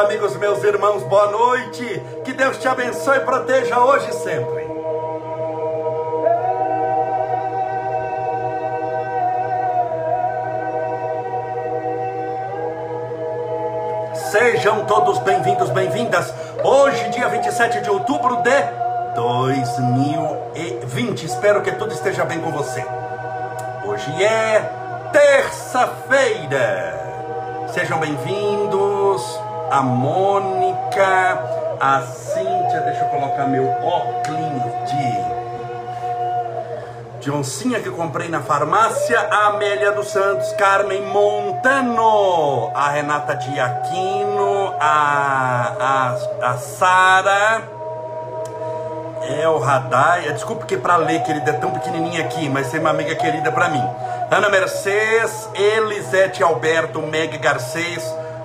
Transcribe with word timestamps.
amigos, 0.00 0.34
meus 0.36 0.62
irmãos, 0.64 1.02
boa 1.02 1.30
noite. 1.30 1.84
Que 2.24 2.32
Deus 2.32 2.56
te 2.56 2.66
abençoe 2.66 3.18
e 3.18 3.20
proteja 3.20 3.78
hoje 3.78 4.08
e 4.08 4.14
sempre. 4.14 4.70
Sejam 14.30 14.86
todos 14.86 15.18
bem-vindos, 15.18 15.68
bem-vindas. 15.70 16.32
Hoje, 16.64 17.10
dia 17.10 17.28
27 17.28 17.82
de 17.82 17.90
outubro 17.90 18.36
de 18.36 18.58
2020. 19.14 21.26
Espero 21.26 21.60
que 21.62 21.72
tudo 21.72 21.92
esteja 21.92 22.24
bem 22.24 22.40
com 22.40 22.50
você. 22.50 22.82
Hoje 23.84 24.24
é 24.24 24.62
terça-feira. 25.12 26.98
Sejam 27.68 27.98
bem-vindos 27.98 28.89
a 29.70 29.82
Mônica, 29.82 31.38
a 31.80 32.02
Cíntia, 32.02 32.80
deixa 32.80 33.04
eu 33.04 33.08
colocar 33.08 33.46
meu 33.46 33.68
óculos 33.68 34.90
de 34.90 35.40
de 37.20 37.30
oncinha 37.30 37.78
que 37.80 37.90
comprei 37.90 38.30
na 38.30 38.40
farmácia, 38.40 39.20
a 39.20 39.48
Amélia 39.48 39.92
dos 39.92 40.08
Santos, 40.08 40.54
Carmen 40.54 41.02
Montano, 41.02 42.72
a 42.74 42.88
Renata 42.88 43.34
Diaquino, 43.34 44.74
a, 44.80 46.16
a, 46.40 46.50
a 46.50 46.56
Sara, 46.56 47.62
é 49.38 49.46
o 49.46 49.58
Radai, 49.58 50.32
desculpa 50.32 50.64
que 50.64 50.78
para 50.78 50.96
ler, 50.96 51.22
querida, 51.22 51.50
é 51.50 51.54
tão 51.54 51.70
pequenininha 51.72 52.24
aqui, 52.24 52.48
mas 52.48 52.68
você 52.68 52.78
é 52.78 52.80
uma 52.80 52.88
amiga 52.88 53.14
querida 53.14 53.52
para 53.52 53.68
mim. 53.68 53.84
Ana 54.30 54.48
Mercedes, 54.48 55.46
Elisete 55.54 56.42
Alberto, 56.42 57.02
Meg 57.02 57.36
Garcês, 57.36 58.02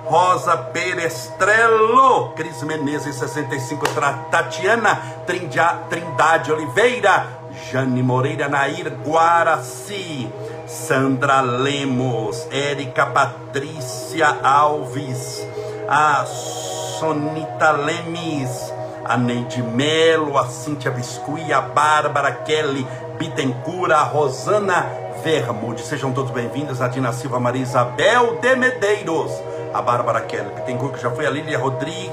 Rosa 0.08 0.56
Perestrello, 0.56 2.32
Cris 2.36 2.62
Menezes 2.62 3.16
65, 3.16 3.86
Tatiana 4.30 5.00
Trindade 5.26 6.52
Oliveira, 6.52 7.26
Jane 7.70 8.02
Moreira 8.04 8.48
Nair 8.48 8.90
Guaraci, 9.04 10.30
Sandra 10.64 11.40
Lemos, 11.40 12.46
Érica 12.52 13.06
Patrícia 13.06 14.28
Alves, 14.44 15.44
a 15.88 16.24
Sonita 16.24 17.72
Lemes, 17.72 18.72
a 19.04 19.16
Neide 19.16 19.60
Melo, 19.62 20.38
a 20.38 20.46
Cíntia 20.46 20.92
Biscuit, 20.92 21.52
a 21.52 21.60
Bárbara 21.60 22.32
Kelly 22.44 22.86
Bittencura, 23.18 23.96
a 23.96 24.04
Rosana 24.04 24.86
Vermude. 25.24 25.82
Sejam 25.82 26.12
todos 26.12 26.30
bem-vindos, 26.30 26.80
a 26.80 26.86
Dina 26.86 27.12
Silva 27.12 27.40
Maria 27.40 27.62
Isabel 27.62 28.38
de 28.40 28.54
Medeiros, 28.54 29.32
a 29.76 29.82
Bárbara 29.82 30.22
Kelly 30.22 30.48
Bittencourt, 30.54 30.94
que 30.94 31.02
já 31.02 31.10
foi 31.10 31.26
a 31.26 31.30
Lília 31.30 31.58
Rodri, 31.58 32.10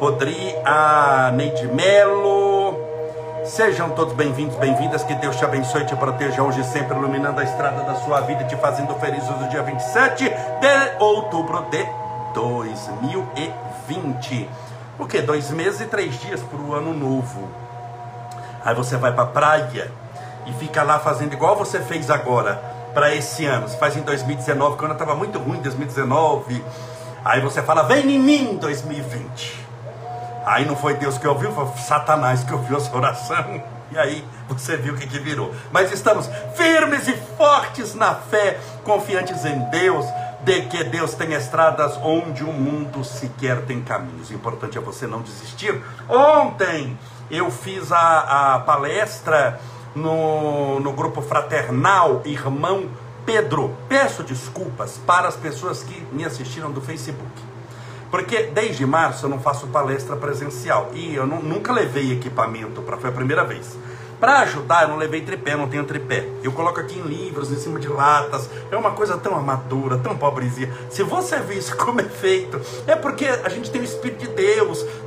Rodri, 0.00 0.56
a 0.64 1.30
Neide 1.34 1.66
Melo, 1.66 2.88
Sejam 3.44 3.90
todos 3.90 4.14
bem-vindos, 4.14 4.56
bem-vindas. 4.56 5.02
Que 5.02 5.14
Deus 5.14 5.36
te 5.36 5.44
abençoe 5.44 5.84
te 5.84 5.94
proteja 5.96 6.42
hoje, 6.42 6.64
sempre 6.64 6.96
iluminando 6.96 7.40
a 7.40 7.44
estrada 7.44 7.82
da 7.82 7.94
sua 7.96 8.20
vida 8.20 8.44
te 8.44 8.56
fazendo 8.56 8.94
feliz 8.96 9.22
no 9.28 9.48
dia 9.48 9.62
27 9.62 10.24
de 10.24 10.32
outubro 10.98 11.66
de 11.70 11.86
2020. 12.34 14.48
O 14.98 15.06
que? 15.06 15.22
Dois 15.22 15.50
meses 15.50 15.80
e 15.80 15.86
três 15.86 16.18
dias 16.20 16.42
para 16.42 16.58
o 16.58 16.74
ano 16.74 16.92
novo. 16.92 17.48
Aí 18.64 18.74
você 18.74 18.96
vai 18.96 19.12
para 19.12 19.24
a 19.24 19.26
praia 19.26 19.90
e 20.46 20.52
fica 20.54 20.82
lá 20.82 20.98
fazendo 20.98 21.32
igual 21.32 21.56
você 21.56 21.80
fez 21.80 22.10
agora 22.10 22.60
para 22.92 23.14
esse 23.14 23.46
ano. 23.46 23.68
Você 23.68 23.76
faz 23.76 23.96
em 23.96 24.02
2019, 24.02 24.76
quando 24.76 24.92
estava 24.92 25.14
muito 25.14 25.38
ruim 25.38 25.60
2019. 25.60 26.64
Aí 27.28 27.42
você 27.42 27.60
fala, 27.62 27.82
vem 27.82 28.10
em 28.10 28.18
mim 28.18 28.56
2020. 28.56 29.66
Aí 30.46 30.64
não 30.64 30.74
foi 30.74 30.94
Deus 30.94 31.18
que 31.18 31.28
ouviu, 31.28 31.52
foi 31.52 31.66
Satanás 31.76 32.42
que 32.42 32.54
ouviu 32.54 32.78
a 32.78 32.80
sua 32.80 32.96
oração. 32.96 33.62
E 33.92 33.98
aí 33.98 34.24
você 34.48 34.78
viu 34.78 34.94
o 34.94 34.96
que, 34.96 35.06
que 35.06 35.18
virou. 35.18 35.54
Mas 35.70 35.92
estamos 35.92 36.26
firmes 36.54 37.06
e 37.06 37.12
fortes 37.36 37.94
na 37.94 38.14
fé, 38.14 38.58
confiantes 38.82 39.44
em 39.44 39.58
Deus, 39.68 40.06
de 40.40 40.62
que 40.62 40.82
Deus 40.84 41.12
tem 41.12 41.34
estradas 41.34 41.98
onde 42.02 42.42
o 42.42 42.50
mundo 42.50 43.04
sequer 43.04 43.60
tem 43.66 43.82
caminhos. 43.82 44.30
O 44.30 44.34
importante 44.34 44.78
é 44.78 44.80
você 44.80 45.06
não 45.06 45.20
desistir. 45.20 45.78
Ontem 46.08 46.98
eu 47.30 47.50
fiz 47.50 47.92
a, 47.92 48.54
a 48.54 48.58
palestra 48.60 49.60
no, 49.94 50.80
no 50.80 50.94
grupo 50.94 51.20
fraternal 51.20 52.22
Irmão 52.24 52.88
Pedro. 53.28 53.76
Peço 53.90 54.22
desculpas 54.22 54.98
para 55.06 55.28
as 55.28 55.36
pessoas 55.36 55.82
que 55.82 56.02
me 56.10 56.24
assistiram 56.24 56.70
do 56.70 56.80
Facebook. 56.80 57.30
Porque 58.10 58.44
desde 58.44 58.86
março 58.86 59.26
eu 59.26 59.28
não 59.28 59.38
faço 59.38 59.66
palestra 59.66 60.16
presencial 60.16 60.90
e 60.94 61.14
eu 61.14 61.26
não, 61.26 61.42
nunca 61.42 61.70
levei 61.70 62.10
equipamento 62.10 62.80
para 62.80 62.96
foi 62.96 63.10
a 63.10 63.12
primeira 63.12 63.44
vez. 63.44 63.76
Para 64.18 64.40
ajudar, 64.40 64.84
eu 64.84 64.88
não 64.88 64.96
levei 64.96 65.20
tripé, 65.20 65.54
não 65.54 65.68
tenho 65.68 65.84
tripé. 65.84 66.26
Eu 66.42 66.52
coloco 66.52 66.80
aqui 66.80 66.98
em 66.98 67.02
livros, 67.02 67.52
em 67.52 67.56
cima 67.56 67.78
de 67.78 67.86
latas. 67.86 68.48
É 68.70 68.76
uma 68.78 68.92
coisa 68.92 69.18
tão 69.18 69.36
amadura, 69.36 69.98
tão 69.98 70.16
pobrezinha. 70.16 70.72
Se 70.88 71.02
você 71.02 71.38
vê 71.38 71.56
isso 71.56 71.76
como 71.76 72.00
é 72.00 72.04
feito, 72.04 72.58
é 72.86 72.96
porque 72.96 73.26
a 73.26 73.48
gente 73.50 73.70
tem 73.70 73.82
o 73.82 73.84
Espírito 73.84 74.20
de 74.20 74.28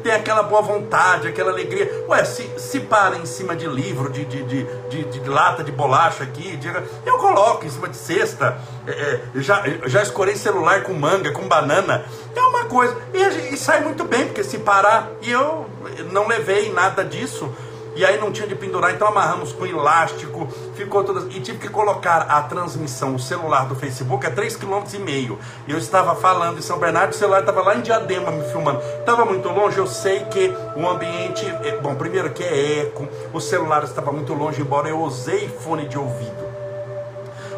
tem 0.02 0.12
aquela 0.14 0.44
boa 0.44 0.62
vontade, 0.62 1.28
aquela 1.28 1.52
alegria. 1.52 2.06
Ué, 2.08 2.24
se, 2.26 2.50
se 2.58 2.80
para 2.80 3.18
em 3.18 3.26
cima 3.26 3.56
de 3.56 3.68
livro, 3.68 4.12
de, 4.12 4.26
de, 4.26 4.44
de, 4.44 5.04
de, 5.04 5.30
lata 5.30 5.64
de 5.64 5.72
bolacha 5.72 6.24
aqui, 6.24 6.60
eu 7.06 7.18
coloco 7.18 7.66
em 7.66 7.70
cima 7.70 7.88
de 7.88 7.98
cesta. 7.98 8.58
É, 8.88 8.92
é, 8.92 9.22
já, 9.36 9.64
já 9.86 10.02
escorei 10.02 10.36
celular 10.36 10.84
com 10.84 10.94
manga, 10.94 11.32
com 11.32 11.48
banana. 11.48 12.06
É 12.36 12.42
uma 12.42 12.66
coisa. 12.66 12.96
E, 13.14 13.54
e 13.54 13.58
sai 13.58 13.82
muito 13.82 14.04
bem, 14.04 14.26
porque 14.26 14.44
se 14.44 14.60
parar, 14.60 15.10
e 15.22 15.32
eu 15.32 15.68
não 16.12 16.28
levei 16.28 16.72
nada 16.72 17.04
disso 17.04 17.52
e 17.96 18.06
aí 18.06 18.20
não 18.20 18.32
tinha 18.32 18.48
de 18.48 18.56
pendurar, 18.56 18.94
então 18.94 19.08
amarramos 19.08 19.52
com 19.52 19.66
elástico, 19.66 20.48
ficou 20.76 21.04
todas. 21.04 21.26
E 21.36 21.40
tive 21.40 21.58
que 21.58 21.70
colocar 21.70 22.22
a 22.22 22.42
transmissão, 22.44 23.16
o 23.16 23.20
celular 23.20 23.66
do 23.68 23.76
Facebook 23.76 24.26
a 24.26 24.32
3,5 24.32 24.86
km. 24.90 25.36
Eu 25.68 25.78
estava 25.78 26.16
falando 26.16 26.58
em 26.58 26.62
São 26.62 26.80
Bernardo, 26.80 27.12
o 27.12 27.16
celular 27.16 27.42
estava 27.42 27.62
lá 27.62 27.76
em 27.76 27.82
Diadema 27.82 28.32
me 28.32 28.44
filmando. 28.50 28.82
Estava 29.00 29.26
muito 29.26 29.50
longe, 29.50 29.78
eu 29.78 29.88
sei 29.88 30.22
que 30.26 30.54
o 30.76 30.88
ambiente. 30.88 31.46
É, 31.46 31.78
bom, 31.82 31.96
primeiro 31.96 32.32
que 32.32 32.44
é 32.44 32.82
eco, 32.82 33.08
o 33.34 33.40
celular 33.40 33.84
estava 33.84 34.12
muito 34.12 34.34
longe, 34.34 34.62
embora 34.62 34.88
eu 34.88 35.00
usei 35.02 35.50
fone 35.50 35.88
de 35.88 35.98
ouvido. 35.98 36.41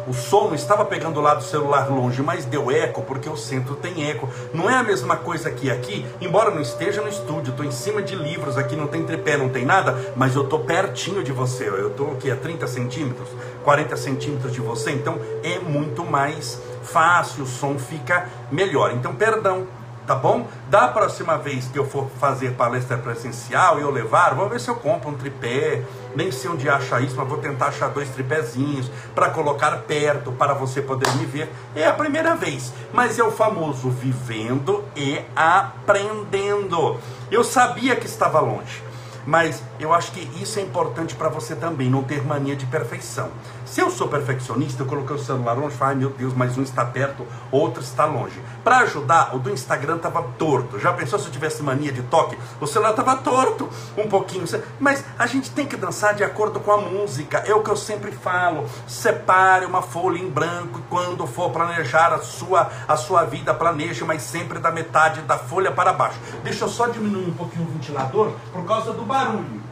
O 0.06 0.12
som 0.12 0.48
não 0.48 0.54
estava 0.54 0.84
pegando 0.84 1.20
lá 1.20 1.34
do 1.34 1.42
celular 1.42 1.90
longe, 1.90 2.22
mas 2.22 2.44
deu 2.44 2.70
eco, 2.70 3.02
porque 3.02 3.28
o 3.28 3.36
centro 3.36 3.74
tem 3.74 4.10
eco. 4.10 4.28
Não 4.52 4.68
é 4.68 4.74
a 4.74 4.82
mesma 4.82 5.16
coisa 5.16 5.50
que 5.50 5.70
aqui, 5.70 6.04
embora 6.20 6.50
não 6.50 6.60
esteja 6.60 7.00
no 7.00 7.08
estúdio, 7.08 7.50
estou 7.50 7.64
em 7.64 7.70
cima 7.70 8.02
de 8.02 8.14
livros, 8.14 8.58
aqui 8.58 8.76
não 8.76 8.86
tem 8.86 9.04
tripé, 9.04 9.36
não 9.36 9.48
tem 9.48 9.64
nada, 9.64 10.12
mas 10.16 10.34
eu 10.34 10.42
estou 10.42 10.60
pertinho 10.60 11.22
de 11.22 11.32
você. 11.32 11.68
Eu 11.68 11.88
estou 11.88 12.12
aqui 12.12 12.30
a 12.30 12.36
30 12.36 12.66
centímetros, 12.66 13.28
40 13.64 13.96
centímetros 13.96 14.52
de 14.52 14.60
você, 14.60 14.90
então 14.90 15.18
é 15.42 15.58
muito 15.58 16.04
mais 16.04 16.60
fácil, 16.82 17.44
o 17.44 17.46
som 17.46 17.78
fica 17.78 18.28
melhor. 18.50 18.92
Então, 18.92 19.14
perdão, 19.14 19.66
tá 20.06 20.14
bom? 20.14 20.46
Da 20.68 20.88
próxima 20.88 21.38
vez 21.38 21.66
que 21.68 21.78
eu 21.78 21.86
for 21.86 22.08
fazer 22.20 22.52
palestra 22.52 22.98
presencial 22.98 23.78
e 23.78 23.82
eu 23.82 23.90
levar, 23.90 24.34
vou 24.34 24.48
ver 24.48 24.60
se 24.60 24.68
eu 24.68 24.76
compro 24.76 25.10
um 25.10 25.14
tripé, 25.14 25.82
nem 26.14 26.30
sei 26.30 26.50
onde 26.50 26.68
acha 26.68 27.00
isso, 27.00 27.16
mas 27.16 27.28
vou 27.28 27.38
tentar 27.38 27.66
achar 27.66 27.88
dois 27.88 28.08
tripézinhos 28.10 28.90
para 29.14 29.30
colocar 29.30 29.70
perto 29.82 30.32
para 30.32 30.54
você 30.54 30.82
poder 30.82 31.10
me 31.16 31.24
ver. 31.24 31.50
É 31.74 31.86
a 31.86 31.92
primeira 31.92 32.34
vez, 32.34 32.72
mas 32.92 33.18
é 33.18 33.24
o 33.24 33.30
famoso 33.30 33.90
vivendo 33.90 34.84
e 34.96 35.20
aprendendo. 35.34 36.98
Eu 37.30 37.42
sabia 37.42 37.96
que 37.96 38.06
estava 38.06 38.40
longe. 38.40 38.82
Mas 39.26 39.62
eu 39.80 39.92
acho 39.94 40.12
que 40.12 40.20
isso 40.42 40.58
é 40.58 40.62
importante 40.62 41.14
para 41.14 41.30
você 41.30 41.56
também, 41.56 41.88
não 41.88 42.02
ter 42.02 42.22
mania 42.22 42.54
de 42.54 42.66
perfeição. 42.66 43.30
Se 43.64 43.80
eu 43.80 43.90
sou 43.90 44.08
perfeccionista, 44.08 44.82
eu 44.82 44.86
coloquei 44.86 45.16
o 45.16 45.18
celular 45.18 45.54
longe, 45.54 45.76
ai 45.80 45.94
meu 45.94 46.10
Deus, 46.10 46.34
mas 46.34 46.56
um 46.58 46.62
está 46.62 46.84
perto, 46.84 47.26
outro 47.50 47.82
está 47.82 48.04
longe. 48.04 48.40
Para 48.62 48.78
ajudar, 48.78 49.34
o 49.34 49.38
do 49.38 49.50
Instagram 49.50 49.96
estava 49.96 50.22
torto. 50.38 50.78
Já 50.78 50.92
pensou 50.92 51.18
se 51.18 51.26
eu 51.26 51.32
tivesse 51.32 51.62
mania 51.62 51.90
de 51.90 52.02
toque? 52.02 52.38
O 52.60 52.66
celular 52.66 52.90
estava 52.90 53.16
torto, 53.16 53.68
um 53.96 54.06
pouquinho. 54.06 54.44
Mas 54.78 55.04
a 55.18 55.26
gente 55.26 55.50
tem 55.50 55.66
que 55.66 55.76
dançar 55.76 56.14
de 56.14 56.22
acordo 56.22 56.60
com 56.60 56.72
a 56.72 56.76
música. 56.76 57.38
É 57.46 57.54
o 57.54 57.62
que 57.62 57.70
eu 57.70 57.76
sempre 57.76 58.12
falo. 58.12 58.68
Separe 58.86 59.64
uma 59.64 59.82
folha 59.82 60.18
em 60.18 60.28
branco 60.28 60.78
e 60.78 60.82
quando 60.90 61.26
for 61.26 61.50
planejar 61.50 62.12
a 62.12 62.18
sua, 62.18 62.70
a 62.86 62.96
sua 62.96 63.24
vida, 63.24 63.54
planeje, 63.54 64.04
mas 64.04 64.22
sempre 64.22 64.58
da 64.58 64.70
metade 64.70 65.22
da 65.22 65.38
folha 65.38 65.72
para 65.72 65.92
baixo. 65.92 66.18
Deixa 66.42 66.64
eu 66.64 66.68
só 66.68 66.86
diminuir 66.88 67.28
um 67.28 67.34
pouquinho 67.34 67.66
o 67.66 67.70
ventilador 67.70 68.32
por 68.52 68.64
causa 68.64 68.92
do 68.92 69.02
barulho. 69.02 69.63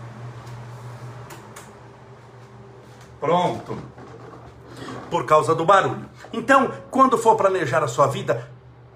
Pronto. 3.22 3.78
Por 5.08 5.24
causa 5.24 5.54
do 5.54 5.64
barulho. 5.64 6.10
Então, 6.32 6.72
quando 6.90 7.16
for 7.16 7.36
planejar 7.36 7.84
a 7.84 7.86
sua 7.86 8.08
vida, 8.08 8.50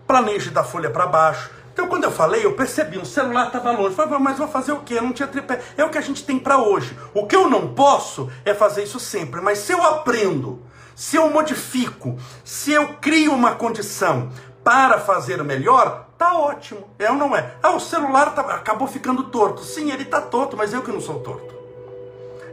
planeje 0.05 0.51
da 0.51 0.65
folha 0.65 0.91
para 0.91 1.07
baixo. 1.07 1.49
Então, 1.73 1.87
quando 1.87 2.03
eu 2.03 2.11
falei, 2.11 2.45
eu 2.45 2.55
percebi, 2.55 2.99
o 2.99 3.07
celular 3.07 3.47
estava 3.47 3.71
longe. 3.71 3.91
Eu 3.91 3.93
falei, 3.93 4.19
mas 4.19 4.37
vou 4.37 4.49
fazer 4.49 4.73
o 4.73 4.81
quê? 4.81 4.95
Eu 4.95 5.03
não 5.03 5.13
tinha 5.13 5.29
tripé. 5.29 5.63
É 5.77 5.85
o 5.85 5.91
que 5.91 5.99
a 5.99 6.01
gente 6.01 6.25
tem 6.25 6.41
para 6.41 6.59
hoje. 6.59 6.99
O 7.15 7.25
que 7.25 7.37
eu 7.37 7.49
não 7.49 7.73
posso 7.73 8.29
é 8.45 8.53
fazer 8.53 8.83
isso 8.83 8.99
sempre. 8.99 9.41
Mas 9.41 9.59
se 9.59 9.71
eu 9.71 9.81
aprendo, 9.81 10.61
se 10.97 11.15
eu 11.15 11.31
modifico, 11.31 12.19
se 12.43 12.73
eu 12.73 12.95
crio 13.01 13.33
uma 13.33 13.55
condição 13.55 14.33
para 14.65 14.99
fazer 14.99 15.41
melhor, 15.45 16.05
Tá 16.19 16.35
ótimo. 16.35 16.89
É 16.99 17.11
ou 17.11 17.17
não 17.17 17.37
é? 17.37 17.57
Ah, 17.63 17.73
o 17.73 17.79
celular 17.79 18.35
tá, 18.35 18.41
acabou 18.41 18.89
ficando 18.89 19.25
torto. 19.25 19.63
Sim, 19.63 19.93
ele 19.93 20.07
tá 20.07 20.19
torto, 20.19 20.57
mas 20.57 20.73
eu 20.73 20.81
que 20.81 20.91
não 20.91 20.99
sou 20.99 21.21
torto. 21.21 21.56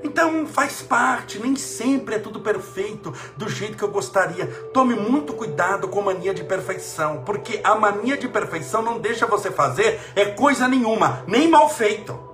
Então 0.04 0.46
faz 0.46 0.82
parte, 0.82 1.40
nem 1.40 1.56
sempre 1.56 2.16
é 2.16 2.20
tudo 2.20 2.42
perfeito 2.42 3.14
do 3.38 3.48
jeito 3.48 3.78
que 3.78 3.84
eu 3.84 3.92
gostaria. 3.92 4.46
Tome 4.74 4.96
muito 4.96 5.34
cuidado 5.34 5.88
com 5.88 6.02
mania 6.02 6.34
de 6.34 6.44
perfeição, 6.44 7.24
porque 7.26 7.62
a 7.64 7.74
mania 7.76 8.18
de 8.18 8.28
perfeição 8.28 8.82
não 8.82 9.00
deixa 9.00 9.26
você 9.26 9.50
fazer 9.50 10.00
é 10.16 10.26
coisa 10.26 10.68
nenhuma, 10.68 11.24
nem 11.26 11.48
mal 11.48 11.70
feito. 11.70 12.34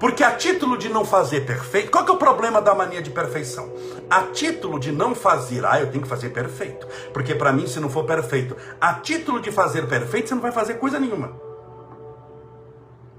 Porque 0.00 0.24
a 0.24 0.32
título 0.32 0.76
de 0.76 0.88
não 0.88 1.04
fazer 1.04 1.46
perfeito, 1.46 1.90
qual 1.90 2.04
que 2.04 2.10
é 2.10 2.14
o 2.14 2.18
problema 2.18 2.60
da 2.60 2.74
mania 2.74 3.00
de 3.00 3.10
perfeição? 3.10 3.72
A 4.10 4.22
título 4.22 4.80
de 4.80 4.90
não 4.90 5.14
fazer, 5.14 5.64
ah, 5.64 5.80
eu 5.80 5.90
tenho 5.90 6.02
que 6.02 6.08
fazer 6.08 6.30
perfeito. 6.30 6.86
Porque 7.12 7.34
para 7.34 7.52
mim, 7.52 7.66
se 7.66 7.78
não 7.78 7.88
for 7.88 8.04
perfeito, 8.04 8.56
a 8.80 8.94
título 8.94 9.40
de 9.40 9.52
fazer 9.52 9.86
perfeito, 9.86 10.28
você 10.28 10.34
não 10.34 10.42
vai 10.42 10.52
fazer 10.52 10.74
coisa 10.74 10.98
nenhuma. 10.98 11.32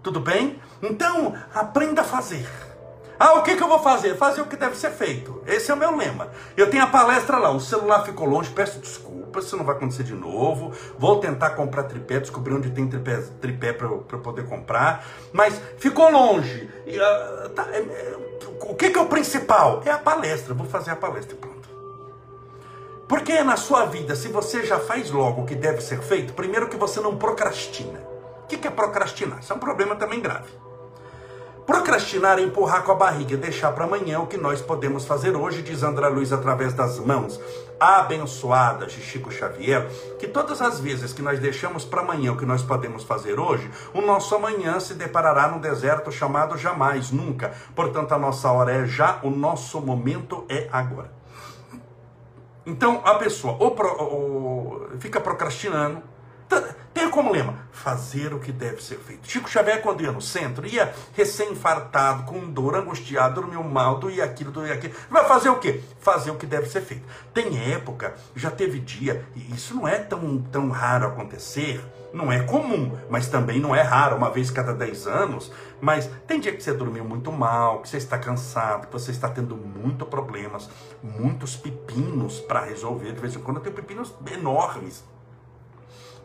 Tudo 0.03 0.19
bem? 0.19 0.59
Então, 0.81 1.33
aprenda 1.53 2.01
a 2.01 2.03
fazer. 2.05 2.45
Ah, 3.17 3.35
o 3.35 3.43
que, 3.43 3.55
que 3.55 3.63
eu 3.63 3.67
vou 3.67 3.79
fazer? 3.79 4.15
Fazer 4.17 4.41
o 4.41 4.45
que 4.45 4.57
deve 4.57 4.75
ser 4.75 4.91
feito. 4.91 5.41
Esse 5.47 5.71
é 5.71 5.73
o 5.73 5.77
meu 5.77 5.95
lema. 5.95 6.29
Eu 6.57 6.69
tenho 6.69 6.83
a 6.83 6.87
palestra 6.87 7.37
lá, 7.37 7.49
o 7.49 7.59
celular 7.59 8.03
ficou 8.03 8.27
longe, 8.27 8.49
peço 8.49 8.79
desculpas, 8.79 9.45
isso 9.45 9.55
não 9.55 9.63
vai 9.63 9.75
acontecer 9.75 10.03
de 10.03 10.13
novo. 10.13 10.73
Vou 10.97 11.19
tentar 11.19 11.51
comprar 11.51 11.83
tripé, 11.83 12.19
descobrir 12.19 12.53
onde 12.53 12.69
tem 12.71 12.87
tripé, 12.87 13.23
tripé 13.39 13.71
para 13.71 13.87
eu, 13.87 13.99
poder 13.99 14.45
comprar. 14.47 15.05
Mas 15.31 15.59
ficou 15.77 16.11
longe. 16.11 16.69
E, 16.85 16.97
uh, 16.97 17.49
tá, 17.49 17.67
é, 17.71 17.79
é, 17.79 18.17
o 18.61 18.75
que, 18.75 18.89
que 18.89 18.97
é 18.97 19.01
o 19.01 19.07
principal? 19.07 19.81
É 19.85 19.91
a 19.91 19.97
palestra. 19.97 20.53
Vou 20.53 20.67
fazer 20.67 20.91
a 20.91 20.95
palestra 20.95 21.35
e 21.35 21.37
pronto. 21.37 21.69
Porque 23.07 23.41
na 23.43 23.55
sua 23.55 23.85
vida, 23.85 24.15
se 24.15 24.27
você 24.27 24.65
já 24.65 24.79
faz 24.79 25.11
logo 25.11 25.43
o 25.43 25.45
que 25.45 25.55
deve 25.55 25.81
ser 25.81 26.01
feito, 26.01 26.33
primeiro 26.33 26.67
que 26.67 26.75
você 26.75 26.99
não 26.99 27.15
procrastina. 27.15 27.99
O 28.43 28.47
que, 28.47 28.57
que 28.57 28.67
é 28.67 28.71
procrastinar? 28.71 29.39
Isso 29.39 29.53
é 29.53 29.55
um 29.55 29.59
problema 29.59 29.95
também 29.95 30.19
grave. 30.19 30.49
Procrastinar 31.65 32.37
é 32.37 32.43
empurrar 32.43 32.83
com 32.83 32.91
a 32.91 32.95
barriga, 32.95 33.35
deixar 33.35 33.71
para 33.71 33.85
amanhã 33.85 34.19
o 34.19 34.27
que 34.27 34.37
nós 34.37 34.61
podemos 34.61 35.03
fazer 35.03 35.35
hoje, 35.35 35.63
diz 35.63 35.81
André 35.81 36.07
Luiz 36.09 36.31
através 36.31 36.73
das 36.73 36.99
mãos 36.99 37.39
abençoadas 37.79 38.93
de 38.93 39.01
Chico 39.01 39.31
Xavier, 39.31 39.89
que 40.19 40.27
todas 40.27 40.61
as 40.61 40.79
vezes 40.79 41.11
que 41.11 41.23
nós 41.23 41.39
deixamos 41.39 41.83
para 41.83 42.01
amanhã 42.01 42.33
o 42.33 42.37
que 42.37 42.45
nós 42.45 42.61
podemos 42.61 43.03
fazer 43.03 43.39
hoje, 43.39 43.69
o 43.95 44.01
nosso 44.01 44.35
amanhã 44.35 44.79
se 44.79 44.93
deparará 44.93 45.47
no 45.47 45.59
deserto 45.59 46.11
chamado 46.11 46.55
jamais, 46.55 47.09
nunca. 47.09 47.53
Portanto, 47.75 48.13
a 48.13 48.19
nossa 48.19 48.51
hora 48.51 48.71
é 48.71 48.85
já, 48.85 49.19
o 49.23 49.31
nosso 49.31 49.81
momento 49.81 50.45
é 50.47 50.69
agora. 50.71 51.11
Então, 52.63 53.01
a 53.03 53.15
pessoa 53.15 53.57
ou, 53.59 53.71
pro, 53.71 53.95
ou 54.01 54.87
fica 54.99 55.19
procrastinando, 55.19 56.01
tem 56.95 57.09
como 57.09 57.29
lema, 57.29 57.55
fazer 57.73 58.33
o 58.33 58.39
que 58.39 58.53
deve 58.53 58.81
ser 58.81 58.97
feito. 58.97 59.29
Chico 59.29 59.49
Xavier, 59.49 59.81
quando 59.81 60.01
ia 60.01 60.13
no 60.13 60.21
centro, 60.21 60.65
ia 60.65 60.93
recém-infartado, 61.13 62.23
com 62.23 62.49
dor, 62.49 62.73
angustiado, 62.73 63.41
dormiu 63.41 63.61
mal, 63.63 63.99
doía 63.99 64.23
aquilo, 64.23 64.49
doía 64.49 64.73
aquilo. 64.73 64.93
Vai 65.09 65.25
fazer 65.25 65.49
o 65.49 65.59
quê? 65.59 65.81
Fazer 65.99 66.31
o 66.31 66.35
que 66.35 66.45
deve 66.45 66.69
ser 66.69 66.79
feito. 66.79 67.03
Tem 67.33 67.73
época, 67.73 68.15
já 68.33 68.49
teve 68.49 68.79
dia, 68.79 69.25
e 69.35 69.53
isso 69.53 69.75
não 69.75 69.85
é 69.85 69.97
tão, 69.97 70.41
tão 70.43 70.69
raro 70.69 71.05
acontecer, 71.05 71.83
não 72.13 72.31
é 72.31 72.43
comum, 72.43 72.97
mas 73.09 73.27
também 73.27 73.59
não 73.59 73.75
é 73.75 73.81
raro, 73.81 74.15
uma 74.15 74.31
vez 74.31 74.49
cada 74.49 74.73
10 74.73 75.05
anos. 75.05 75.51
Mas 75.81 76.09
tem 76.25 76.39
dia 76.39 76.55
que 76.55 76.63
você 76.63 76.71
dormiu 76.71 77.03
muito 77.03 77.29
mal, 77.29 77.81
que 77.81 77.89
você 77.89 77.97
está 77.97 78.17
cansado, 78.17 78.87
que 78.87 78.93
você 78.93 79.11
está 79.11 79.27
tendo 79.27 79.57
muitos 79.57 80.07
problemas, 80.07 80.69
muitos 81.03 81.57
pepinos 81.57 82.39
para 82.39 82.61
resolver. 82.61 83.11
De 83.11 83.19
vez 83.19 83.35
em 83.35 83.39
quando 83.39 83.59
tenho 83.59 83.75
pepinos 83.75 84.13
enormes 84.31 85.03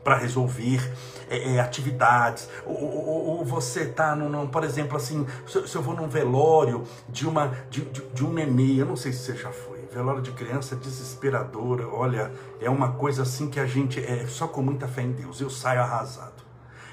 para 0.03 0.17
resolver 0.17 0.81
é, 1.29 1.55
é, 1.55 1.61
atividades, 1.61 2.49
ou, 2.67 2.75
ou, 2.75 3.27
ou 3.39 3.45
você 3.45 3.83
está, 3.83 4.17
por 4.51 4.65
exemplo, 4.65 4.97
assim, 4.97 5.27
se, 5.47 5.69
se, 5.69 5.77
eu 5.77 5.83
vou 5.83 5.95
num 5.95 6.09
velório 6.09 6.85
de, 7.09 7.27
uma, 7.27 7.49
de, 7.71 7.83
de, 7.83 8.01
de, 8.01 8.25
um 8.25 8.33
nenê, 8.33 8.81
eu 8.81 8.87
não 8.87 8.97
sei 8.97 9.13
se 9.13 9.21
você 9.21 9.37
já 9.37 9.51
foi, 9.51 9.81
velório 9.93 10.23
de 10.23 10.33
criança 10.33 10.75
é 10.75 10.79
desesperadora, 10.79 11.87
olha, 11.89 12.33
é 12.61 12.71
uma 12.71 12.93
coisa 12.93 13.23
assim 13.23 13.49
que 13.49 13.61
a 13.61 13.67
gente, 13.67 14.01
é 14.01 14.27
só 14.27 14.47
com 14.49 14.63
muita 14.63 14.89
fé 14.89 15.03
em 15.03 15.13
Deus, 15.13 15.41
eu 15.41 15.51
saio 15.51 15.81
arrasado. 15.81 16.41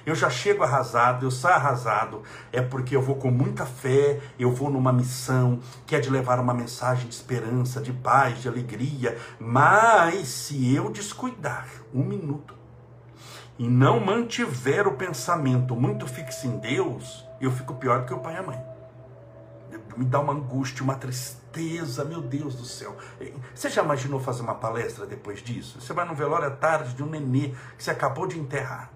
Eu 0.07 0.15
já 0.15 0.29
chego 0.29 0.63
arrasado, 0.63 1.25
eu 1.25 1.31
saio 1.31 1.55
arrasado, 1.55 2.23
é 2.53 2.61
porque 2.61 2.95
eu 2.95 3.01
vou 3.01 3.15
com 3.15 3.29
muita 3.29 3.65
fé, 3.65 4.21
eu 4.39 4.49
vou 4.49 4.69
numa 4.69 4.93
missão 4.93 5.59
que 5.85 5.97
é 5.97 5.99
de 5.99 6.09
levar 6.09 6.39
uma 6.39 6.53
mensagem 6.53 7.09
de 7.09 7.13
esperança, 7.13 7.81
de 7.81 7.91
paz, 7.91 8.41
de 8.41 8.47
alegria. 8.47 9.17
Mas 9.37 10.29
se 10.29 10.73
eu 10.73 10.89
descuidar 10.89 11.67
um 11.93 12.05
minuto, 12.05 12.56
e 13.59 13.67
não 13.67 13.99
mantiver 13.99 14.87
o 14.87 14.93
pensamento 14.93 15.75
muito 15.75 16.05
fixo 16.07 16.47
em 16.47 16.57
Deus, 16.57 17.25
eu 17.41 17.51
fico 17.51 17.75
pior 17.75 18.01
do 18.01 18.05
que 18.05 18.13
o 18.13 18.19
pai 18.19 18.35
e 18.35 18.37
a 18.37 18.43
mãe. 18.43 18.63
Me 19.95 20.05
dá 20.05 20.19
uma 20.19 20.33
angústia, 20.33 20.83
uma 20.83 20.95
tristeza, 20.95 22.05
meu 22.05 22.21
Deus 22.21 22.55
do 22.55 22.65
céu. 22.65 22.95
Você 23.53 23.69
já 23.69 23.83
imaginou 23.83 24.19
fazer 24.19 24.43
uma 24.43 24.53
palestra 24.53 25.07
depois 25.07 25.41
disso? 25.41 25.81
Você 25.81 25.91
vai 25.91 26.05
no 26.05 26.13
velório 26.13 26.47
à 26.47 26.51
tarde 26.51 26.93
de 26.93 27.03
um 27.03 27.09
nenê 27.09 27.53
que 27.75 27.83
você 27.83 27.91
acabou 27.91 28.27
de 28.27 28.39
enterrar. 28.39 28.91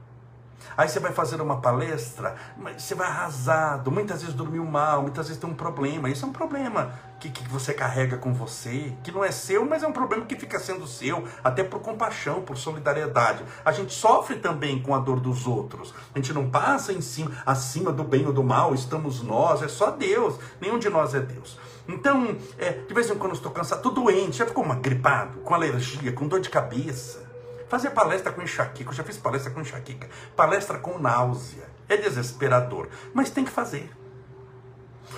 Aí 0.77 0.87
você 0.87 0.99
vai 0.99 1.11
fazer 1.11 1.41
uma 1.41 1.61
palestra, 1.61 2.35
você 2.77 2.95
vai 2.95 3.07
arrasado, 3.07 3.91
muitas 3.91 4.21
vezes 4.21 4.35
dormiu 4.35 4.65
mal, 4.65 5.01
muitas 5.01 5.27
vezes 5.27 5.41
tem 5.41 5.49
um 5.49 5.53
problema. 5.53 6.09
Isso 6.09 6.25
é 6.25 6.27
um 6.27 6.31
problema 6.31 6.93
que, 7.19 7.29
que 7.29 7.47
você 7.47 7.73
carrega 7.73 8.17
com 8.17 8.33
você, 8.33 8.93
que 9.03 9.11
não 9.11 9.23
é 9.23 9.31
seu, 9.31 9.65
mas 9.65 9.83
é 9.83 9.87
um 9.87 9.93
problema 9.93 10.25
que 10.25 10.35
fica 10.35 10.59
sendo 10.59 10.87
seu, 10.87 11.27
até 11.43 11.63
por 11.63 11.79
compaixão, 11.79 12.41
por 12.41 12.57
solidariedade. 12.57 13.43
A 13.63 13.71
gente 13.71 13.93
sofre 13.93 14.37
também 14.37 14.81
com 14.81 14.95
a 14.95 14.99
dor 14.99 15.19
dos 15.19 15.45
outros. 15.45 15.93
A 16.13 16.17
gente 16.17 16.33
não 16.33 16.49
passa 16.49 16.91
em 16.91 17.01
cima, 17.01 17.31
acima 17.45 17.91
do 17.91 18.03
bem 18.03 18.25
ou 18.25 18.33
do 18.33 18.43
mal, 18.43 18.73
estamos 18.73 19.21
nós, 19.21 19.61
é 19.61 19.67
só 19.67 19.91
Deus. 19.91 20.39
Nenhum 20.59 20.79
de 20.79 20.89
nós 20.89 21.13
é 21.13 21.19
Deus. 21.19 21.59
Então, 21.87 22.35
é, 22.57 22.71
de 22.71 22.93
vez 22.93 23.09
em 23.09 23.15
quando 23.15 23.31
eu 23.31 23.37
estou 23.37 23.51
cansado, 23.51 23.77
estou 23.77 23.91
doente, 23.93 24.37
já 24.37 24.45
ficou 24.45 24.63
uma 24.63 24.75
gripado, 24.75 25.39
com 25.39 25.53
alergia, 25.53 26.11
com 26.11 26.27
dor 26.27 26.39
de 26.39 26.49
cabeça. 26.49 27.30
Fazer 27.71 27.91
palestra 27.91 28.33
com 28.33 28.41
enxaqueca, 28.41 28.89
eu 28.89 28.93
já 28.93 29.01
fiz 29.01 29.15
palestra 29.17 29.49
com 29.49 29.61
enxaqueca, 29.61 30.09
palestra 30.35 30.77
com 30.77 30.99
náusea. 30.99 31.63
É 31.87 31.95
desesperador, 31.95 32.89
mas 33.13 33.29
tem 33.29 33.45
que 33.45 33.49
fazer. 33.49 33.89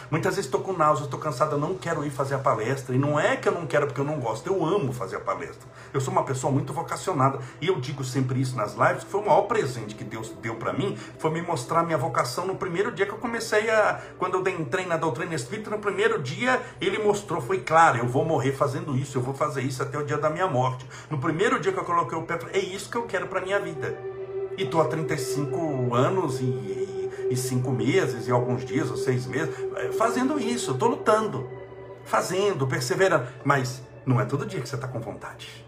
Muitas 0.10 0.36
vezes 0.36 0.46
estou 0.46 0.62
com 0.62 0.74
náusea, 0.74 1.06
estou 1.06 1.20
cansado, 1.20 1.54
eu 1.54 1.60
não 1.60 1.76
quero 1.76 2.06
ir 2.06 2.10
fazer 2.10 2.36
a 2.36 2.40
palestra. 2.40 2.96
E 2.96 2.98
não 2.98 3.20
é 3.20 3.36
que 3.36 3.48
eu 3.48 3.52
não 3.52 3.66
quero 3.66 3.88
porque 3.88 4.02
eu 4.02 4.06
não 4.06 4.20
gosto, 4.20 4.48
eu 4.48 4.66
amo 4.66 4.94
fazer 4.94 5.18
a 5.18 5.20
palestra. 5.20 5.68
Eu 5.94 6.02
sou 6.02 6.12
uma 6.12 6.24
pessoa 6.24 6.52
muito 6.52 6.74
vocacionada. 6.74 7.40
E 7.62 7.68
eu 7.68 7.80
digo 7.80 8.04
sempre 8.04 8.40
isso 8.40 8.56
nas 8.56 8.74
lives, 8.74 9.04
que 9.04 9.12
foi 9.12 9.22
o 9.22 9.26
maior 9.26 9.44
presente 9.44 9.96
que 9.96 10.04
Deus 10.04 10.30
deu 10.42 10.56
para 10.56 10.74
mim, 10.74 10.98
foi 11.18 11.32
me 11.32 11.42
mostrar 11.42 11.84
minha 11.84 11.98
vocação 11.98 12.46
no 12.46 12.56
primeiro 12.56 12.92
dia 12.92 13.06
que 13.06 13.14
eu 13.14 13.18
comecei 13.18 13.70
a. 13.70 14.02
Quando 14.18 14.36
eu 14.36 14.54
entrei 14.54 14.86
na 14.86 14.98
doutrina 14.98 15.34
espírita, 15.34 15.70
no 15.70 15.80
primeiro 15.80 16.22
dia 16.22 16.62
ele 16.80 16.98
mostrou, 17.00 17.42
foi 17.42 17.62
claro, 17.62 17.98
eu 17.98 18.08
vou 18.08 18.26
morrer 18.26 18.52
fazendo 18.52 18.96
isso, 18.96 19.18
eu 19.18 19.22
vou 19.22 19.34
fazer 19.34 19.62
isso 19.62 19.82
até 19.82 19.98
o 19.98 20.06
dia 20.06 20.18
da 20.18 20.30
minha 20.30 20.48
morte. 20.48 20.86
No 21.10 21.18
primeiro 21.18 21.60
dia 21.60 21.72
que 21.72 21.80
eu 21.80 21.86
coloquei 21.86 22.18
o 22.18 22.24
pé, 22.24 22.40
é 22.52 22.60
isso 22.60 22.90
que 22.90 22.98
eu 22.98 23.04
quero 23.04 23.28
para 23.28 23.42
minha 23.42 23.60
vida. 23.60 23.98
E 24.58 24.64
estou 24.64 24.82
há 24.82 24.86
35 24.86 25.96
anos 25.96 26.40
e 26.40 26.93
e 27.34 27.38
cinco 27.38 27.72
meses, 27.72 28.28
e 28.28 28.32
alguns 28.32 28.64
dias, 28.64 28.90
ou 28.90 28.98
seis 28.98 29.26
meses, 29.26 29.54
é, 29.76 29.92
fazendo 29.92 30.40
isso, 30.40 30.72
estou 30.72 30.90
lutando, 30.90 31.50
fazendo, 32.06 32.68
perseverando. 32.68 33.28
Mas 33.44 33.82
não 34.06 34.22
é 34.22 34.26
todo 34.26 34.46
dia 34.46 34.62
que 34.62 34.70
você 34.70 34.76
está 34.76 34.88
com 34.88 35.00
vontade. 35.00 35.66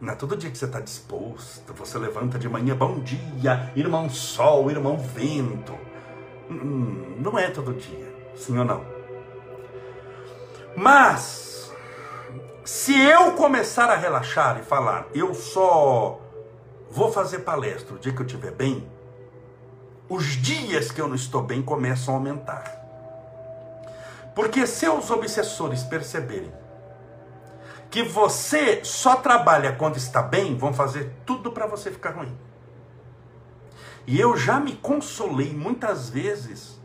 Não 0.00 0.12
é 0.12 0.16
todo 0.16 0.36
dia 0.36 0.50
que 0.50 0.58
você 0.58 0.66
está 0.66 0.80
disposto. 0.80 1.72
Você 1.74 1.98
levanta 1.98 2.38
de 2.38 2.48
manhã, 2.48 2.76
bom 2.76 3.00
dia, 3.00 3.72
irmão 3.74 4.08
sol, 4.10 4.70
irmão 4.70 4.98
vento. 4.98 5.74
Hum, 6.50 7.16
não 7.18 7.38
é 7.38 7.48
todo 7.48 7.72
dia, 7.72 8.14
sim 8.36 8.58
ou 8.58 8.64
não? 8.64 8.84
Mas, 10.76 11.72
se 12.64 12.98
eu 13.00 13.32
começar 13.32 13.88
a 13.88 13.96
relaxar 13.96 14.58
e 14.60 14.62
falar, 14.62 15.06
eu 15.14 15.32
só 15.32 16.20
vou 16.90 17.10
fazer 17.10 17.38
palestra 17.40 17.94
o 17.94 17.98
dia 17.98 18.12
que 18.12 18.20
eu 18.20 18.26
estiver 18.26 18.52
bem, 18.52 18.86
os 20.08 20.24
dias 20.24 20.90
que 20.90 21.00
eu 21.00 21.08
não 21.08 21.14
estou 21.14 21.42
bem 21.42 21.62
começam 21.62 22.14
a 22.14 22.16
aumentar. 22.16 22.84
Porque 24.34 24.66
seus 24.66 25.10
obsessores 25.10 25.82
perceberem 25.82 26.52
que 27.90 28.02
você 28.02 28.84
só 28.84 29.16
trabalha 29.16 29.72
quando 29.72 29.96
está 29.96 30.20
bem, 30.20 30.56
vão 30.56 30.74
fazer 30.74 31.12
tudo 31.24 31.52
para 31.52 31.66
você 31.66 31.90
ficar 31.90 32.10
ruim. 32.10 32.36
E 34.06 34.20
eu 34.20 34.36
já 34.36 34.58
me 34.58 34.74
consolei 34.74 35.54
muitas 35.54 36.10
vezes 36.10 36.80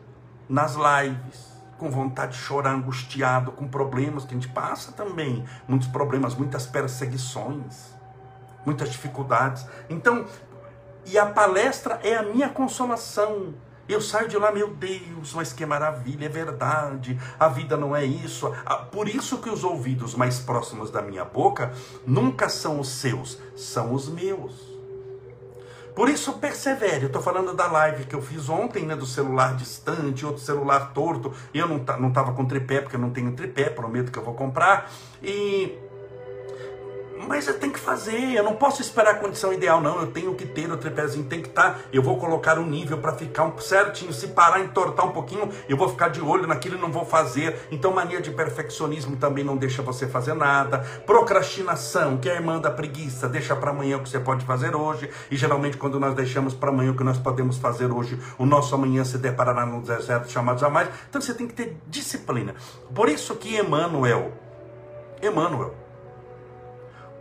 nas 0.48 0.76
lives, 0.76 1.50
com 1.78 1.90
vontade 1.90 2.34
de 2.34 2.38
chorar, 2.38 2.74
angustiado, 2.74 3.52
com 3.52 3.68
problemas 3.68 4.24
que 4.24 4.36
a 4.36 4.40
gente 4.40 4.50
passa 4.50 4.92
também, 4.92 5.44
muitos 5.68 5.88
problemas, 5.88 6.36
muitas 6.36 6.68
perseguições, 6.68 7.96
muitas 8.66 8.90
dificuldades. 8.90 9.66
Então, 9.90 10.26
e 11.12 11.18
a 11.18 11.26
palestra 11.26 12.00
é 12.04 12.16
a 12.16 12.24
minha 12.24 12.50
consolação. 12.50 13.54
Eu 13.88 14.00
saio 14.00 14.28
de 14.28 14.38
lá, 14.38 14.52
meu 14.52 14.70
Deus, 14.70 15.34
mas 15.34 15.52
que 15.52 15.66
maravilha, 15.66 16.28
é 16.28 16.30
verdade, 16.30 17.20
a 17.40 17.48
vida 17.48 17.76
não 17.76 17.96
é 17.96 18.06
isso. 18.06 18.54
Por 18.92 19.10
isso 19.10 19.40
que 19.40 19.50
os 19.50 19.64
ouvidos 19.64 20.14
mais 20.14 20.38
próximos 20.38 20.92
da 20.92 21.02
minha 21.02 21.26
boca 21.26 21.74
nunca 22.06 22.48
são 22.48 22.80
os 22.80 22.90
seus, 22.90 23.40
são 23.56 23.92
os 23.94 24.08
meus. 24.08 24.70
Por 25.96 26.08
isso, 26.08 26.34
persevere. 26.34 27.02
Eu 27.02 27.08
estou 27.08 27.22
falando 27.22 27.54
da 27.54 27.66
live 27.66 28.06
que 28.06 28.16
eu 28.16 28.22
fiz 28.22 28.48
ontem, 28.48 28.86
né? 28.86 28.96
Do 28.96 29.08
celular 29.08 29.56
distante, 29.56 30.26
outro 30.26 30.42
celular 30.42 30.94
torto. 30.94 31.34
Eu 31.52 31.68
não, 31.68 31.84
não 32.00 32.14
com 32.36 32.46
tripé, 32.46 32.80
porque 32.82 32.96
eu 32.96 33.02
não 33.02 33.10
tenho 33.10 33.32
tripé, 33.34 33.70
prometo 33.70 34.12
que 34.12 34.20
eu 34.20 34.24
vou 34.24 34.36
comprar. 34.36 34.90
E 35.22 35.78
mas 37.28 37.48
eu 37.48 37.60
tenho 37.60 37.74
que 37.74 37.80
fazer, 37.80 38.34
eu 38.34 38.44
não 38.44 38.56
posso 38.56 38.82
esperar 38.82 39.12
a 39.12 39.16
condição 39.16 39.52
ideal, 39.52 39.82
não. 39.82 40.00
Eu 40.00 40.08
tenho 40.08 40.34
que 40.36 40.46
ter 40.46 40.72
o 40.72 40.78
tripézinho, 40.78 41.26
tem 41.26 41.42
que 41.42 41.50
estar. 41.50 41.74
Tá, 41.74 41.80
eu 41.92 42.02
vou 42.02 42.18
colocar 42.18 42.58
um 42.58 42.66
nível 42.66 42.98
para 43.00 43.14
ficar 43.14 43.44
um 43.44 43.58
certinho. 43.60 44.14
Se 44.14 44.30
parar, 44.30 44.62
entortar 44.62 45.06
um 45.06 45.12
pouquinho, 45.12 45.50
eu 45.68 45.76
vou 45.76 45.90
ficar 45.90 46.10
de 46.10 46.22
olho 46.22 46.48
naquilo 46.48 46.78
e 46.78 46.80
não 46.80 46.92
vou 46.92 47.04
fazer. 47.04 47.68
Então, 47.72 47.92
mania 47.92 48.22
de 48.22 48.32
perfeccionismo 48.32 49.18
também 49.18 49.44
não 49.44 49.58
deixa 49.58 49.82
você 49.82 50.08
fazer 50.08 50.34
nada. 50.34 50.80
Procrastinação, 51.06 52.18
que 52.18 52.30
é 52.30 52.34
a 52.34 52.36
irmã 52.36 52.60
da 52.60 52.72
preguiça, 52.72 53.28
deixa 53.28 53.56
para 53.56 53.72
amanhã 53.72 53.98
o 53.98 54.04
que 54.04 54.10
você 54.10 54.20
pode 54.20 54.46
fazer 54.46 54.76
hoje. 54.76 55.10
E 55.30 55.36
geralmente, 55.36 55.78
quando 55.78 56.00
nós 56.00 56.14
deixamos 56.14 56.54
para 56.54 56.70
amanhã 56.70 56.92
o 56.92 56.96
que 56.96 57.04
nós 57.04 57.18
podemos 57.18 57.58
fazer 57.58 57.92
hoje, 57.92 58.18
o 58.38 58.46
nosso 58.46 58.74
amanhã 58.74 59.04
se 59.04 59.18
deparará 59.18 59.66
no 59.66 59.82
deserto 59.82 60.32
chamado 60.32 60.60
jamais. 60.60 60.88
Então, 61.10 61.20
você 61.20 61.34
tem 61.34 61.48
que 61.48 61.54
ter 61.54 61.78
disciplina. 61.88 62.56
Por 62.96 63.10
isso 63.10 63.36
que 63.36 63.58
Emmanuel, 63.58 64.32
Emmanuel, 65.22 65.89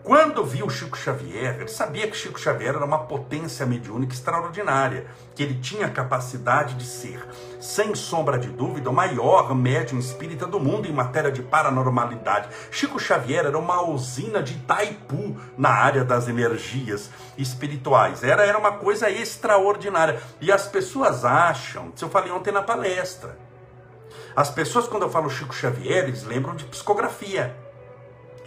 quando 0.08 0.42
viu 0.42 0.70
Chico 0.70 0.96
Xavier, 0.96 1.56
ele 1.60 1.68
sabia 1.68 2.08
que 2.08 2.16
Chico 2.16 2.40
Xavier 2.40 2.74
era 2.74 2.84
uma 2.86 3.00
potência 3.00 3.66
mediúnica 3.66 4.14
extraordinária, 4.14 5.06
que 5.34 5.42
ele 5.42 5.56
tinha 5.56 5.86
capacidade 5.90 6.76
de 6.76 6.84
ser, 6.86 7.28
sem 7.60 7.94
sombra 7.94 8.38
de 8.38 8.48
dúvida, 8.48 8.88
o 8.88 8.92
maior 8.94 9.54
médium 9.54 9.98
espírita 9.98 10.46
do 10.46 10.58
mundo 10.58 10.88
em 10.88 10.94
matéria 10.94 11.30
de 11.30 11.42
paranormalidade. 11.42 12.48
Chico 12.70 12.98
Xavier 12.98 13.44
era 13.44 13.58
uma 13.58 13.82
usina 13.82 14.42
de 14.42 14.54
Itaipu 14.54 15.36
na 15.58 15.68
área 15.68 16.02
das 16.06 16.26
energias 16.26 17.10
espirituais. 17.36 18.24
Era, 18.24 18.46
era 18.46 18.56
uma 18.56 18.72
coisa 18.72 19.10
extraordinária. 19.10 20.22
E 20.40 20.50
as 20.50 20.66
pessoas 20.66 21.22
acham, 21.22 21.92
isso 21.94 22.06
eu 22.06 22.08
falei 22.08 22.32
ontem 22.32 22.50
na 22.50 22.62
palestra, 22.62 23.36
as 24.34 24.48
pessoas, 24.48 24.88
quando 24.88 25.02
eu 25.02 25.10
falo 25.10 25.28
Chico 25.28 25.54
Xavier, 25.54 26.04
eles 26.04 26.24
lembram 26.24 26.56
de 26.56 26.64
psicografia. 26.64 27.67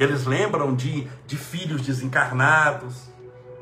Eles 0.01 0.25
lembram 0.25 0.73
de, 0.73 1.07
de 1.27 1.37
filhos 1.37 1.83
desencarnados, 1.83 3.07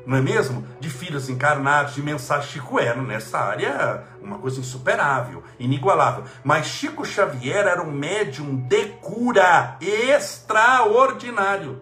não 0.05 0.15
é 0.15 0.21
mesmo? 0.21 0.65
De 0.79 0.89
filhos 0.89 1.27
encarnados, 1.27 1.95
de 1.95 2.01
mensagem 2.01 2.49
Chico 2.49 2.79
era 2.79 3.01
nessa 3.01 3.37
área 3.37 4.05
uma 4.21 4.37
coisa 4.37 4.61
insuperável, 4.61 5.43
inigualável. 5.59 6.23
Mas 6.41 6.67
Chico 6.67 7.03
Xavier 7.03 7.67
era 7.67 7.81
um 7.81 7.91
médium 7.91 8.55
de 8.55 8.85
cura 9.01 9.75
extraordinário. 9.81 11.81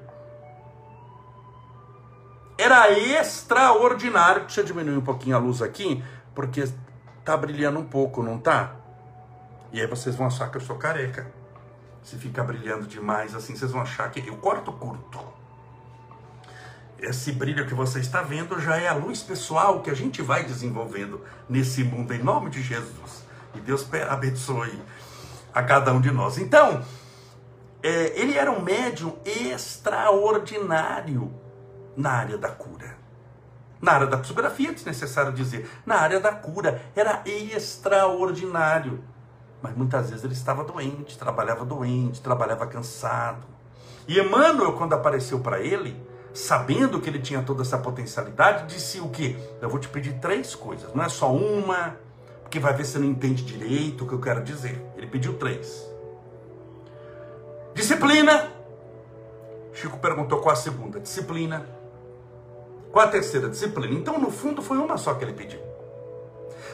Era 2.58 2.90
extraordinário. 2.90 4.42
Deixa 4.42 4.62
eu 4.62 4.66
diminuir 4.66 4.98
um 4.98 5.02
pouquinho 5.02 5.36
a 5.36 5.40
luz 5.40 5.62
aqui, 5.62 6.04
porque 6.34 6.68
tá 7.24 7.38
brilhando 7.38 7.78
um 7.78 7.86
pouco, 7.86 8.24
não 8.24 8.40
tá? 8.40 8.72
E 9.72 9.80
aí 9.80 9.86
vocês 9.86 10.16
vão 10.16 10.26
achar 10.26 10.50
que 10.50 10.58
eu 10.58 10.62
sou 10.62 10.78
careca. 10.78 11.37
Se 12.08 12.16
ficar 12.16 12.44
brilhando 12.44 12.88
demais 12.88 13.36
assim, 13.36 13.54
vocês 13.54 13.70
vão 13.70 13.82
achar 13.82 14.10
que 14.10 14.26
eu 14.26 14.38
corto 14.38 14.72
curto. 14.72 15.20
Esse 16.98 17.34
brilho 17.34 17.68
que 17.68 17.74
você 17.74 18.00
está 18.00 18.22
vendo 18.22 18.58
já 18.62 18.78
é 18.78 18.88
a 18.88 18.94
luz 18.94 19.22
pessoal 19.22 19.82
que 19.82 19.90
a 19.90 19.94
gente 19.94 20.22
vai 20.22 20.46
desenvolvendo 20.46 21.22
nesse 21.50 21.84
mundo, 21.84 22.14
em 22.14 22.24
nome 22.24 22.50
de 22.50 22.64
Jesus. 22.64 23.26
E 23.54 23.60
Deus 23.60 23.86
abençoe 24.10 24.82
a 25.54 25.62
cada 25.62 25.92
um 25.92 26.00
de 26.00 26.10
nós. 26.10 26.38
Então, 26.38 26.82
é, 27.84 28.18
ele 28.18 28.38
era 28.38 28.54
um 28.54 28.62
médium 28.62 29.18
extraordinário 29.26 31.34
na 31.94 32.12
área 32.12 32.38
da 32.38 32.48
cura. 32.48 32.96
Na 33.82 33.92
área 33.92 34.08
da 34.08 34.18
psicografia, 34.18 34.70
é 34.70 34.74
desnecessário 34.74 35.34
dizer. 35.34 35.70
Na 35.86 35.96
área 35.96 36.22
da 36.22 36.32
cura, 36.32 36.82
era 36.96 37.22
extraordinário. 37.26 39.04
Mas 39.62 39.76
muitas 39.76 40.10
vezes 40.10 40.24
ele 40.24 40.34
estava 40.34 40.64
doente, 40.64 41.18
trabalhava 41.18 41.66
doente, 41.66 42.22
trabalhava 42.22 42.66
cansado. 42.68 43.46
E 44.08 44.20
Emmanuel, 44.20 44.74
quando 44.74 44.94
apareceu 44.94 45.40
para 45.40 45.60
ele, 45.60 46.00
sabendo 46.34 47.02
que 47.02 47.10
ele 47.10 47.20
tinha 47.20 47.42
toda 47.42 47.64
essa 47.64 47.78
potencialidade, 47.78 48.74
disse 48.74 49.00
o 49.00 49.10
quê? 49.10 49.36
Eu 49.62 49.70
vou 49.70 49.80
te 49.80 49.90
pedir 49.90 50.20
três 50.20 50.54
coisas, 50.54 50.94
não 50.94 51.04
é 51.04 51.10
só 51.10 51.34
uma, 51.34 51.98
porque 52.44 52.60
vai 52.60 52.74
ver 52.74 52.86
se 52.86 52.98
não 52.98 53.06
entende 53.06 53.44
direito 53.44 54.06
o 54.06 54.08
que 54.08 54.14
eu 54.14 54.22
quero 54.22 54.44
dizer. 54.44 54.82
Ele 54.96 55.08
pediu 55.08 55.34
três. 55.34 55.86
Disciplina. 57.74 58.52
Chico 59.74 59.98
perguntou 59.98 60.40
qual 60.40 60.54
a 60.54 60.56
segunda. 60.56 61.00
Disciplina. 61.00 61.68
Qual 62.92 63.06
a 63.06 63.10
terceira? 63.10 63.50
Disciplina. 63.50 63.94
Então, 63.94 64.18
no 64.18 64.32
fundo, 64.32 64.62
foi 64.62 64.78
uma 64.78 64.98
só 64.98 65.14
que 65.14 65.26
ele 65.26 65.34
pediu. 65.34 65.67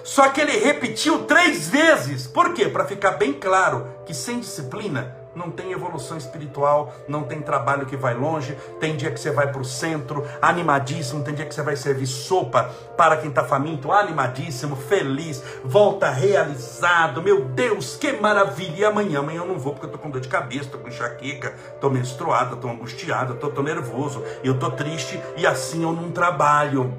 Só 0.03 0.29
que 0.29 0.41
ele 0.41 0.57
repetiu 0.57 1.24
três 1.24 1.69
vezes. 1.69 2.27
Por 2.27 2.53
quê? 2.53 2.67
Para 2.67 2.86
ficar 2.86 3.12
bem 3.12 3.33
claro 3.33 3.88
que 4.05 4.13
sem 4.13 4.39
disciplina 4.39 5.24
não 5.36 5.50
tem 5.50 5.72
evolução 5.72 6.15
espiritual, 6.15 6.93
não 7.07 7.24
tem 7.24 7.41
trabalho 7.41 7.86
que 7.86 7.98
vai 7.98 8.13
longe. 8.13 8.55
Tem 8.79 8.95
dia 8.95 9.12
que 9.12 9.19
você 9.19 9.31
vai 9.31 9.51
para 9.51 9.62
o 9.62 9.65
centro, 9.65 10.25
animadíssimo. 10.41 11.24
Tem 11.24 11.33
dia 11.33 11.45
que 11.45 11.55
você 11.55 11.63
vai 11.63 11.75
servir 11.75 12.05
sopa 12.05 12.69
para 12.95 13.17
quem 13.17 13.29
está 13.29 13.43
faminto, 13.43 13.91
animadíssimo, 13.91 14.75
feliz, 14.75 15.43
volta 15.63 16.10
realizado. 16.10 17.22
Meu 17.22 17.45
Deus, 17.45 17.95
que 17.95 18.13
maravilha! 18.13 18.74
E 18.77 18.86
amanhã, 18.86 19.19
amanhã 19.19 19.39
eu 19.39 19.48
não 19.48 19.57
vou 19.57 19.74
porque 19.74 19.86
eu 19.86 19.89
estou 19.89 20.01
com 20.01 20.10
dor 20.10 20.22
de 20.22 20.27
cabeça, 20.27 20.65
estou 20.65 20.79
com 20.79 20.88
enxaqueca, 20.88 21.55
estou 21.74 21.89
menstruado, 21.89 22.55
estou 22.55 22.69
angustiado, 22.69 23.33
estou 23.33 23.63
nervoso, 23.63 24.24
eu 24.43 24.53
estou 24.53 24.72
triste 24.72 25.19
e 25.38 25.48
assim 25.48 25.83
eu 25.83 25.93
não 25.93 26.12
trabalho. 26.12 26.93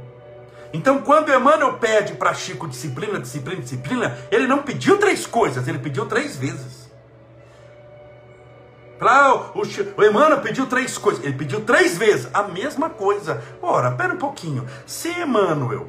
Então, 0.74 1.00
quando 1.02 1.32
Emmanuel 1.32 1.74
pede 1.74 2.14
para 2.14 2.34
Chico 2.34 2.66
disciplina, 2.66 3.20
disciplina, 3.20 3.62
disciplina, 3.62 4.18
ele 4.28 4.48
não 4.48 4.60
pediu 4.60 4.98
três 4.98 5.24
coisas, 5.24 5.68
ele 5.68 5.78
pediu 5.78 6.04
três 6.06 6.36
vezes. 6.36 6.90
Pra, 8.98 9.52
o, 9.54 9.62
o 9.62 10.04
Emmanuel 10.04 10.40
pediu 10.40 10.66
três 10.66 10.98
coisas, 10.98 11.24
ele 11.24 11.34
pediu 11.34 11.60
três 11.60 11.96
vezes 11.96 12.28
a 12.34 12.42
mesma 12.42 12.90
coisa. 12.90 13.40
Ora, 13.62 13.92
pera 13.92 14.14
um 14.14 14.18
pouquinho. 14.18 14.66
Se 14.84 15.08
Emmanuel 15.10 15.86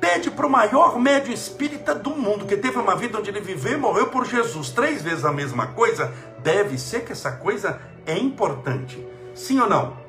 pede 0.00 0.30
para 0.30 0.46
o 0.46 0.50
maior 0.50 0.98
médium 0.98 1.34
espírita 1.34 1.94
do 1.94 2.16
mundo, 2.16 2.46
que 2.46 2.56
teve 2.56 2.78
uma 2.78 2.96
vida 2.96 3.18
onde 3.18 3.28
ele 3.28 3.42
viveu 3.42 3.74
e 3.74 3.76
morreu 3.76 4.06
por 4.06 4.24
Jesus, 4.24 4.70
três 4.70 5.02
vezes 5.02 5.26
a 5.26 5.32
mesma 5.32 5.66
coisa, 5.66 6.10
deve 6.38 6.78
ser 6.78 7.04
que 7.04 7.12
essa 7.12 7.32
coisa 7.32 7.78
é 8.06 8.16
importante. 8.16 9.06
Sim 9.34 9.60
ou 9.60 9.68
não? 9.68 9.99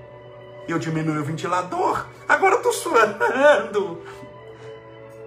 Eu 0.67 0.79
diminui 0.79 1.17
o 1.17 1.23
ventilador, 1.23 2.05
agora 2.27 2.55
eu 2.55 2.57
estou 2.57 2.73
suando. 2.73 4.01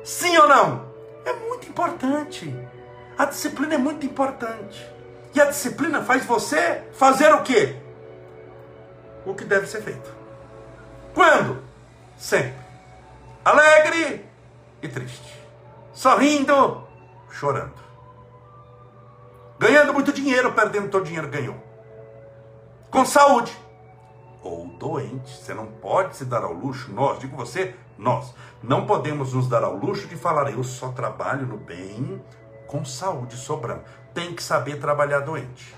Sim 0.03 0.37
ou 0.39 0.49
não? 0.49 0.93
É 1.25 1.33
muito 1.33 1.69
importante. 1.69 2.55
A 3.17 3.25
disciplina 3.25 3.75
é 3.75 3.79
muito 3.79 4.05
importante. 4.05 4.87
E 5.35 5.41
a 5.41 5.47
disciplina 5.47 6.03
faz 6.03 6.25
você 6.25 6.85
fazer 6.93 7.33
o 7.33 7.43
quê? 7.43 7.77
O 9.27 9.35
que 9.35 9.45
deve 9.45 9.67
ser 9.67 9.83
feito. 9.83 10.15
Quando? 11.15 11.63
Sempre. 12.17 12.65
Alegre 13.45 14.25
e 14.83 14.89
triste. 14.89 15.41
Sorrindo, 15.93 16.87
chorando. 17.31 17.83
Ganhando 19.59 19.95
muito 19.95 20.13
dinheiro, 20.13 20.53
perdendo 20.53 20.89
todo 20.89 21.03
o 21.03 21.07
dinheiro 21.07 21.29
que 21.29 21.39
ganhou. 21.39 21.57
Com 22.91 23.05
saúde 23.05 23.64
ou 24.45 24.67
doente. 24.67 25.31
Você 25.31 25.55
não 25.55 25.67
pode 25.67 26.17
se 26.17 26.25
dar 26.25 26.45
ao 26.45 26.53
luxo, 26.53 26.93
nós, 26.93 27.19
digo 27.19 27.37
você, 27.37 27.75
nós, 27.99 28.35
não 28.63 28.87
podemos 28.87 29.33
nos 29.33 29.49
dar 29.49 29.65
ao 29.65 29.77
luxo 29.77 30.07
de 30.07 30.15
falar, 30.15 30.53
eu 30.53 30.63
só 30.63 30.93
trabalho 30.93 31.47
no 31.47 31.57
bem 31.57 32.23
com 32.67 32.85
saúde 32.85 33.37
sobrando. 33.37 33.83
Tem 34.13 34.35
que 34.35 34.43
saber 34.43 34.79
trabalhar 34.79 35.21
doente. 35.21 35.75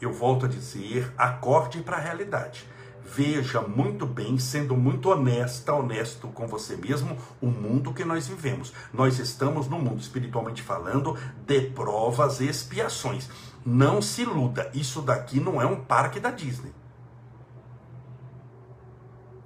Eu 0.00 0.12
volto 0.12 0.44
a 0.44 0.48
dizer, 0.48 1.12
acorde 1.16 1.80
para 1.80 1.96
a 1.96 2.00
realidade. 2.00 2.68
Veja 3.06 3.60
muito 3.60 4.06
bem, 4.06 4.38
sendo 4.38 4.76
muito 4.76 5.10
honesta, 5.10 5.74
honesto 5.74 6.28
com 6.28 6.46
você 6.46 6.74
mesmo, 6.76 7.16
o 7.40 7.46
mundo 7.46 7.92
que 7.92 8.04
nós 8.04 8.26
vivemos. 8.26 8.72
Nós 8.92 9.18
estamos 9.18 9.68
no 9.68 9.78
mundo, 9.78 10.00
espiritualmente 10.00 10.62
falando, 10.62 11.16
de 11.46 11.60
provas 11.60 12.40
e 12.40 12.48
expiações. 12.48 13.28
Não 13.64 14.02
se 14.02 14.22
iluda, 14.22 14.70
isso 14.74 15.00
daqui 15.00 15.40
não 15.40 15.60
é 15.60 15.64
um 15.64 15.82
parque 15.82 16.20
da 16.20 16.30
Disney. 16.30 16.74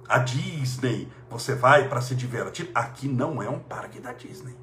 A 0.07 0.17
Disney, 0.17 1.07
você 1.29 1.55
vai 1.55 1.87
para 1.87 2.01
se 2.01 2.15
divertir, 2.15 2.69
aqui 2.73 3.07
não 3.07 3.41
é 3.41 3.49
um 3.49 3.59
parque 3.59 3.99
da 3.99 4.11
Disney. 4.11 4.57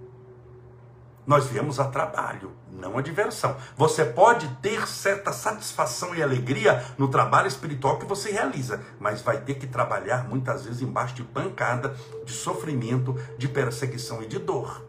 Nós 1.26 1.46
viemos 1.46 1.80
a 1.80 1.84
trabalho, 1.86 2.52
não 2.70 2.98
a 2.98 3.02
diversão. 3.02 3.56
Você 3.76 4.04
pode 4.04 4.48
ter 4.56 4.86
certa 4.86 5.32
satisfação 5.32 6.14
e 6.14 6.22
alegria 6.22 6.84
no 6.98 7.08
trabalho 7.08 7.48
espiritual 7.48 7.98
que 7.98 8.06
você 8.06 8.30
realiza, 8.30 8.80
mas 9.00 9.22
vai 9.22 9.40
ter 9.40 9.54
que 9.54 9.66
trabalhar 9.66 10.28
muitas 10.28 10.64
vezes 10.64 10.82
embaixo 10.82 11.14
de 11.14 11.24
pancada, 11.24 11.96
de 12.24 12.32
sofrimento, 12.32 13.18
de 13.38 13.48
perseguição 13.48 14.22
e 14.22 14.26
de 14.26 14.38
dor. 14.38 14.84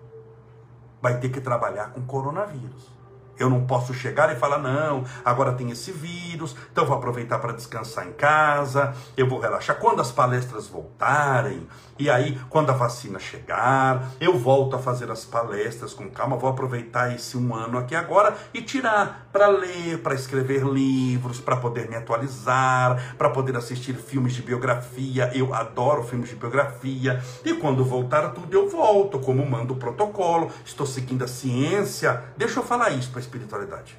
Vai 1.01 1.19
ter 1.19 1.29
que 1.29 1.39
trabalhar 1.41 1.91
com 1.91 2.05
coronavírus. 2.05 2.96
Eu 3.39 3.49
não 3.49 3.65
posso 3.65 3.93
chegar 3.93 4.31
e 4.31 4.35
falar, 4.35 4.57
não, 4.57 5.03
agora 5.23 5.53
tem 5.53 5.69
esse 5.71 5.91
vírus, 5.91 6.55
então 6.71 6.85
vou 6.85 6.97
aproveitar 6.97 7.39
para 7.39 7.53
descansar 7.53 8.07
em 8.07 8.13
casa, 8.13 8.93
eu 9.15 9.27
vou 9.27 9.39
relaxar. 9.39 9.77
Quando 9.77 10.01
as 10.01 10.11
palestras 10.11 10.67
voltarem, 10.67 11.67
e 11.99 12.11
aí, 12.11 12.39
quando 12.49 12.69
a 12.69 12.73
vacina 12.73 13.17
chegar, 13.17 14.11
eu 14.19 14.37
volto 14.37 14.75
a 14.75 14.79
fazer 14.79 15.09
as 15.09 15.25
palestras 15.25 15.93
com 15.93 16.07
calma, 16.09 16.37
vou 16.37 16.49
aproveitar 16.49 17.13
esse 17.15 17.35
um 17.35 17.55
ano 17.55 17.77
aqui 17.79 17.95
agora 17.95 18.35
e 18.53 18.61
tirar 18.61 19.27
para 19.31 19.47
ler, 19.47 19.97
para 20.03 20.13
escrever 20.13 20.63
livros, 20.63 21.39
para 21.39 21.57
poder 21.57 21.89
me 21.89 21.95
atualizar, 21.95 23.15
para 23.17 23.31
poder 23.31 23.57
assistir 23.57 23.95
filmes 23.95 24.33
de 24.33 24.43
biografia. 24.43 25.31
Eu 25.33 25.55
adoro 25.55 26.03
filmes 26.03 26.29
de 26.29 26.35
biografia. 26.35 27.19
E 27.43 27.53
quando 27.53 27.83
voltar 27.83 28.29
tudo, 28.29 28.53
eu 28.53 28.69
volto, 28.69 29.17
como 29.17 29.43
manda 29.43 29.73
o 29.73 29.77
protocolo, 29.77 30.51
estou 30.63 30.85
seguindo 30.85 31.23
a 31.23 31.27
ciência. 31.27 32.23
Deixa 32.37 32.59
eu 32.59 32.63
falar 32.63 32.91
isso 32.91 33.09
para 33.09 33.21
espiritualidade. 33.27 33.97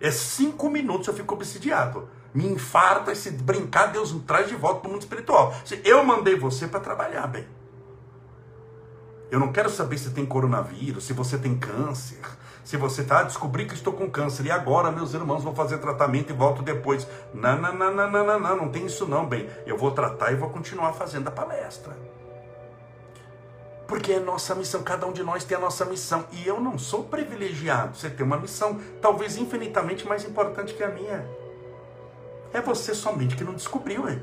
É 0.00 0.10
cinco 0.10 0.68
minutos 0.68 1.08
eu 1.08 1.14
fico 1.14 1.34
obsidiado. 1.34 2.08
Me 2.34 2.46
infarta 2.46 3.12
e 3.12 3.16
se 3.16 3.30
brincar, 3.30 3.86
Deus 3.86 4.12
me 4.12 4.20
traz 4.20 4.48
de 4.48 4.56
volta 4.56 4.80
para 4.80 4.88
o 4.88 4.92
mundo 4.92 5.02
espiritual. 5.02 5.54
Eu 5.84 6.02
mandei 6.04 6.36
você 6.36 6.66
para 6.66 6.80
trabalhar 6.80 7.26
bem. 7.26 7.46
Eu 9.30 9.38
não 9.38 9.52
quero 9.52 9.70
saber 9.70 9.96
se 9.98 10.10
tem 10.10 10.26
coronavírus, 10.26 11.04
se 11.04 11.12
você 11.12 11.38
tem 11.38 11.58
câncer, 11.58 12.20
se 12.64 12.76
você 12.76 13.00
está, 13.00 13.20
ah, 13.20 13.22
descobri 13.22 13.64
que 13.64 13.74
estou 13.74 13.92
com 13.92 14.10
câncer 14.10 14.46
e 14.46 14.50
agora, 14.50 14.90
meus 14.90 15.14
irmãos, 15.14 15.42
vou 15.42 15.54
fazer 15.54 15.78
tratamento 15.78 16.30
e 16.30 16.36
volto 16.36 16.62
depois. 16.62 17.06
Não, 17.32 17.58
não, 17.58 17.72
não, 17.72 17.94
não, 17.94 18.10
não, 18.10 18.26
não, 18.26 18.40
não, 18.40 18.56
não 18.56 18.68
tem 18.68 18.86
isso 18.86 19.06
não, 19.06 19.26
bem. 19.26 19.48
Eu 19.64 19.78
vou 19.78 19.90
tratar 19.90 20.32
e 20.32 20.36
vou 20.36 20.50
continuar 20.50 20.92
fazendo 20.92 21.28
a 21.28 21.30
palestra. 21.30 21.96
Porque 23.92 24.14
é 24.14 24.18
nossa 24.18 24.54
missão, 24.54 24.82
cada 24.82 25.06
um 25.06 25.12
de 25.12 25.22
nós 25.22 25.44
tem 25.44 25.54
a 25.54 25.60
nossa 25.60 25.84
missão. 25.84 26.24
E 26.32 26.48
eu 26.48 26.58
não 26.58 26.78
sou 26.78 27.04
privilegiado. 27.04 27.94
Você 27.94 28.08
tem 28.08 28.24
uma 28.24 28.38
missão, 28.38 28.80
talvez 29.02 29.36
infinitamente 29.36 30.08
mais 30.08 30.24
importante 30.24 30.72
que 30.72 30.82
a 30.82 30.88
minha. 30.88 31.28
É 32.54 32.60
você 32.62 32.94
somente 32.94 33.36
que 33.36 33.44
não 33.44 33.52
descobriu, 33.52 34.08
hein? 34.08 34.22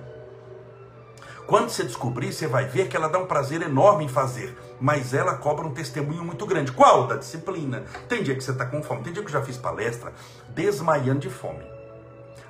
Quando 1.45 1.69
você 1.69 1.83
descobrir, 1.83 2.33
você 2.33 2.47
vai 2.47 2.65
ver 2.65 2.87
que 2.87 2.97
ela 2.97 3.07
dá 3.07 3.19
um 3.19 3.27
prazer 3.27 3.61
enorme 3.61 4.05
em 4.05 4.07
fazer, 4.07 4.57
mas 4.81 5.13
ela 5.13 5.35
cobra 5.35 5.67
um 5.67 5.71
testemunho 5.71 6.23
muito 6.23 6.47
grande. 6.47 6.71
Qual? 6.71 7.05
Da 7.05 7.17
disciplina. 7.17 7.83
Tem 8.07 8.23
dia 8.23 8.33
que 8.33 8.43
você 8.43 8.49
está 8.49 8.65
com 8.65 8.81
fome, 8.81 9.03
tem 9.03 9.13
dia 9.13 9.21
que 9.21 9.29
eu 9.29 9.33
já 9.33 9.43
fiz 9.43 9.55
palestra 9.55 10.11
desmaiando 10.47 11.19
de 11.19 11.29
fome. 11.29 11.63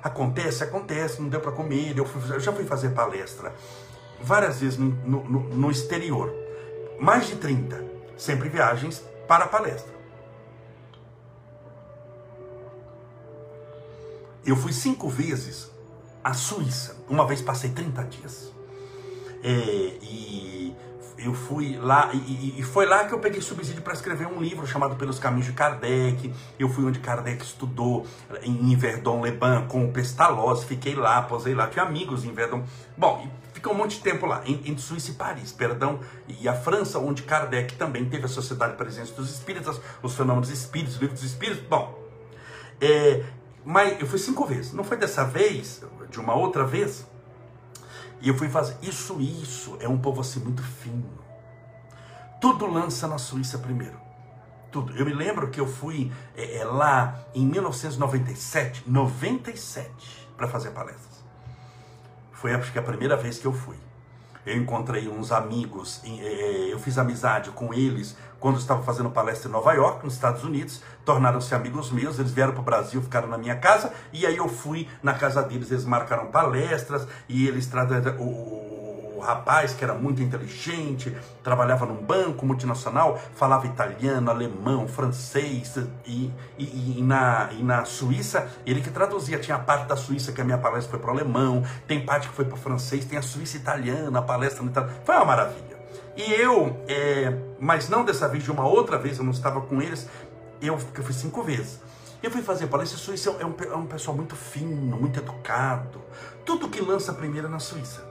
Acontece, 0.02 0.64
acontece, 0.64 1.20
não 1.20 1.28
deu 1.28 1.40
para 1.42 1.52
comer. 1.52 1.98
Eu, 1.98 2.06
fui, 2.06 2.34
eu, 2.34 2.40
já 2.40 2.50
fui 2.50 2.64
fazer 2.64 2.94
palestra 2.94 3.52
várias 4.22 4.60
vezes 4.60 4.78
no, 4.78 4.88
no, 5.04 5.40
no 5.50 5.70
exterior 5.70 6.39
mais 7.00 7.26
de 7.26 7.36
30, 7.36 7.82
sempre 8.16 8.48
viagens 8.50 9.02
para 9.26 9.46
palestra. 9.46 9.98
Eu 14.44 14.54
fui 14.54 14.72
cinco 14.72 15.08
vezes 15.08 15.70
à 16.22 16.34
Suíça. 16.34 16.96
Uma 17.08 17.26
vez 17.26 17.40
passei 17.40 17.70
30 17.70 18.04
dias. 18.04 18.52
É, 19.42 19.98
e 20.02 20.76
eu 21.16 21.34
fui 21.34 21.76
lá, 21.76 22.10
e, 22.12 22.58
e, 22.58 22.62
foi 22.62 22.86
lá 22.86 23.04
que 23.04 23.12
eu 23.12 23.18
peguei 23.18 23.40
subsídio 23.40 23.82
para 23.82 23.92
escrever 23.92 24.26
um 24.26 24.40
livro 24.40 24.66
chamado 24.66 24.96
Pelos 24.96 25.18
Caminhos 25.18 25.46
de 25.46 25.52
Kardec. 25.52 26.32
Eu 26.58 26.68
fui 26.68 26.84
onde 26.84 26.98
Kardec 26.98 27.42
estudou, 27.42 28.06
em 28.42 28.74
Verdon-Leban, 28.74 29.66
com 29.66 29.84
o 29.84 29.92
Pestalozzi. 29.92 30.66
Fiquei 30.66 30.94
lá, 30.94 31.22
posei 31.22 31.54
lá, 31.54 31.66
tinha 31.66 31.84
amigos 31.84 32.24
em 32.24 32.32
Verdon. 32.32 32.64
Bom, 32.96 33.26
Ficou 33.60 33.74
um 33.74 33.76
monte 33.76 33.98
de 33.98 34.02
tempo 34.02 34.24
lá, 34.24 34.42
entre 34.46 34.80
Suíça 34.80 35.10
e 35.10 35.14
Paris, 35.16 35.52
perdão, 35.52 36.00
e 36.26 36.48
a 36.48 36.54
França, 36.54 36.98
onde 36.98 37.24
Kardec 37.24 37.74
também 37.74 38.06
teve 38.08 38.24
a 38.24 38.28
Sociedade 38.28 38.74
Presença 38.74 39.12
dos 39.12 39.30
Espíritas, 39.30 39.78
os 40.02 40.14
Fenômenos 40.14 40.48
Espíritos, 40.48 40.96
o 40.96 41.00
Livro 41.00 41.14
dos 41.14 41.24
Espíritos. 41.24 41.62
Bom, 41.68 42.02
é, 42.80 43.22
mas 43.62 44.00
eu 44.00 44.06
fui 44.06 44.18
cinco 44.18 44.46
vezes. 44.46 44.72
Não 44.72 44.82
foi 44.82 44.96
dessa 44.96 45.24
vez, 45.24 45.84
de 46.08 46.18
uma 46.18 46.34
outra 46.34 46.64
vez. 46.64 47.06
E 48.22 48.30
eu 48.30 48.34
fui 48.34 48.48
fazer. 48.48 48.78
Isso, 48.80 49.20
isso 49.20 49.76
é 49.78 49.86
um 49.86 49.98
povo 49.98 50.22
assim 50.22 50.40
muito 50.40 50.62
fino. 50.62 51.10
Tudo 52.40 52.64
lança 52.64 53.06
na 53.06 53.18
Suíça 53.18 53.58
primeiro. 53.58 54.00
Tudo. 54.72 54.96
Eu 54.96 55.04
me 55.04 55.12
lembro 55.12 55.50
que 55.50 55.60
eu 55.60 55.66
fui 55.66 56.10
é, 56.34 56.60
é, 56.60 56.64
lá 56.64 57.26
em 57.34 57.44
1997, 57.44 58.84
97, 58.86 60.28
para 60.34 60.48
fazer 60.48 60.70
palestra. 60.70 61.09
Foi 62.40 62.54
acho 62.54 62.72
que 62.72 62.78
a 62.78 62.82
primeira 62.82 63.16
vez 63.18 63.38
que 63.38 63.46
eu 63.46 63.52
fui. 63.52 63.76
Eu 64.46 64.56
encontrei 64.56 65.06
uns 65.06 65.30
amigos, 65.30 66.00
eu 66.70 66.78
fiz 66.78 66.96
amizade 66.96 67.50
com 67.50 67.74
eles 67.74 68.16
quando 68.40 68.58
estava 68.58 68.82
fazendo 68.82 69.10
palestra 69.10 69.50
em 69.50 69.52
Nova 69.52 69.74
York, 69.74 70.02
nos 70.02 70.14
Estados 70.14 70.42
Unidos, 70.42 70.82
tornaram-se 71.04 71.54
amigos 71.54 71.92
meus, 71.92 72.18
eles 72.18 72.32
vieram 72.32 72.52
para 72.52 72.62
o 72.62 72.64
Brasil, 72.64 73.02
ficaram 73.02 73.28
na 73.28 73.36
minha 73.36 73.56
casa, 73.56 73.92
e 74.10 74.24
aí 74.24 74.38
eu 74.38 74.48
fui 74.48 74.88
na 75.02 75.12
casa 75.12 75.42
deles, 75.42 75.70
eles 75.70 75.84
marcaram 75.84 76.28
palestras, 76.28 77.06
e 77.28 77.46
eles 77.46 77.70
o, 78.18 78.79
o 79.20 79.22
rapaz 79.22 79.74
que 79.74 79.84
era 79.84 79.92
muito 79.92 80.22
inteligente, 80.22 81.14
trabalhava 81.44 81.84
num 81.84 82.02
banco 82.02 82.46
multinacional, 82.46 83.20
falava 83.34 83.66
italiano, 83.66 84.30
alemão, 84.30 84.88
francês 84.88 85.76
e, 86.06 86.32
e, 86.58 86.98
e, 86.98 87.02
na, 87.02 87.50
e 87.52 87.62
na 87.62 87.84
Suíça, 87.84 88.48
ele 88.64 88.80
que 88.80 88.90
traduzia. 88.90 89.38
Tinha 89.38 89.58
a 89.58 89.60
parte 89.60 89.86
da 89.86 89.96
Suíça 89.96 90.32
que 90.32 90.40
a 90.40 90.44
minha 90.44 90.56
palestra 90.56 90.90
foi 90.90 90.98
para 90.98 91.08
o 91.08 91.12
alemão, 91.12 91.62
tem 91.86 92.04
parte 92.04 92.28
que 92.28 92.34
foi 92.34 92.46
para 92.46 92.54
o 92.54 92.58
francês, 92.58 93.04
tem 93.04 93.18
a 93.18 93.22
Suíça 93.22 93.58
italiana, 93.58 94.18
a 94.18 94.22
palestra 94.22 94.62
no 94.62 94.70
italiano. 94.70 94.96
Foi 95.04 95.14
uma 95.14 95.26
maravilha. 95.26 95.78
E 96.16 96.32
eu, 96.32 96.82
é, 96.88 97.36
mas 97.60 97.90
não 97.90 98.04
dessa 98.04 98.26
vez, 98.26 98.42
de 98.42 98.50
uma 98.50 98.66
outra 98.66 98.98
vez, 98.98 99.18
eu 99.18 99.24
não 99.24 99.32
estava 99.32 99.60
com 99.60 99.82
eles, 99.82 100.08
eu, 100.62 100.74
eu 100.74 101.04
fui 101.04 101.12
cinco 101.12 101.42
vezes. 101.42 101.78
Eu 102.22 102.30
fui 102.30 102.42
fazer 102.42 102.66
palestra, 102.68 102.98
a 102.98 103.00
Suíça 103.00 103.36
é 103.38 103.44
um, 103.44 103.54
é 103.70 103.76
um 103.76 103.86
pessoal 103.86 104.16
muito 104.16 104.34
fino, 104.34 104.96
muito 104.96 105.20
educado. 105.20 106.00
Tudo 106.44 106.68
que 106.68 106.80
lança 106.80 107.12
primeiro 107.12 107.46
é 107.48 107.50
na 107.50 107.58
Suíça. 107.58 108.09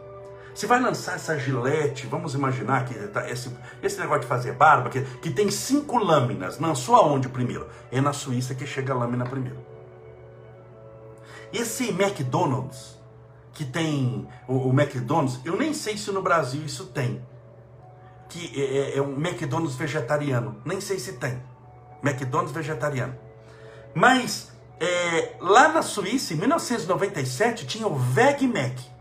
Se 0.59 0.65
vai 0.65 0.81
lançar 0.81 1.15
essa 1.15 1.39
gilete, 1.39 2.05
vamos 2.05 2.33
imaginar 2.33 2.83
que 2.83 2.93
tá, 3.07 3.29
esse, 3.29 3.49
esse 3.81 3.97
negócio 3.97 4.23
de 4.23 4.27
fazer 4.27 4.51
barba, 4.51 4.89
que, 4.89 5.01
que 5.21 5.29
tem 5.29 5.49
cinco 5.49 5.97
lâminas, 5.97 6.59
lançou 6.59 6.97
aonde 6.97 7.29
primeiro? 7.29 7.69
É 7.89 8.01
na 8.01 8.11
Suíça 8.11 8.53
que 8.53 8.67
chega 8.67 8.91
a 8.91 8.95
lâmina 8.97 9.23
primeiro. 9.23 9.57
Esse 11.53 11.91
McDonald's, 11.91 12.99
que 13.53 13.63
tem 13.63 14.27
o, 14.49 14.67
o 14.67 14.69
McDonald's, 14.77 15.39
eu 15.45 15.55
nem 15.55 15.73
sei 15.73 15.97
se 15.97 16.11
no 16.11 16.21
Brasil 16.21 16.61
isso 16.65 16.87
tem. 16.87 17.25
Que 18.27 18.61
é, 18.61 18.95
é, 18.95 18.97
é 18.97 19.01
um 19.01 19.13
McDonald's 19.13 19.77
vegetariano. 19.77 20.57
Nem 20.65 20.81
sei 20.81 20.99
se 20.99 21.13
tem. 21.13 21.41
McDonald's 22.03 22.51
vegetariano. 22.51 23.15
Mas 23.95 24.51
é, 24.77 25.35
lá 25.39 25.69
na 25.69 25.81
Suíça, 25.81 26.33
em 26.33 26.35
1997, 26.35 27.65
tinha 27.65 27.87
o 27.87 27.95
Veg 27.95 28.45
Mac 28.45 28.98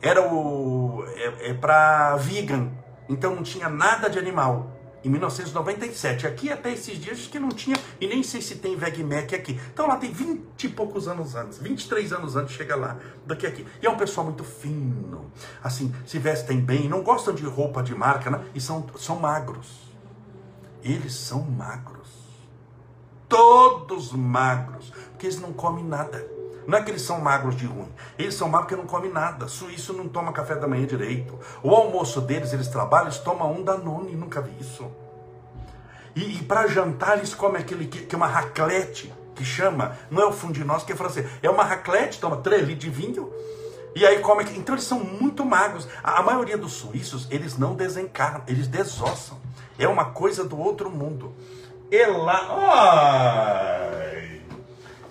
era 0.00 0.22
o 0.22 1.04
é, 1.16 1.50
é 1.50 1.54
para 1.54 2.16
vegan, 2.16 2.70
então 3.08 3.34
não 3.34 3.42
tinha 3.42 3.68
nada 3.68 4.08
de 4.08 4.18
animal. 4.18 4.78
Em 5.04 5.08
1997, 5.10 6.26
aqui 6.26 6.50
até 6.50 6.72
esses 6.72 6.98
dias 6.98 7.28
que 7.28 7.38
não 7.38 7.50
tinha, 7.50 7.76
e 8.00 8.06
nem 8.08 8.22
sei 8.22 8.42
se 8.42 8.56
tem 8.56 8.76
VegMac 8.76 9.32
aqui. 9.32 9.58
Então 9.72 9.86
lá 9.86 9.96
tem 9.96 10.10
20 10.10 10.64
e 10.64 10.68
poucos 10.68 11.06
anos 11.06 11.36
antes, 11.36 11.58
23 11.58 12.12
anos 12.12 12.34
antes 12.34 12.54
chega 12.54 12.74
lá, 12.74 12.96
daqui 13.24 13.46
aqui. 13.46 13.64
E 13.80 13.86
é 13.86 13.90
um 13.90 13.96
pessoal 13.96 14.26
muito 14.26 14.42
fino, 14.42 15.30
assim, 15.62 15.94
se 16.04 16.18
vestem 16.18 16.60
bem, 16.60 16.88
não 16.88 17.02
gostam 17.02 17.32
de 17.32 17.44
roupa 17.44 17.80
de 17.82 17.94
marca, 17.94 18.28
né? 18.28 18.44
e 18.54 18.60
são, 18.60 18.86
são 18.96 19.16
magros. 19.20 19.88
Eles 20.82 21.14
são 21.14 21.42
magros. 21.42 22.08
Todos 23.28 24.12
magros, 24.12 24.90
porque 25.10 25.26
eles 25.26 25.40
não 25.40 25.52
comem 25.52 25.84
nada. 25.84 26.37
Não 26.68 26.76
é 26.76 26.82
que 26.82 26.90
eles 26.90 27.00
são 27.00 27.18
magros 27.18 27.56
de 27.56 27.64
ruim. 27.64 27.88
Eles 28.18 28.34
são 28.34 28.46
magros 28.46 28.68
porque 28.68 28.82
não 28.82 28.86
comem 28.86 29.10
nada. 29.10 29.48
Suíço 29.48 29.94
não 29.94 30.06
toma 30.06 30.34
café 30.34 30.54
da 30.54 30.68
manhã 30.68 30.86
direito. 30.86 31.40
O 31.62 31.70
almoço 31.74 32.20
deles, 32.20 32.52
eles 32.52 32.68
trabalham, 32.68 33.06
eles 33.06 33.16
tomam 33.16 33.50
um 33.50 33.64
Danone. 33.64 34.14
Nunca 34.14 34.42
vi 34.42 34.52
isso. 34.60 34.86
E, 36.14 36.36
e 36.36 36.42
para 36.42 36.66
jantar, 36.66 37.16
eles 37.16 37.34
comem 37.34 37.62
aquele 37.62 37.86
que, 37.86 38.04
que 38.04 38.14
é 38.14 38.18
uma 38.18 38.26
raclette, 38.26 39.10
que 39.34 39.46
chama. 39.46 39.96
Não 40.10 40.20
é 40.20 40.26
o 40.26 40.32
fundinós 40.32 40.82
que 40.82 40.92
é 40.92 40.96
francês. 40.96 41.26
É 41.42 41.48
uma 41.48 41.64
raclette, 41.64 42.20
toma 42.20 42.36
3 42.36 42.68
litros 42.68 42.80
de 42.80 42.90
vinho. 42.90 43.32
E 43.96 44.04
aí 44.04 44.20
come. 44.20 44.44
Então 44.54 44.74
eles 44.74 44.84
são 44.84 45.00
muito 45.00 45.46
magros. 45.46 45.88
A, 46.04 46.18
a 46.18 46.22
maioria 46.22 46.58
dos 46.58 46.74
suíços, 46.74 47.26
eles 47.30 47.56
não 47.56 47.74
desencarnam, 47.76 48.42
eles 48.46 48.68
desossam. 48.68 49.38
É 49.78 49.88
uma 49.88 50.04
coisa 50.04 50.44
do 50.44 50.60
outro 50.60 50.90
mundo. 50.90 51.34
E 51.90 52.04
lá. 52.04 52.46
Ai! 52.50 53.77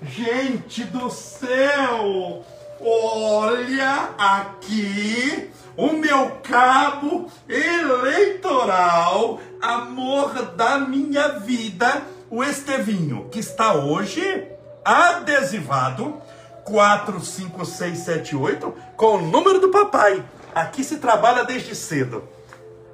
Gente 0.01 0.83
do 0.83 1.09
céu! 1.09 2.43
Olha 2.79 4.11
aqui 4.17 5.49
o 5.75 5.93
meu 5.93 6.29
cabo 6.43 7.27
eleitoral, 7.49 9.39
amor 9.59 10.31
da 10.55 10.77
minha 10.77 11.39
vida, 11.39 12.03
o 12.29 12.43
Estevinho, 12.43 13.27
que 13.31 13.39
está 13.39 13.73
hoje 13.73 14.47
adesivado 14.85 16.21
45678 16.63 18.71
com 18.95 19.15
o 19.15 19.21
número 19.21 19.59
do 19.59 19.69
papai. 19.69 20.23
Aqui 20.53 20.83
se 20.83 20.97
trabalha 20.97 21.43
desde 21.43 21.73
cedo. 21.73 22.23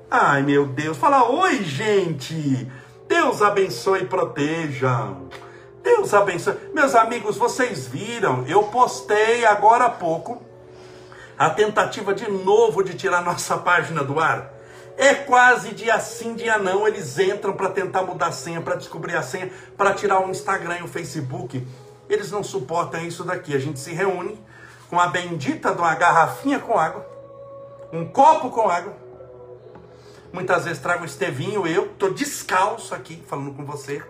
Ai, 0.10 0.42
meu 0.44 0.66
Deus. 0.66 0.98
Fala 0.98 1.30
oi, 1.30 1.62
gente. 1.64 2.72
Deus 3.08 3.42
abençoe 3.42 4.04
e 4.04 4.08
proteja. 4.08 5.10
Deus 5.84 6.14
abençoe. 6.14 6.58
Meus 6.74 6.96
amigos, 6.96 7.38
vocês 7.38 7.88
viram? 7.88 8.48
Eu 8.48 8.64
postei 8.64 9.46
agora 9.46 9.86
há 9.86 9.90
pouco 9.90 10.42
a 11.38 11.50
tentativa 11.50 12.14
de 12.14 12.32
novo 12.32 12.82
de 12.82 12.94
tirar 12.94 13.22
nossa 13.22 13.58
página 13.58 14.02
do 14.04 14.20
ar. 14.20 14.54
É 14.98 15.14
quase 15.14 15.74
dia 15.74 16.00
sim, 16.00 16.36
dia 16.36 16.58
não. 16.58 16.88
Eles 16.88 17.20
entram 17.20 17.54
para 17.54 17.70
tentar 17.70 18.04
mudar 18.04 18.28
a 18.28 18.32
senha, 18.32 18.62
para 18.62 18.76
descobrir 18.76 19.16
a 19.16 19.22
senha, 19.22 19.52
para 19.78 19.94
tirar 19.94 20.26
o 20.26 20.30
Instagram 20.30 20.78
e 20.80 20.84
o 20.84 20.88
Facebook. 20.88 21.68
Eles 22.10 22.32
não 22.32 22.44
suportam 22.44 23.02
isso 23.02 23.24
daqui. 23.24 23.54
A 23.54 23.60
gente 23.60 23.80
se 23.80 23.92
reúne 23.92 24.40
com 24.90 25.00
a 25.00 25.08
bendita 25.08 25.74
de 25.74 25.80
uma 25.80 25.96
garrafinha 25.96 26.60
com 26.60 26.80
água, 26.80 27.06
um 27.92 28.06
copo 28.06 28.50
com 28.52 28.70
água. 28.70 28.96
Muitas 30.32 30.66
vezes 30.66 30.82
trago 30.82 31.04
o 31.04 31.06
Estevinho, 31.06 31.68
eu, 31.68 31.90
tô 31.90 32.10
descalço 32.10 32.96
aqui 32.96 33.24
falando 33.28 33.54
com 33.54 33.66
você. 33.66 34.02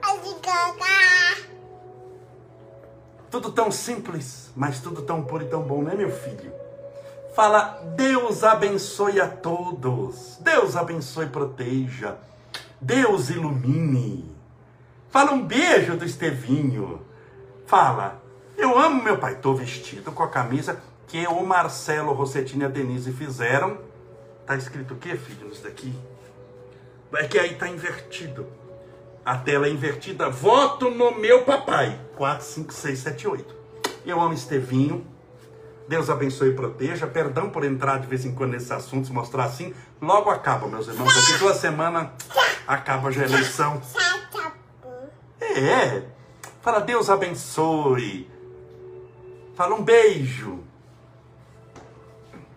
Tudo 3.33 3.51
tão 3.51 3.71
simples, 3.71 4.51
mas 4.55 4.79
tudo 4.79 5.01
tão 5.01 5.23
puro 5.23 5.43
e 5.43 5.47
tão 5.47 5.63
bom, 5.63 5.81
né, 5.81 5.95
meu 5.95 6.11
filho? 6.11 6.53
Fala, 7.35 7.81
Deus 7.95 8.43
abençoe 8.43 9.19
a 9.19 9.27
todos. 9.27 10.37
Deus 10.39 10.75
abençoe 10.75 11.25
e 11.25 11.29
proteja. 11.29 12.15
Deus 12.79 13.31
ilumine. 13.31 14.31
Fala 15.09 15.31
um 15.31 15.43
beijo 15.43 15.97
do 15.97 16.05
Estevinho. 16.05 17.01
Fala, 17.65 18.21
eu 18.55 18.77
amo 18.77 19.01
meu 19.01 19.17
pai. 19.17 19.33
Estou 19.33 19.55
vestido 19.55 20.11
com 20.11 20.21
a 20.21 20.29
camisa 20.29 20.79
que 21.07 21.25
o 21.25 21.43
Marcelo, 21.43 22.11
o 22.11 22.13
Rossettini 22.13 22.61
e 22.61 22.65
a 22.67 22.69
Denise 22.69 23.11
fizeram. 23.11 23.79
Tá 24.45 24.55
escrito 24.55 24.93
o 24.93 24.97
que, 24.97 25.17
filho, 25.17 25.47
nisso 25.47 25.63
daqui? 25.63 25.91
É 27.15 27.27
que 27.27 27.39
aí 27.39 27.55
tá 27.55 27.67
invertido. 27.67 28.45
A 29.25 29.39
tela 29.39 29.65
é 29.65 29.71
invertida. 29.71 30.29
Voto 30.29 30.91
no 30.91 31.17
meu 31.17 31.41
papai. 31.41 31.99
4, 32.15 32.45
5, 32.45 32.73
6, 32.73 32.99
7, 32.99 33.27
8. 33.27 33.55
Eu 34.05 34.19
amo 34.19 34.33
Estevinho. 34.33 35.05
Deus 35.87 36.09
abençoe 36.09 36.49
e 36.49 36.53
proteja. 36.53 37.07
Perdão 37.07 37.49
por 37.49 37.63
entrar 37.63 37.99
de 37.99 38.07
vez 38.07 38.25
em 38.25 38.33
quando 38.33 38.51
nesses 38.51 38.71
assuntos, 38.71 39.09
mostrar 39.09 39.45
assim. 39.45 39.73
Logo 40.01 40.29
acaba, 40.29 40.67
meus 40.67 40.87
irmãos. 40.87 41.13
Daqui 41.13 41.37
duas 41.39 41.57
semanas 41.57 42.09
acaba 42.67 43.11
já 43.11 43.23
a 43.23 43.25
eleição. 43.25 43.81
É. 45.41 46.03
Fala, 46.61 46.79
Deus 46.79 47.09
abençoe. 47.09 48.29
Fala 49.55 49.75
um 49.75 49.83
beijo. 49.83 50.59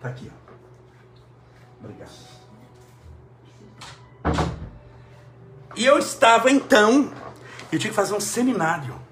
Tá 0.01 0.09
aqui, 0.09 0.31
ó. 0.33 1.83
Obrigado. 1.83 2.27
E 5.75 5.85
eu 5.85 5.99
estava 5.99 6.49
então, 6.49 7.11
eu 7.71 7.77
tinha 7.77 7.91
que 7.91 7.95
fazer 7.95 8.15
um 8.15 8.19
seminário 8.19 9.06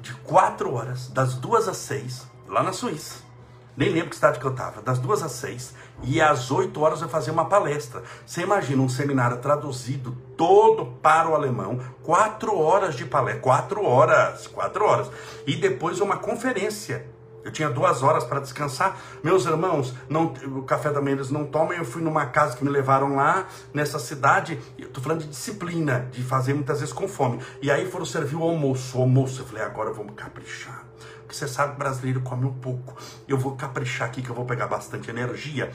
de 0.00 0.14
quatro 0.14 0.74
horas, 0.74 1.08
das 1.08 1.34
duas 1.34 1.68
às 1.68 1.76
seis, 1.76 2.26
lá 2.46 2.62
na 2.62 2.72
Suíça. 2.72 3.28
Nem 3.76 3.90
lembro 3.90 4.10
que 4.10 4.16
cidade 4.16 4.40
que 4.40 4.44
eu 4.44 4.50
estava, 4.50 4.82
das 4.82 4.98
duas 4.98 5.22
às 5.22 5.30
seis. 5.30 5.72
E 6.02 6.20
às 6.20 6.50
oito 6.50 6.80
horas 6.80 7.00
eu 7.00 7.08
fazia 7.08 7.32
uma 7.32 7.44
palestra. 7.44 8.02
Você 8.26 8.42
imagina 8.42 8.82
um 8.82 8.88
seminário 8.88 9.38
traduzido 9.38 10.10
todo 10.36 10.86
para 11.00 11.28
o 11.28 11.34
alemão, 11.34 11.78
quatro 12.02 12.58
horas 12.58 12.96
de 12.96 13.04
palestra, 13.04 13.40
quatro 13.40 13.84
horas, 13.84 14.48
quatro 14.48 14.84
horas. 14.84 15.08
E 15.46 15.54
depois 15.54 16.00
uma 16.00 16.16
conferência 16.16 17.06
eu 17.44 17.52
tinha 17.52 17.70
duas 17.70 18.02
horas 18.02 18.24
para 18.24 18.40
descansar. 18.40 18.98
Meus 19.22 19.46
irmãos, 19.46 19.94
não, 20.08 20.26
o 20.26 20.62
café 20.62 20.90
da 20.90 21.00
manhã 21.00 21.16
eles 21.16 21.30
não 21.30 21.44
tomam. 21.44 21.72
Eu 21.72 21.84
fui 21.84 22.02
numa 22.02 22.26
casa 22.26 22.56
que 22.56 22.64
me 22.64 22.70
levaram 22.70 23.16
lá, 23.16 23.46
nessa 23.72 23.98
cidade. 23.98 24.56
Tô 24.92 25.00
falando 25.00 25.20
de 25.20 25.28
disciplina, 25.28 26.08
de 26.10 26.22
fazer 26.22 26.54
muitas 26.54 26.80
vezes 26.80 26.92
com 26.92 27.08
fome. 27.08 27.40
E 27.62 27.70
aí 27.70 27.90
foram 27.90 28.04
servir 28.04 28.36
o 28.36 28.42
almoço. 28.42 28.98
O 28.98 29.02
almoço, 29.02 29.42
eu 29.42 29.46
falei, 29.46 29.62
agora 29.62 29.92
vamos 29.92 30.14
caprichar. 30.14 30.84
Porque 31.20 31.34
você 31.34 31.46
sabe 31.46 31.72
que 31.72 31.78
brasileiro 31.78 32.22
come 32.22 32.46
um 32.46 32.54
pouco. 32.54 32.96
Eu 33.28 33.36
vou 33.36 33.54
caprichar 33.54 34.08
aqui 34.08 34.22
que 34.22 34.30
eu 34.30 34.34
vou 34.34 34.46
pegar 34.46 34.66
bastante 34.66 35.10
energia. 35.10 35.70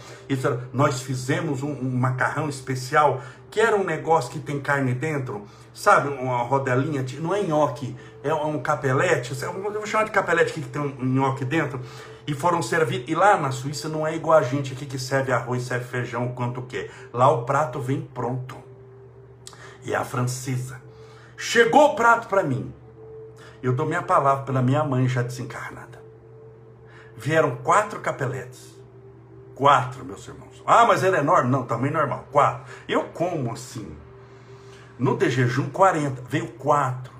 Nós 0.73 1.01
fizemos 1.01 1.61
um, 1.61 1.71
um 1.71 1.91
macarrão 1.95 2.49
especial 2.49 3.21
que 3.51 3.59
era 3.59 3.75
um 3.75 3.83
negócio 3.83 4.31
que 4.31 4.39
tem 4.39 4.59
carne 4.59 4.95
dentro, 4.95 5.45
sabe? 5.73 6.09
Uma 6.09 6.43
rodelinha, 6.43 7.05
não 7.19 7.33
é 7.33 7.41
nhoque, 7.41 7.95
é 8.23 8.33
um 8.33 8.61
capelete. 8.61 9.33
Eu 9.41 9.53
vou 9.53 9.85
chamar 9.85 10.03
de 10.03 10.11
capelete 10.11 10.51
aqui 10.51 10.61
que 10.61 10.69
tem 10.69 10.81
um 10.81 11.05
nhoque 11.05 11.43
dentro. 11.43 11.79
E 12.25 12.33
foram 12.33 12.61
servir. 12.61 13.03
E 13.07 13.15
lá 13.15 13.35
na 13.35 13.51
Suíça 13.51 13.89
não 13.89 14.07
é 14.07 14.15
igual 14.15 14.37
a 14.37 14.43
gente 14.43 14.73
aqui 14.73 14.85
que 14.85 14.97
serve 14.97 15.31
arroz, 15.31 15.63
serve 15.63 15.85
feijão, 15.85 16.29
quanto 16.29 16.61
quer. 16.61 16.89
Lá 17.11 17.29
o 17.29 17.43
prato 17.43 17.81
vem 17.81 18.01
pronto. 18.01 18.55
E 19.83 19.93
é 19.93 19.97
a 19.97 20.05
francesa. 20.05 20.81
Chegou 21.35 21.91
o 21.91 21.95
prato 21.95 22.27
para 22.27 22.43
mim. 22.43 22.73
Eu 23.61 23.73
dou 23.73 23.85
minha 23.85 24.01
palavra 24.01 24.43
pela 24.45 24.61
minha 24.61 24.83
mãe 24.83 25.07
já 25.07 25.21
desencarnada. 25.21 26.01
Vieram 27.17 27.57
quatro 27.57 27.99
capeletes. 27.99 28.73
Quatro, 29.55 30.05
meus 30.05 30.27
irmãos. 30.27 30.63
Ah, 30.65 30.85
mas 30.85 31.03
ele 31.03 31.17
é 31.17 31.19
enorme. 31.19 31.49
Não, 31.49 31.63
tamanho 31.63 31.93
normal. 31.93 32.27
Quatro. 32.31 32.63
Eu 32.87 33.05
como 33.09 33.51
assim. 33.51 33.95
No 34.97 35.17
de 35.17 35.29
jejum, 35.29 35.69
40. 35.69 36.23
Veio 36.29 36.47
quatro. 36.49 37.13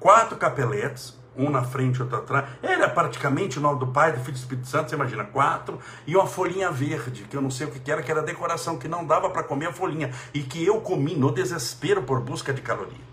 Quatro 0.00 0.36
capeletes. 0.36 1.20
Um 1.36 1.48
na 1.48 1.62
frente, 1.62 2.02
outro 2.02 2.18
atrás. 2.18 2.46
Era 2.62 2.88
praticamente 2.88 3.58
o 3.58 3.62
nome 3.62 3.80
do 3.80 3.86
Pai, 3.86 4.12
do 4.12 4.18
Filho 4.18 4.30
e 4.30 4.32
do 4.32 4.36
Espírito 4.36 4.66
Santo. 4.66 4.90
Você 4.90 4.96
imagina, 4.96 5.24
quatro. 5.24 5.78
E 6.06 6.14
uma 6.14 6.26
folhinha 6.26 6.70
verde, 6.70 7.24
que 7.24 7.36
eu 7.36 7.40
não 7.40 7.50
sei 7.50 7.66
o 7.66 7.70
que 7.70 7.90
era, 7.90 8.02
que 8.02 8.10
era 8.10 8.22
decoração, 8.22 8.78
que 8.78 8.88
não 8.88 9.04
dava 9.04 9.30
para 9.30 9.42
comer 9.42 9.66
a 9.66 9.72
folhinha. 9.72 10.10
E 10.34 10.40
que 10.40 10.64
eu 10.64 10.80
comi 10.80 11.14
no 11.14 11.30
desespero 11.30 12.02
por 12.02 12.20
busca 12.20 12.52
de 12.52 12.60
caloria. 12.60 13.12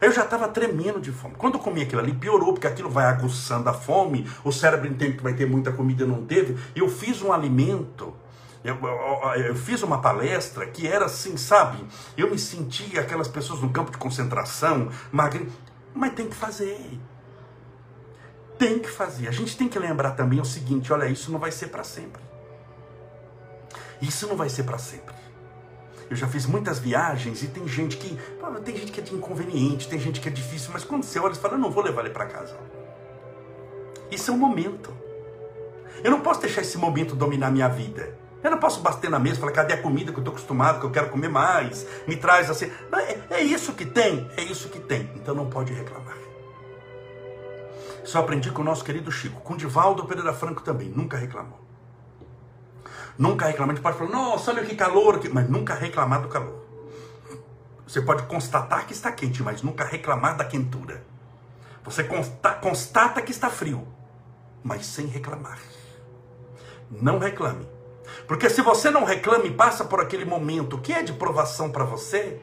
Eu 0.00 0.12
já 0.12 0.24
estava 0.24 0.46
tremendo 0.48 1.00
de 1.00 1.10
fome. 1.10 1.34
Quando 1.36 1.54
eu 1.54 1.60
comi 1.60 1.82
aquilo 1.82 2.00
ali, 2.00 2.12
piorou, 2.12 2.52
porque 2.52 2.66
aquilo 2.66 2.88
vai 2.88 3.06
aguçando 3.06 3.68
a 3.68 3.74
fome, 3.74 4.28
o 4.44 4.52
cérebro 4.52 4.86
entende 4.86 5.16
que 5.16 5.22
vai 5.22 5.34
ter 5.34 5.46
muita 5.46 5.72
comida 5.72 6.04
e 6.04 6.06
não 6.06 6.24
teve. 6.24 6.56
Eu 6.74 6.88
fiz 6.88 7.20
um 7.20 7.32
alimento 7.32 8.14
eu, 8.64 8.76
eu, 8.76 9.42
eu, 9.44 9.54
fiz 9.54 9.82
uma 9.82 10.00
palestra 10.00 10.66
que 10.66 10.86
era 10.86 11.04
assim, 11.04 11.36
sabe? 11.36 11.84
Eu 12.16 12.30
me 12.30 12.38
sentia 12.38 13.00
aquelas 13.00 13.28
pessoas 13.28 13.60
no 13.60 13.70
campo 13.70 13.90
de 13.90 13.98
concentração. 13.98 14.90
Mas 15.12 16.12
tem 16.14 16.28
que 16.28 16.34
fazer. 16.34 16.98
Tem 18.58 18.78
que 18.80 18.90
fazer. 18.90 19.28
A 19.28 19.30
gente 19.30 19.56
tem 19.56 19.68
que 19.68 19.78
lembrar 19.78 20.12
também 20.12 20.40
o 20.40 20.44
seguinte: 20.44 20.92
olha, 20.92 21.06
isso 21.06 21.30
não 21.30 21.38
vai 21.38 21.52
ser 21.52 21.68
para 21.68 21.84
sempre. 21.84 22.20
Isso 24.02 24.26
não 24.26 24.36
vai 24.36 24.48
ser 24.48 24.64
para 24.64 24.78
sempre. 24.78 25.14
Eu 26.10 26.16
já 26.16 26.26
fiz 26.26 26.46
muitas 26.46 26.78
viagens 26.78 27.42
e 27.42 27.48
tem 27.48 27.66
gente 27.68 27.96
que. 27.96 28.18
Tem 28.64 28.76
gente 28.76 28.90
que 28.90 29.00
é 29.00 29.14
inconveniente, 29.14 29.88
tem 29.88 30.00
gente 30.00 30.20
que 30.20 30.28
é 30.28 30.32
difícil, 30.32 30.70
mas 30.72 30.82
quando 30.82 31.04
você 31.04 31.20
olha, 31.20 31.34
você 31.34 31.40
fala: 31.40 31.54
eu 31.54 31.58
não 31.58 31.70
vou 31.70 31.82
levar 31.82 32.00
ele 32.00 32.10
para 32.10 32.26
casa. 32.26 32.56
Isso 34.10 34.30
é 34.30 34.34
um 34.34 34.38
momento. 34.38 34.92
Eu 36.02 36.10
não 36.10 36.20
posso 36.20 36.40
deixar 36.40 36.62
esse 36.62 36.78
momento 36.78 37.14
dominar 37.14 37.50
minha 37.50 37.68
vida. 37.68 38.18
Eu 38.42 38.52
não 38.52 38.58
posso 38.58 38.80
bater 38.80 39.10
na 39.10 39.18
mesa 39.18 39.36
e 39.36 39.40
falar, 39.40 39.52
cadê 39.52 39.74
a 39.74 39.82
comida 39.82 40.12
que 40.12 40.18
eu 40.18 40.22
estou 40.22 40.32
acostumado, 40.32 40.78
que 40.78 40.86
eu 40.86 40.90
quero 40.90 41.10
comer 41.10 41.28
mais? 41.28 41.86
Me 42.06 42.16
traz 42.16 42.48
assim. 42.48 42.70
Não, 42.90 42.98
é, 42.98 43.18
é 43.30 43.42
isso 43.42 43.72
que 43.72 43.84
tem, 43.84 44.30
é 44.36 44.42
isso 44.42 44.68
que 44.68 44.78
tem. 44.78 45.10
Então 45.16 45.34
não 45.34 45.50
pode 45.50 45.72
reclamar. 45.72 46.16
Só 48.04 48.20
aprendi 48.20 48.50
com 48.50 48.62
o 48.62 48.64
nosso 48.64 48.84
querido 48.84 49.10
Chico. 49.10 49.40
Com 49.40 49.56
Divaldo 49.56 50.04
Pereira 50.06 50.32
Franco 50.32 50.62
também. 50.62 50.88
Nunca 50.88 51.16
reclamou. 51.16 51.60
Nunca 53.18 53.46
reclamou. 53.46 53.72
A 53.72 53.74
gente 53.74 53.82
pode 53.82 53.98
falar, 53.98 54.10
nossa, 54.10 54.52
olha 54.52 54.64
que 54.64 54.76
calor. 54.76 55.20
Mas 55.32 55.50
nunca 55.50 55.74
reclamar 55.74 56.22
do 56.22 56.28
calor. 56.28 56.64
Você 57.86 58.00
pode 58.00 58.22
constatar 58.22 58.86
que 58.86 58.92
está 58.92 59.10
quente, 59.10 59.42
mas 59.42 59.62
nunca 59.62 59.84
reclamar 59.84 60.36
da 60.36 60.44
quentura. 60.44 61.02
Você 61.84 62.04
consta, 62.04 62.50
constata 62.54 63.20
que 63.20 63.30
está 63.30 63.50
frio, 63.50 63.86
mas 64.62 64.86
sem 64.86 65.06
reclamar. 65.06 65.58
Não 66.90 67.18
reclame 67.18 67.77
porque 68.26 68.48
se 68.48 68.62
você 68.62 68.90
não 68.90 69.04
reclama 69.04 69.46
e 69.46 69.50
passa 69.50 69.84
por 69.84 70.00
aquele 70.00 70.24
momento 70.24 70.78
que 70.78 70.92
é 70.92 71.02
de 71.02 71.12
provação 71.12 71.70
para 71.70 71.84
você, 71.84 72.40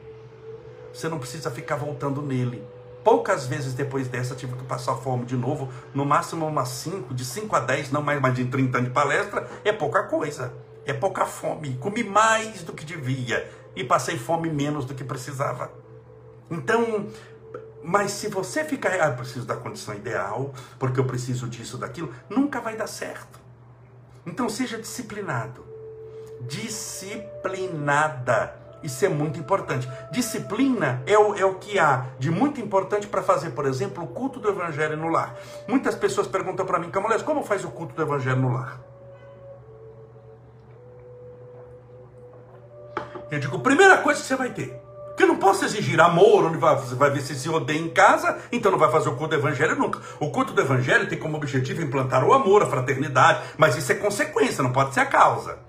você 0.92 1.08
não 1.08 1.18
precisa 1.18 1.50
ficar 1.50 1.76
voltando 1.76 2.22
nele. 2.22 2.64
Poucas 3.04 3.46
vezes 3.46 3.72
depois 3.74 4.08
dessa 4.08 4.34
tive 4.34 4.54
que 4.54 4.64
passar 4.64 4.96
fome 4.96 5.24
de 5.24 5.36
novo, 5.36 5.68
no 5.94 6.04
máximo 6.04 6.46
umas 6.46 6.68
5, 6.70 7.14
de 7.14 7.24
5 7.24 7.54
a 7.54 7.60
10, 7.60 7.92
não 7.92 8.02
mais, 8.02 8.20
mais 8.20 8.34
de 8.34 8.46
30 8.46 8.78
anos 8.78 8.88
de 8.88 8.94
palestra, 8.94 9.48
é 9.64 9.72
pouca 9.72 10.02
coisa. 10.04 10.52
É 10.84 10.92
pouca 10.92 11.24
fome. 11.24 11.76
Comi 11.76 12.02
mais 12.02 12.62
do 12.62 12.72
que 12.72 12.84
devia 12.84 13.48
e 13.76 13.84
passei 13.84 14.18
fome 14.18 14.50
menos 14.50 14.84
do 14.84 14.94
que 14.94 15.04
precisava. 15.04 15.70
Então, 16.50 17.08
mas 17.82 18.10
se 18.10 18.28
você 18.28 18.64
ficar, 18.64 18.92
ah, 19.00 19.08
eu 19.10 19.14
preciso 19.14 19.46
da 19.46 19.54
condição 19.54 19.94
ideal, 19.94 20.52
porque 20.78 20.98
eu 20.98 21.04
preciso 21.04 21.48
disso, 21.48 21.78
daquilo, 21.78 22.12
nunca 22.28 22.60
vai 22.60 22.76
dar 22.76 22.88
certo. 22.88 23.45
Então 24.26 24.48
seja 24.48 24.76
disciplinado. 24.76 25.64
Disciplinada. 26.40 28.66
Isso 28.82 29.04
é 29.04 29.08
muito 29.08 29.38
importante. 29.38 29.88
Disciplina 30.10 31.02
é 31.06 31.18
o, 31.18 31.34
é 31.34 31.44
o 31.44 31.54
que 31.54 31.78
há 31.78 32.06
de 32.18 32.30
muito 32.30 32.60
importante 32.60 33.06
para 33.06 33.22
fazer, 33.22 33.50
por 33.50 33.66
exemplo, 33.66 34.04
o 34.04 34.08
culto 34.08 34.38
do 34.38 34.48
evangelho 34.48 34.96
no 34.96 35.08
lar. 35.08 35.34
Muitas 35.66 35.94
pessoas 35.94 36.26
perguntam 36.26 36.66
para 36.66 36.78
mim, 36.78 36.90
Camolés, 36.90 37.22
como 37.22 37.42
faz 37.42 37.64
o 37.64 37.70
culto 37.70 37.94
do 37.94 38.02
evangelho 38.02 38.40
no 38.40 38.52
lar? 38.52 38.80
Eu 43.30 43.40
digo, 43.40 43.58
primeira 43.58 43.98
coisa 43.98 44.20
que 44.20 44.26
você 44.26 44.36
vai 44.36 44.50
ter, 44.50 44.80
Porque 45.16 45.24
eu 45.24 45.28
não 45.28 45.36
posso 45.36 45.64
exigir 45.64 45.98
amor, 45.98 46.44
onde 46.44 46.58
vai, 46.58 46.76
vai 46.76 47.10
ver 47.10 47.22
se 47.22 47.34
se 47.34 47.48
odeia 47.48 47.80
em 47.80 47.88
casa, 47.88 48.36
então 48.52 48.70
não 48.70 48.78
vai 48.78 48.90
fazer 48.90 49.08
o 49.08 49.16
culto 49.16 49.34
do 49.34 49.40
evangelho 49.40 49.74
nunca. 49.74 49.98
O 50.20 50.30
culto 50.30 50.52
do 50.52 50.60
evangelho 50.60 51.08
tem 51.08 51.18
como 51.18 51.38
objetivo 51.38 51.80
implantar 51.80 52.22
o 52.22 52.34
amor, 52.34 52.62
a 52.62 52.66
fraternidade, 52.66 53.40
mas 53.56 53.78
isso 53.78 53.90
é 53.90 53.94
consequência, 53.94 54.62
não 54.62 54.72
pode 54.72 54.92
ser 54.92 55.00
a 55.00 55.06
causa. 55.06 55.65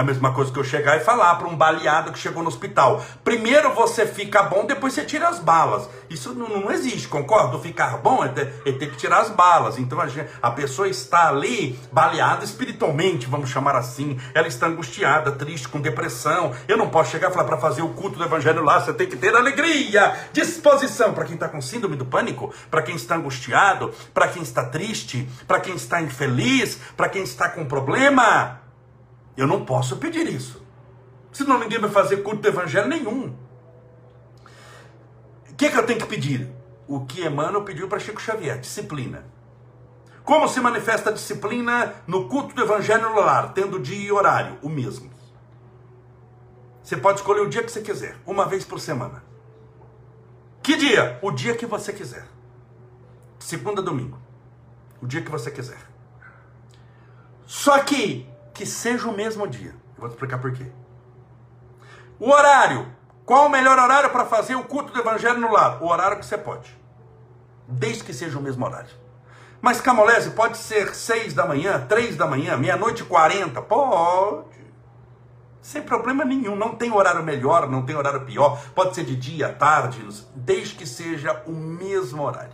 É 0.00 0.02
a 0.02 0.06
mesma 0.06 0.32
coisa 0.32 0.50
que 0.50 0.58
eu 0.58 0.64
chegar 0.64 0.96
e 0.96 1.00
falar 1.00 1.34
para 1.34 1.46
um 1.46 1.54
baleado 1.54 2.10
que 2.10 2.18
chegou 2.18 2.42
no 2.42 2.48
hospital. 2.48 3.04
Primeiro 3.22 3.74
você 3.74 4.06
fica 4.06 4.42
bom, 4.44 4.64
depois 4.64 4.94
você 4.94 5.04
tira 5.04 5.28
as 5.28 5.38
balas. 5.38 5.90
Isso 6.08 6.32
não, 6.32 6.48
não 6.48 6.72
existe, 6.72 7.06
concordo? 7.06 7.58
Ficar 7.58 7.98
bom 7.98 8.24
é 8.24 8.28
ter, 8.28 8.50
é 8.64 8.72
ter 8.72 8.90
que 8.90 8.96
tirar 8.96 9.20
as 9.20 9.28
balas. 9.28 9.78
Então 9.78 10.00
a, 10.00 10.08
gente, 10.08 10.30
a, 10.40 10.50
pessoa 10.52 10.88
está 10.88 11.28
ali 11.28 11.78
baleada 11.92 12.42
espiritualmente, 12.46 13.26
vamos 13.26 13.50
chamar 13.50 13.76
assim. 13.76 14.18
Ela 14.32 14.48
está 14.48 14.68
angustiada, 14.68 15.32
triste, 15.32 15.68
com 15.68 15.78
depressão. 15.82 16.54
Eu 16.66 16.78
não 16.78 16.88
posso 16.88 17.10
chegar 17.10 17.28
e 17.28 17.34
falar 17.34 17.44
para 17.44 17.58
fazer 17.58 17.82
o 17.82 17.90
culto 17.90 18.16
do 18.16 18.24
evangelho 18.24 18.64
lá. 18.64 18.80
Você 18.80 18.94
tem 18.94 19.06
que 19.06 19.16
ter 19.16 19.36
alegria, 19.36 20.16
disposição. 20.32 21.12
Para 21.12 21.26
quem 21.26 21.34
está 21.34 21.46
com 21.46 21.60
síndrome 21.60 21.96
do 21.96 22.06
pânico, 22.06 22.54
para 22.70 22.80
quem 22.80 22.96
está 22.96 23.16
angustiado, 23.16 23.92
para 24.14 24.28
quem 24.28 24.42
está 24.42 24.64
triste, 24.64 25.28
para 25.46 25.60
quem 25.60 25.74
está 25.74 26.00
infeliz, 26.00 26.80
para 26.96 27.10
quem 27.10 27.22
está 27.22 27.50
com 27.50 27.66
problema. 27.66 28.59
Eu 29.36 29.46
não 29.46 29.64
posso 29.64 29.96
pedir 29.96 30.26
isso. 30.28 30.62
Senão 31.32 31.58
ninguém 31.58 31.78
vai 31.78 31.90
fazer 31.90 32.18
culto 32.18 32.42
do 32.42 32.48
evangelho 32.48 32.88
nenhum. 32.88 33.34
O 35.48 35.54
que, 35.56 35.66
é 35.66 35.70
que 35.70 35.78
eu 35.78 35.86
tenho 35.86 36.00
que 36.00 36.06
pedir? 36.06 36.50
O 36.88 37.04
que 37.04 37.24
Emmanuel 37.24 37.62
pediu 37.62 37.88
para 37.88 37.98
Chico 37.98 38.20
Xavier: 38.20 38.58
disciplina. 38.58 39.24
Como 40.24 40.48
se 40.48 40.60
manifesta 40.60 41.10
a 41.10 41.12
disciplina 41.12 41.94
no 42.06 42.28
culto 42.28 42.54
do 42.54 42.62
evangelho 42.62 43.10
no 43.10 43.20
lar, 43.20 43.52
tendo 43.52 43.78
dia 43.80 44.06
e 44.06 44.12
horário? 44.12 44.58
O 44.62 44.68
mesmo. 44.68 45.10
Você 46.82 46.96
pode 46.96 47.20
escolher 47.20 47.40
o 47.40 47.48
dia 47.48 47.62
que 47.62 47.70
você 47.70 47.80
quiser, 47.80 48.16
uma 48.26 48.46
vez 48.46 48.64
por 48.64 48.80
semana. 48.80 49.22
Que 50.62 50.76
dia? 50.76 51.18
O 51.22 51.30
dia 51.30 51.56
que 51.56 51.66
você 51.66 51.92
quiser. 51.92 52.26
Segunda, 53.38 53.80
domingo. 53.80 54.18
O 55.00 55.06
dia 55.06 55.22
que 55.22 55.30
você 55.30 55.50
quiser. 55.50 55.78
Só 57.46 57.78
que 57.80 58.29
que 58.60 58.66
seja 58.66 59.08
o 59.08 59.16
mesmo 59.16 59.46
dia. 59.48 59.70
Eu 59.70 60.00
vou 60.00 60.08
te 60.10 60.12
explicar 60.12 60.38
por 60.38 60.52
quê. 60.52 60.66
O 62.18 62.28
horário. 62.30 62.86
Qual 63.24 63.46
o 63.46 63.48
melhor 63.48 63.78
horário 63.78 64.10
para 64.10 64.26
fazer 64.26 64.54
o 64.54 64.64
culto 64.64 64.92
do 64.92 65.00
evangelho 65.00 65.40
no 65.40 65.50
lar? 65.50 65.82
O 65.82 65.86
horário 65.86 66.18
que 66.18 66.26
você 66.26 66.36
pode. 66.36 66.78
Desde 67.66 68.04
que 68.04 68.12
seja 68.12 68.38
o 68.38 68.42
mesmo 68.42 68.62
horário. 68.66 68.90
Mas 69.62 69.80
Camolese 69.80 70.32
pode 70.32 70.58
ser 70.58 70.94
seis 70.94 71.32
da 71.32 71.46
manhã, 71.46 71.86
três 71.88 72.16
da 72.16 72.26
manhã, 72.26 72.54
meia-noite 72.58 73.02
e 73.02 73.06
quarenta? 73.06 73.62
Pode. 73.62 74.60
Sem 75.62 75.80
problema 75.80 76.22
nenhum. 76.22 76.54
Não 76.54 76.74
tem 76.74 76.92
horário 76.92 77.22
melhor, 77.22 77.66
não 77.66 77.86
tem 77.86 77.96
horário 77.96 78.26
pior. 78.26 78.60
Pode 78.74 78.94
ser 78.94 79.04
de 79.04 79.16
dia, 79.16 79.54
tarde, 79.54 80.06
desde 80.34 80.74
que 80.74 80.86
seja 80.86 81.42
o 81.46 81.52
mesmo 81.52 82.22
horário. 82.22 82.52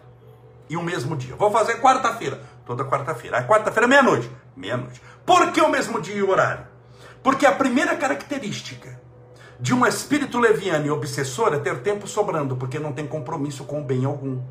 E 0.69 0.77
o 0.77 0.83
mesmo 0.83 1.16
dia. 1.16 1.35
Vou 1.35 1.51
fazer 1.51 1.81
quarta-feira. 1.81 2.40
Toda 2.64 2.85
quarta-feira. 2.85 3.42
quarta-feira, 3.42 3.88
meia-noite. 3.88 4.31
Meia-noite. 4.57 5.03
Por 5.25 5.53
que 5.53 5.61
o 5.61 5.69
mesmo 5.69 6.01
dia 6.01 6.16
e 6.16 6.23
horário? 6.23 6.66
Porque 7.23 7.45
a 7.45 7.53
primeira 7.53 7.97
característica 7.97 9.01
de 9.61 9.75
um 9.75 9.87
espírito 9.87 10.38
leviano 10.38 10.87
e 10.87 10.90
obsessor 10.90 11.53
é 11.55 11.59
ter 11.59 11.83
tempo 11.83 12.07
sobrando, 12.07 12.57
porque 12.57 12.79
não 12.79 12.92
tem 12.92 13.07
compromisso 13.07 13.64
com 13.64 13.81
o 13.81 13.85
bem 13.85 14.05
algum. 14.05 14.42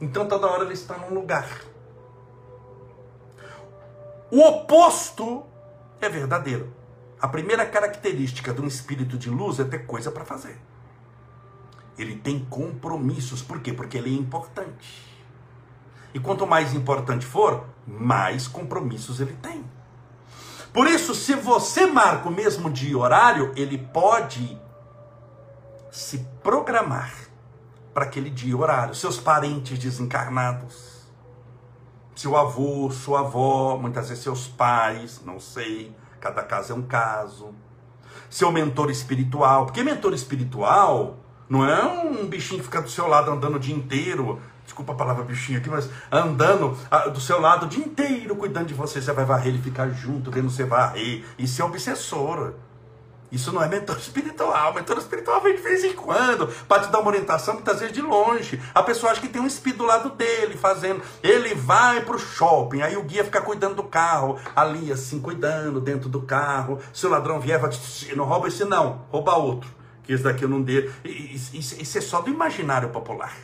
Então 0.00 0.26
toda 0.26 0.46
hora 0.46 0.64
ele 0.64 0.74
está 0.74 0.96
num 0.98 1.14
lugar. 1.14 1.48
O 4.30 4.40
oposto 4.40 5.46
é 6.00 6.08
verdadeiro. 6.08 6.72
A 7.20 7.26
primeira 7.26 7.64
característica 7.66 8.52
de 8.52 8.60
um 8.60 8.66
espírito 8.66 9.16
de 9.16 9.30
luz 9.30 9.58
é 9.58 9.64
ter 9.64 9.86
coisa 9.86 10.10
para 10.10 10.24
fazer. 10.24 10.58
Ele 11.98 12.14
tem 12.14 12.44
compromissos. 12.44 13.42
Por 13.42 13.60
quê? 13.60 13.72
Porque 13.72 13.98
ele 13.98 14.14
é 14.14 14.18
importante. 14.18 15.17
E 16.18 16.20
quanto 16.20 16.44
mais 16.48 16.74
importante 16.74 17.24
for, 17.24 17.64
mais 17.86 18.48
compromissos 18.48 19.20
ele 19.20 19.34
tem. 19.40 19.64
Por 20.72 20.88
isso, 20.88 21.14
se 21.14 21.36
você 21.36 21.86
marca 21.86 22.28
o 22.28 22.32
mesmo 22.32 22.68
dia 22.68 22.90
e 22.90 22.96
horário, 22.96 23.52
ele 23.54 23.78
pode 23.78 24.60
se 25.92 26.26
programar 26.42 27.14
para 27.94 28.02
aquele 28.04 28.30
dia 28.30 28.50
e 28.50 28.54
horário. 28.54 28.96
Seus 28.96 29.16
parentes 29.16 29.78
desencarnados, 29.78 31.06
seu 32.16 32.36
avô, 32.36 32.90
sua 32.90 33.20
avó, 33.20 33.78
muitas 33.78 34.08
vezes 34.08 34.24
seus 34.24 34.48
pais, 34.48 35.22
não 35.24 35.38
sei, 35.38 35.94
cada 36.18 36.42
caso 36.42 36.72
é 36.72 36.74
um 36.74 36.82
caso. 36.82 37.54
Seu 38.28 38.50
mentor 38.50 38.90
espiritual, 38.90 39.66
porque 39.66 39.84
mentor 39.84 40.12
espiritual 40.14 41.16
não 41.48 41.64
é 41.64 41.80
um 41.84 42.26
bichinho 42.26 42.58
que 42.58 42.64
fica 42.66 42.82
do 42.82 42.90
seu 42.90 43.06
lado 43.06 43.30
andando 43.30 43.54
o 43.54 43.60
dia 43.60 43.74
inteiro 43.74 44.42
desculpa 44.78 44.92
a 44.92 44.96
palavra 44.96 45.24
bichinho 45.24 45.58
aqui, 45.58 45.68
mas 45.68 45.90
andando 46.10 46.76
ah, 46.90 47.08
do 47.08 47.20
seu 47.20 47.40
lado 47.40 47.66
o 47.66 47.68
dia 47.68 47.84
inteiro 47.84 48.36
cuidando 48.36 48.66
de 48.66 48.74
você. 48.74 49.02
Você 49.02 49.12
vai 49.12 49.24
varrer, 49.24 49.48
ele 49.48 49.62
ficar 49.62 49.88
junto, 49.90 50.30
vendo 50.30 50.48
você 50.48 50.64
varrer. 50.64 51.24
Isso 51.36 51.60
é 51.60 51.64
obsessor. 51.64 52.52
Isso 53.30 53.52
não 53.52 53.62
é 53.62 53.68
mentor 53.68 53.96
espiritual. 53.98 54.72
Mentor 54.72 54.98
espiritual 54.98 55.40
vem 55.40 55.56
de 55.56 55.62
vez 55.62 55.82
em 55.82 55.92
quando, 55.92 56.46
para 56.68 56.82
te 56.82 56.90
dar 56.90 57.00
uma 57.00 57.08
orientação, 57.08 57.54
muitas 57.54 57.80
vezes 57.80 57.92
de 57.92 58.00
longe. 58.00 58.62
A 58.72 58.82
pessoa 58.82 59.10
acha 59.10 59.20
que 59.20 59.28
tem 59.28 59.42
um 59.42 59.46
espírito 59.46 59.78
do 59.78 59.84
lado 59.84 60.10
dele, 60.10 60.56
fazendo. 60.56 61.02
Ele 61.22 61.54
vai 61.54 62.00
para 62.02 62.14
o 62.14 62.18
shopping, 62.18 62.82
aí 62.82 62.96
o 62.96 63.02
guia 63.02 63.24
fica 63.24 63.40
cuidando 63.40 63.74
do 63.74 63.82
carro, 63.82 64.38
ali 64.54 64.92
assim, 64.92 65.20
cuidando 65.20 65.80
dentro 65.80 66.08
do 66.08 66.22
carro. 66.22 66.78
Se 66.92 67.04
o 67.04 67.10
ladrão 67.10 67.40
vier, 67.40 67.58
vai, 67.58 67.70
não 68.14 68.24
rouba 68.24 68.46
esse 68.46 68.64
não, 68.64 69.04
rouba 69.10 69.34
outro. 69.34 69.68
Que 70.04 70.12
esse 70.12 70.22
daqui 70.22 70.44
eu 70.44 70.48
não 70.48 70.62
dei. 70.62 70.88
Isso 71.04 71.98
é 71.98 72.00
só 72.00 72.20
do 72.20 72.30
imaginário 72.30 72.88
popular. 72.90 73.34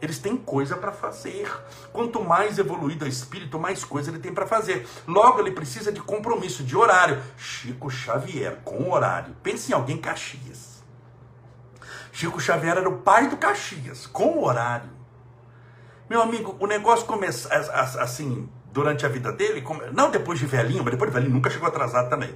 Eles 0.00 0.18
têm 0.18 0.36
coisa 0.36 0.76
para 0.76 0.92
fazer. 0.92 1.50
Quanto 1.92 2.22
mais 2.22 2.58
evoluído 2.58 3.04
o 3.04 3.08
espírito, 3.08 3.58
mais 3.58 3.84
coisa 3.84 4.10
ele 4.10 4.18
tem 4.18 4.32
para 4.32 4.46
fazer. 4.46 4.86
Logo, 5.06 5.40
ele 5.40 5.50
precisa 5.50 5.90
de 5.90 6.00
compromisso, 6.00 6.62
de 6.62 6.76
horário. 6.76 7.22
Chico 7.36 7.90
Xavier, 7.90 8.58
com 8.64 8.90
horário. 8.92 9.34
Pense 9.42 9.72
em 9.72 9.74
alguém 9.74 9.96
Caxias. 9.96 10.84
Chico 12.12 12.40
Xavier 12.40 12.78
era 12.78 12.88
o 12.88 12.98
pai 12.98 13.28
do 13.28 13.36
Caxias, 13.36 14.06
com 14.06 14.42
horário. 14.42 14.88
Meu 16.08 16.22
amigo, 16.22 16.56
o 16.60 16.66
negócio 16.66 17.04
começa 17.04 17.48
assim, 18.00 18.48
durante 18.72 19.04
a 19.04 19.08
vida 19.08 19.32
dele, 19.32 19.64
não 19.92 20.10
depois 20.10 20.38
de 20.38 20.46
velhinho, 20.46 20.82
mas 20.84 20.92
depois 20.92 21.10
de 21.10 21.14
velhinho 21.14 21.34
nunca 21.34 21.50
chegou 21.50 21.68
atrasado 21.68 22.08
também. 22.08 22.34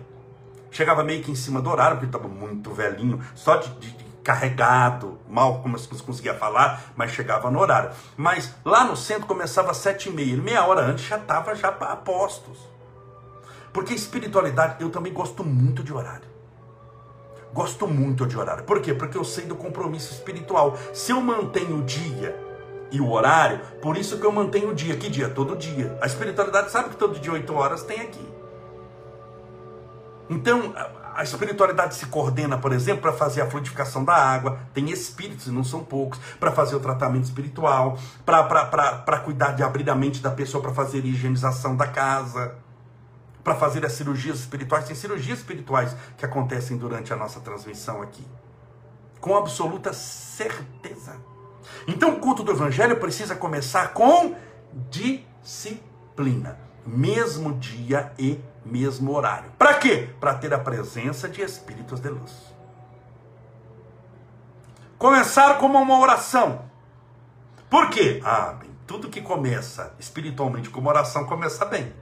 Chegava 0.71 1.03
meio 1.03 1.23
que 1.23 1.31
em 1.31 1.35
cima 1.35 1.61
do 1.61 1.71
horário, 1.71 1.97
porque 1.97 2.15
estava 2.15 2.29
muito 2.29 2.73
velhinho, 2.73 3.21
só 3.35 3.57
de, 3.57 3.69
de 3.79 4.10
carregado, 4.31 5.19
mal 5.29 5.61
como 5.61 5.77
conseguia 6.05 6.35
falar, 6.35 6.93
mas 6.95 7.11
chegava 7.11 7.51
no 7.51 7.59
horário. 7.59 7.91
Mas 8.17 8.55
lá 8.65 8.85
no 8.85 8.97
centro 8.97 9.27
começava 9.27 9.73
às 9.73 9.79
sete 9.79 10.09
e 10.09 10.13
meia, 10.13 10.37
meia 10.37 10.65
hora 10.65 10.83
antes 10.83 11.05
já 11.05 11.17
estava 11.17 11.53
já 11.57 11.73
para 11.73 11.93
apostos. 11.93 12.59
Porque 13.73 13.93
espiritualidade, 13.93 14.77
eu 14.79 14.89
também 14.89 15.13
gosto 15.13 15.43
muito 15.43 15.83
de 15.83 15.93
horário. 15.93 16.29
Gosto 17.53 17.89
muito 17.89 18.25
de 18.25 18.39
horário. 18.39 18.63
Por 18.63 18.81
quê? 18.81 18.95
Porque 18.95 19.19
eu 19.19 19.25
sei 19.25 19.47
do 19.47 19.57
compromisso 19.57 20.13
espiritual. 20.13 20.79
Se 20.95 21.11
eu 21.11 21.21
mantenho 21.21 21.79
o 21.79 21.83
dia 21.83 22.39
e 22.93 23.01
o 23.01 23.11
horário, 23.11 23.59
por 23.83 23.97
isso 23.97 24.19
que 24.19 24.25
eu 24.25 24.31
mantenho 24.31 24.71
o 24.71 24.75
dia. 24.75 24.97
Que 24.97 25.11
dia? 25.11 25.29
Todo 25.29 25.57
dia. 25.57 25.99
A 26.01 26.07
espiritualidade 26.07 26.71
sabe 26.71 26.91
que 26.91 26.97
todo 26.97 27.19
dia, 27.19 27.33
oito 27.33 27.53
horas, 27.53 27.83
tem 27.83 28.01
aqui. 28.01 28.29
Então, 30.29 30.73
a 31.21 31.23
espiritualidade 31.23 31.97
se 31.97 32.07
coordena, 32.07 32.57
por 32.57 32.73
exemplo, 32.73 33.03
para 33.03 33.13
fazer 33.13 33.43
a 33.43 33.47
fluidificação 33.47 34.03
da 34.03 34.15
água, 34.15 34.59
tem 34.73 34.89
espíritos, 34.89 35.49
e 35.49 35.51
não 35.51 35.63
são 35.63 35.85
poucos, 35.85 36.19
para 36.41 36.51
fazer 36.51 36.75
o 36.75 36.81
tratamento 36.81 37.25
espiritual, 37.25 37.99
para 38.25 39.19
cuidar 39.19 39.51
de 39.51 39.63
abrir 39.63 39.91
a 39.91 39.95
mente 39.95 40.23
da 40.23 40.31
pessoa, 40.31 40.63
para 40.63 40.73
fazer 40.73 41.05
a 41.05 41.07
higienização 41.07 41.77
da 41.77 41.87
casa, 41.87 42.55
para 43.45 43.55
fazer 43.55 43.85
as 43.85 43.93
cirurgias 43.93 44.39
espirituais. 44.39 44.87
Tem 44.87 44.97
cirurgias 44.97 45.41
espirituais 45.41 45.95
que 46.17 46.25
acontecem 46.25 46.79
durante 46.79 47.13
a 47.13 47.17
nossa 47.17 47.39
transmissão 47.41 48.01
aqui, 48.01 48.27
com 49.21 49.37
absoluta 49.37 49.93
certeza. 49.93 51.19
Então, 51.87 52.15
o 52.15 52.19
culto 52.19 52.43
do 52.43 52.53
Evangelho 52.53 52.97
precisa 52.97 53.37
começar 53.37 53.93
com 53.93 54.35
disciplina, 54.89 56.59
mesmo 56.87 57.53
dia 57.59 58.11
e 58.19 58.41
mesmo 58.65 59.13
horário. 59.15 59.51
Para 59.59 59.75
quê? 59.75 60.11
Para 60.21 60.35
ter 60.35 60.53
a 60.53 60.59
presença 60.59 61.29
de 61.29 61.43
espíritos 61.43 62.01
de 62.01 62.09
luz. 62.09 62.33
Começar 64.99 65.59
como 65.59 65.79
uma 65.79 65.99
oração. 65.99 66.65
Por 67.71 67.89
quê? 67.89 68.21
Ah, 68.25 68.55
bem, 68.61 68.71
tudo 68.87 69.09
que 69.09 69.23
começa 69.23 69.95
espiritualmente 69.99 70.69
como 70.69 70.89
oração 70.89 71.25
começa 71.25 71.65
bem. 71.65 71.93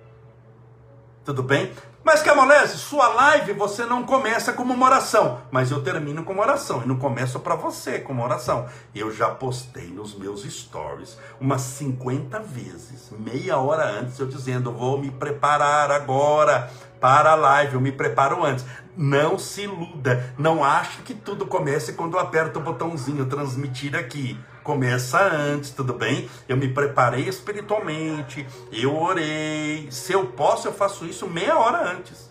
Tudo 1.29 1.43
bem? 1.43 1.71
Mas 2.03 2.23
Camolese, 2.23 2.79
sua 2.79 3.07
live 3.09 3.53
você 3.53 3.85
não 3.85 4.03
começa 4.03 4.51
como 4.51 4.73
uma 4.73 4.87
oração, 4.87 5.43
mas 5.51 5.71
eu 5.71 5.83
termino 5.83 6.25
com 6.25 6.33
uma 6.33 6.43
oração 6.43 6.83
e 6.83 6.89
não 6.89 6.97
começo 6.97 7.39
para 7.41 7.55
você 7.55 7.99
como 7.99 8.25
oração. 8.25 8.67
Eu 8.95 9.15
já 9.15 9.29
postei 9.29 9.89
nos 9.89 10.17
meus 10.17 10.43
stories 10.45 11.19
umas 11.39 11.61
50 11.61 12.41
vezes, 12.41 13.11
meia 13.11 13.59
hora 13.59 13.85
antes, 13.85 14.19
eu 14.19 14.27
dizendo: 14.27 14.73
vou 14.73 14.99
me 14.99 15.11
preparar 15.11 15.91
agora 15.91 16.71
para 16.99 17.33
a 17.33 17.35
live, 17.35 17.75
eu 17.75 17.81
me 17.83 17.93
preparo 17.93 18.43
antes. 18.43 18.65
Não 18.97 19.39
se 19.39 19.65
iluda, 19.65 20.33
não 20.39 20.65
ache 20.65 21.03
que 21.03 21.13
tudo 21.13 21.45
comece 21.45 21.93
quando 21.93 22.15
eu 22.15 22.21
aperto 22.21 22.59
o 22.59 22.63
botãozinho 22.63 23.27
transmitir 23.27 23.95
aqui. 23.95 24.41
Começa 24.69 25.19
antes, 25.19 25.71
tudo 25.71 25.95
bem? 25.95 26.29
Eu 26.47 26.55
me 26.55 26.69
preparei 26.69 27.27
espiritualmente, 27.27 28.47
eu 28.71 28.95
orei. 28.95 29.91
Se 29.91 30.13
eu 30.13 30.27
posso, 30.27 30.69
eu 30.69 30.75
faço 30.75 31.07
isso 31.07 31.27
meia 31.27 31.57
hora 31.59 31.91
antes. 31.91 32.31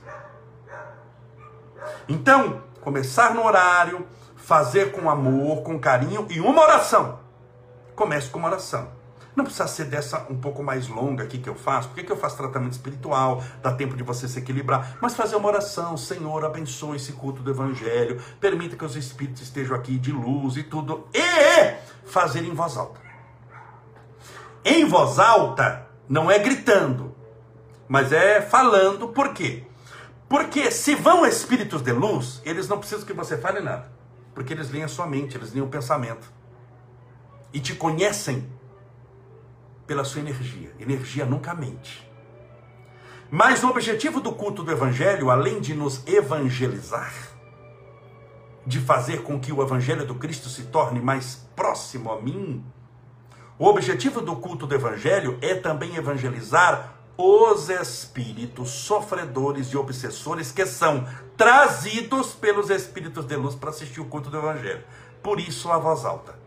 Então, 2.08 2.62
começar 2.80 3.34
no 3.34 3.43
horário, 3.43 4.06
fazer 4.36 4.91
com 4.91 5.10
amor, 5.10 5.63
com 5.63 5.80
carinho 5.80 6.28
e 6.30 6.39
uma 6.39 6.62
oração. 6.62 7.19
Comece 7.95 8.30
com 8.30 8.38
uma 8.38 8.50
oração. 8.50 8.88
Não 9.36 9.43
precisa 9.43 9.67
ser 9.67 9.86
dessa 9.86 10.28
um 10.30 10.38
pouco 10.38 10.62
mais 10.62 10.88
longa 10.88 11.23
aqui 11.23 11.39
que 11.39 11.50
eu 11.50 11.56
faço. 11.56 11.88
Por 11.88 11.95
que, 11.95 12.04
que 12.04 12.12
eu 12.12 12.17
faço 12.17 12.38
tratamento 12.38 12.73
espiritual? 12.73 13.43
Dá 13.63 13.73
tempo 13.73 13.97
de 13.97 14.04
você 14.04 14.28
se 14.28 14.38
equilibrar. 14.38 14.95
Mas 15.02 15.15
fazer 15.15 15.36
uma 15.38 15.47
oração, 15.47 15.97
Senhor, 15.97 16.45
abençoe 16.45 16.97
esse 16.97 17.13
culto 17.13 17.41
do 17.41 17.50
Evangelho. 17.50 18.21
Permita 18.39 18.76
que 18.76 18.86
os 18.86 18.95
Espíritos 18.95 19.41
estejam 19.41 19.76
aqui 19.76 19.97
de 19.97 20.12
luz 20.12 20.56
e 20.56 20.62
tudo. 20.62 21.08
E 21.12 21.87
fazer 22.07 22.43
em 22.43 22.53
voz 22.53 22.77
alta. 22.77 22.99
Em 24.63 24.85
voz 24.85 25.19
alta 25.19 25.87
não 26.09 26.29
é 26.29 26.39
gritando, 26.39 27.15
mas 27.87 28.11
é 28.11 28.41
falando. 28.41 29.09
Por 29.09 29.33
quê? 29.33 29.63
Porque 30.27 30.71
se 30.71 30.95
vão 30.95 31.25
espíritos 31.25 31.81
de 31.81 31.91
luz, 31.91 32.41
eles 32.43 32.67
não 32.67 32.79
precisam 32.79 33.05
que 33.05 33.13
você 33.13 33.37
fale 33.37 33.59
nada. 33.59 33.91
Porque 34.33 34.53
eles 34.53 34.69
leem 34.69 34.83
a 34.83 34.87
sua 34.87 35.07
mente, 35.07 35.37
eles 35.37 35.53
leem 35.53 35.65
o 35.65 35.69
pensamento. 35.69 36.31
E 37.53 37.59
te 37.59 37.73
conhecem 37.75 38.47
pela 39.85 40.03
sua 40.03 40.21
energia. 40.21 40.73
Energia 40.79 41.25
nunca 41.25 41.53
mente. 41.53 42.07
Mas 43.31 43.63
o 43.63 43.69
objetivo 43.69 44.19
do 44.19 44.31
culto 44.31 44.63
do 44.63 44.71
Evangelho, 44.71 45.29
além 45.29 45.59
de 45.59 45.73
nos 45.73 46.05
evangelizar, 46.05 47.13
de 48.67 48.82
fazer 48.82 49.23
com 49.23 49.39
que 49.39 49.53
o 49.53 49.63
Evangelho 49.63 50.06
do 50.06 50.15
Cristo 50.15 50.49
se 50.49 50.63
torne 50.63 50.99
mais 50.99 51.47
próximo 51.56 52.12
a 52.12 52.21
mim, 52.21 52.62
o 53.58 53.65
objetivo 53.65 54.21
do 54.21 54.36
culto 54.36 54.67
do 54.67 54.75
Evangelho 54.75 55.38
é 55.41 55.56
também 55.56 55.95
evangelizar 55.95 56.95
os 57.17 57.69
espíritos 57.69 58.69
sofredores 58.69 59.67
e 59.67 59.77
obsessores 59.77 60.51
que 60.51 60.65
são 60.65 61.08
trazidos 61.38 62.34
pelos 62.34 62.69
espíritos 62.69 63.25
de 63.25 63.36
luz 63.38 63.56
para 63.56 63.69
assistir 63.69 64.01
o 64.01 64.06
culto 64.06 64.30
do 64.30 64.38
Evangelho. 64.38 64.84
Por 65.23 65.39
isso 65.39 65.71
a 65.71 65.80
voz 65.80 66.03
alta. 66.03 66.38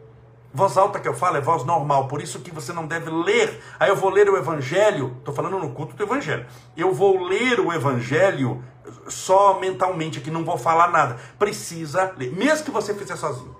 Voz 0.52 0.76
alta 0.76 1.00
que 1.00 1.08
eu 1.08 1.14
falo 1.14 1.38
é 1.38 1.40
voz 1.40 1.64
normal, 1.64 2.06
por 2.06 2.20
isso 2.20 2.40
que 2.40 2.50
você 2.50 2.72
não 2.72 2.86
deve 2.86 3.08
ler. 3.08 3.62
Aí 3.78 3.88
eu 3.88 3.96
vou 3.96 4.10
ler 4.10 4.28
o 4.28 4.36
evangelho, 4.36 5.16
estou 5.18 5.32
falando 5.32 5.58
no 5.58 5.70
culto 5.70 5.94
do 5.94 6.02
evangelho. 6.02 6.44
Eu 6.76 6.92
vou 6.92 7.22
ler 7.24 7.60
o 7.60 7.72
evangelho 7.72 8.62
só 9.08 9.58
mentalmente, 9.58 10.20
que 10.20 10.30
não 10.30 10.44
vou 10.44 10.58
falar 10.58 10.90
nada. 10.90 11.16
Precisa 11.38 12.14
ler, 12.16 12.32
mesmo 12.32 12.64
que 12.64 12.70
você 12.70 12.94
fizer 12.94 13.16
sozinho. 13.16 13.56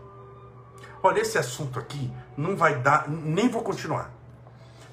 Olha, 1.03 1.21
esse 1.21 1.39
assunto 1.39 1.79
aqui 1.79 2.11
não 2.37 2.57
vai 2.57 2.77
dar, 2.77 3.09
nem 3.09 3.49
vou 3.49 3.63
continuar. 3.63 4.13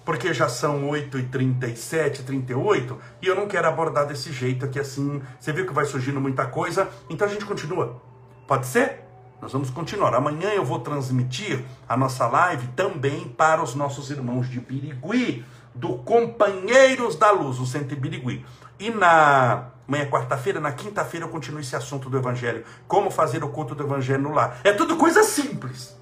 Porque 0.05 0.33
já 0.33 0.47
são 0.47 0.89
8h37, 0.89 2.23
38, 2.23 2.97
e 3.21 3.27
eu 3.27 3.35
não 3.35 3.47
quero 3.47 3.67
abordar 3.67 4.05
desse 4.05 4.31
jeito 4.31 4.65
aqui 4.65 4.79
assim. 4.79 5.21
Você 5.37 5.51
viu 5.51 5.65
que 5.65 5.73
vai 5.73 5.85
surgindo 5.85 6.21
muita 6.21 6.45
coisa, 6.45 6.89
então 7.09 7.27
a 7.27 7.29
gente 7.29 7.45
continua. 7.45 8.01
Pode 8.47 8.67
ser? 8.67 9.03
Nós 9.41 9.51
vamos 9.51 9.69
continuar. 9.69 10.15
Amanhã 10.15 10.49
eu 10.51 10.63
vou 10.63 10.79
transmitir 10.79 11.63
a 11.87 11.97
nossa 11.97 12.25
live 12.25 12.67
também 12.69 13.27
para 13.27 13.61
os 13.61 13.75
nossos 13.75 14.09
irmãos 14.09 14.49
de 14.49 14.61
Birigui, 14.61 15.45
do 15.75 15.97
Companheiros 15.97 17.17
da 17.17 17.29
Luz, 17.31 17.59
o 17.59 17.65
Centro 17.65 17.97
Birigui. 17.97 18.45
E 18.79 18.89
na 18.89 19.71
amanhã 19.87 20.03
é 20.03 20.09
quarta-feira, 20.09 20.59
na 20.59 20.71
quinta-feira 20.71 21.25
eu 21.25 21.29
continuo 21.29 21.59
esse 21.59 21.75
assunto 21.75 22.09
do 22.09 22.17
Evangelho. 22.17 22.63
Como 22.87 23.09
fazer 23.09 23.43
o 23.43 23.49
culto 23.49 23.73
do 23.73 23.83
Evangelho 23.83 24.23
no 24.23 24.33
lar. 24.33 24.59
É 24.63 24.73
tudo 24.73 24.97
coisa 24.97 25.23
simples. 25.23 25.97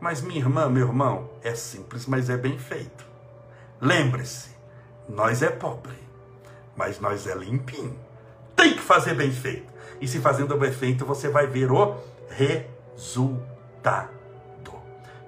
Mas 0.00 0.22
minha 0.22 0.38
irmã, 0.38 0.68
meu 0.68 0.86
irmão, 0.86 1.30
é 1.42 1.54
simples, 1.54 2.06
mas 2.06 2.30
é 2.30 2.36
bem 2.36 2.58
feito. 2.58 3.04
Lembre-se, 3.80 4.50
nós 5.08 5.42
é 5.42 5.50
pobre, 5.50 5.98
mas 6.76 7.00
nós 7.00 7.26
é 7.26 7.34
limpinho. 7.34 7.98
Tem 8.54 8.74
que 8.74 8.82
fazer 8.82 9.14
bem 9.14 9.30
feito. 9.30 9.72
E 10.00 10.06
se 10.06 10.20
fazendo 10.20 10.56
bem 10.56 10.72
feito, 10.72 11.04
você 11.04 11.28
vai 11.28 11.46
ver 11.46 11.70
o 11.70 11.96
resultado. 12.28 14.17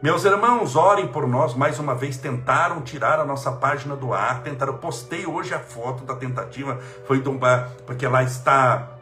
Meus 0.02 0.24
irmãos, 0.24 0.76
orem 0.76 1.08
por 1.08 1.28
nós. 1.28 1.54
Mais 1.54 1.78
uma 1.78 1.94
vez 1.94 2.16
tentaram 2.16 2.80
tirar 2.80 3.20
a 3.20 3.24
nossa 3.24 3.52
página 3.52 3.94
do 3.94 4.14
ar. 4.14 4.42
Tentaram. 4.42 4.78
Postei 4.78 5.26
hoje 5.26 5.52
a 5.52 5.58
foto 5.58 6.04
da 6.04 6.14
tentativa. 6.14 6.78
Foi 7.06 7.20
do, 7.20 7.38
porque 7.84 8.06
lá 8.06 8.22
está 8.22 8.92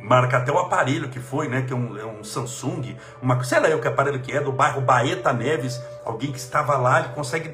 marca 0.00 0.38
até 0.38 0.50
o 0.50 0.58
aparelho 0.58 1.08
que 1.08 1.20
foi, 1.20 1.48
né? 1.48 1.62
Que 1.62 1.72
é 1.72 1.76
um, 1.76 1.96
é 1.96 2.04
um, 2.04 2.24
Samsung, 2.24 2.96
uma, 3.22 3.42
sei 3.44 3.60
lá 3.60 3.68
eu 3.68 3.80
que 3.80 3.86
aparelho 3.86 4.20
que 4.20 4.32
é, 4.32 4.40
do 4.40 4.52
bairro 4.52 4.80
Baeta 4.80 5.32
Neves, 5.32 5.80
alguém 6.04 6.30
que 6.30 6.38
estava 6.38 6.76
lá, 6.76 7.00
ele 7.00 7.08
consegue 7.08 7.50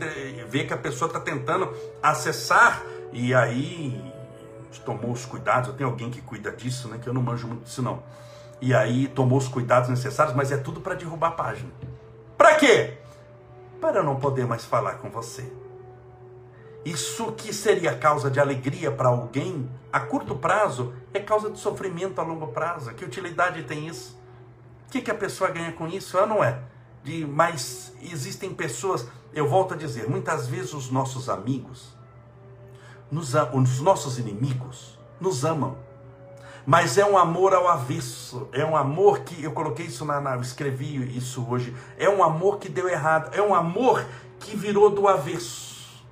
ver 0.48 0.66
que 0.66 0.74
a 0.74 0.76
pessoa 0.76 1.06
está 1.08 1.20
tentando 1.20 1.72
acessar, 2.02 2.82
e 3.12 3.34
aí 3.34 4.12
tomou 4.84 5.12
os 5.12 5.24
cuidados, 5.24 5.68
eu 5.68 5.74
tenho 5.74 5.88
alguém 5.88 6.10
que 6.10 6.20
cuida 6.20 6.50
disso, 6.50 6.88
né? 6.88 6.98
Que 7.00 7.06
eu 7.06 7.14
não 7.14 7.22
manjo 7.22 7.46
muito 7.46 7.64
disso 7.64 7.82
não. 7.82 8.02
E 8.60 8.74
aí 8.74 9.08
tomou 9.08 9.38
os 9.38 9.48
cuidados 9.48 9.88
necessários, 9.88 10.34
mas 10.34 10.50
é 10.52 10.56
tudo 10.56 10.80
para 10.80 10.94
derrubar 10.94 11.28
a 11.28 11.32
página. 11.32 11.70
Para 12.42 12.56
quê? 12.56 12.94
Para 13.80 14.02
não 14.02 14.16
poder 14.16 14.46
mais 14.46 14.64
falar 14.64 14.94
com 14.94 15.08
você. 15.08 15.52
Isso 16.84 17.30
que 17.30 17.54
seria 17.54 17.96
causa 17.96 18.28
de 18.28 18.40
alegria 18.40 18.90
para 18.90 19.10
alguém 19.10 19.70
a 19.92 20.00
curto 20.00 20.34
prazo 20.34 20.92
é 21.14 21.20
causa 21.20 21.52
de 21.52 21.60
sofrimento 21.60 22.20
a 22.20 22.24
longo 22.24 22.48
prazo. 22.48 22.92
Que 22.94 23.04
utilidade 23.04 23.62
tem 23.62 23.86
isso? 23.86 24.20
O 24.88 24.90
que, 24.90 25.00
que 25.00 25.10
a 25.12 25.14
pessoa 25.14 25.50
ganha 25.50 25.70
com 25.70 25.86
isso? 25.86 26.18
Ela 26.18 26.26
não 26.26 26.42
é. 26.42 26.58
De, 27.04 27.24
mas 27.24 27.94
existem 28.02 28.52
pessoas, 28.52 29.06
eu 29.32 29.46
volto 29.46 29.74
a 29.74 29.76
dizer, 29.76 30.10
muitas 30.10 30.48
vezes 30.48 30.74
os 30.74 30.90
nossos 30.90 31.28
amigos, 31.28 31.96
nos, 33.08 33.34
os 33.52 33.78
nossos 33.78 34.18
inimigos 34.18 34.98
nos 35.20 35.44
amam. 35.44 35.78
Mas 36.64 36.96
é 36.96 37.04
um 37.04 37.18
amor 37.18 37.52
ao 37.52 37.66
avesso, 37.66 38.48
é 38.52 38.64
um 38.64 38.76
amor 38.76 39.20
que, 39.20 39.42
eu 39.42 39.50
coloquei 39.52 39.86
isso 39.86 40.04
na, 40.04 40.20
na, 40.20 40.36
escrevi 40.36 41.16
isso 41.16 41.44
hoje, 41.48 41.74
é 41.98 42.08
um 42.08 42.22
amor 42.22 42.58
que 42.58 42.68
deu 42.68 42.88
errado, 42.88 43.34
é 43.34 43.42
um 43.42 43.52
amor 43.52 44.04
que 44.38 44.56
virou 44.56 44.88
do 44.88 45.08
avesso. 45.08 46.04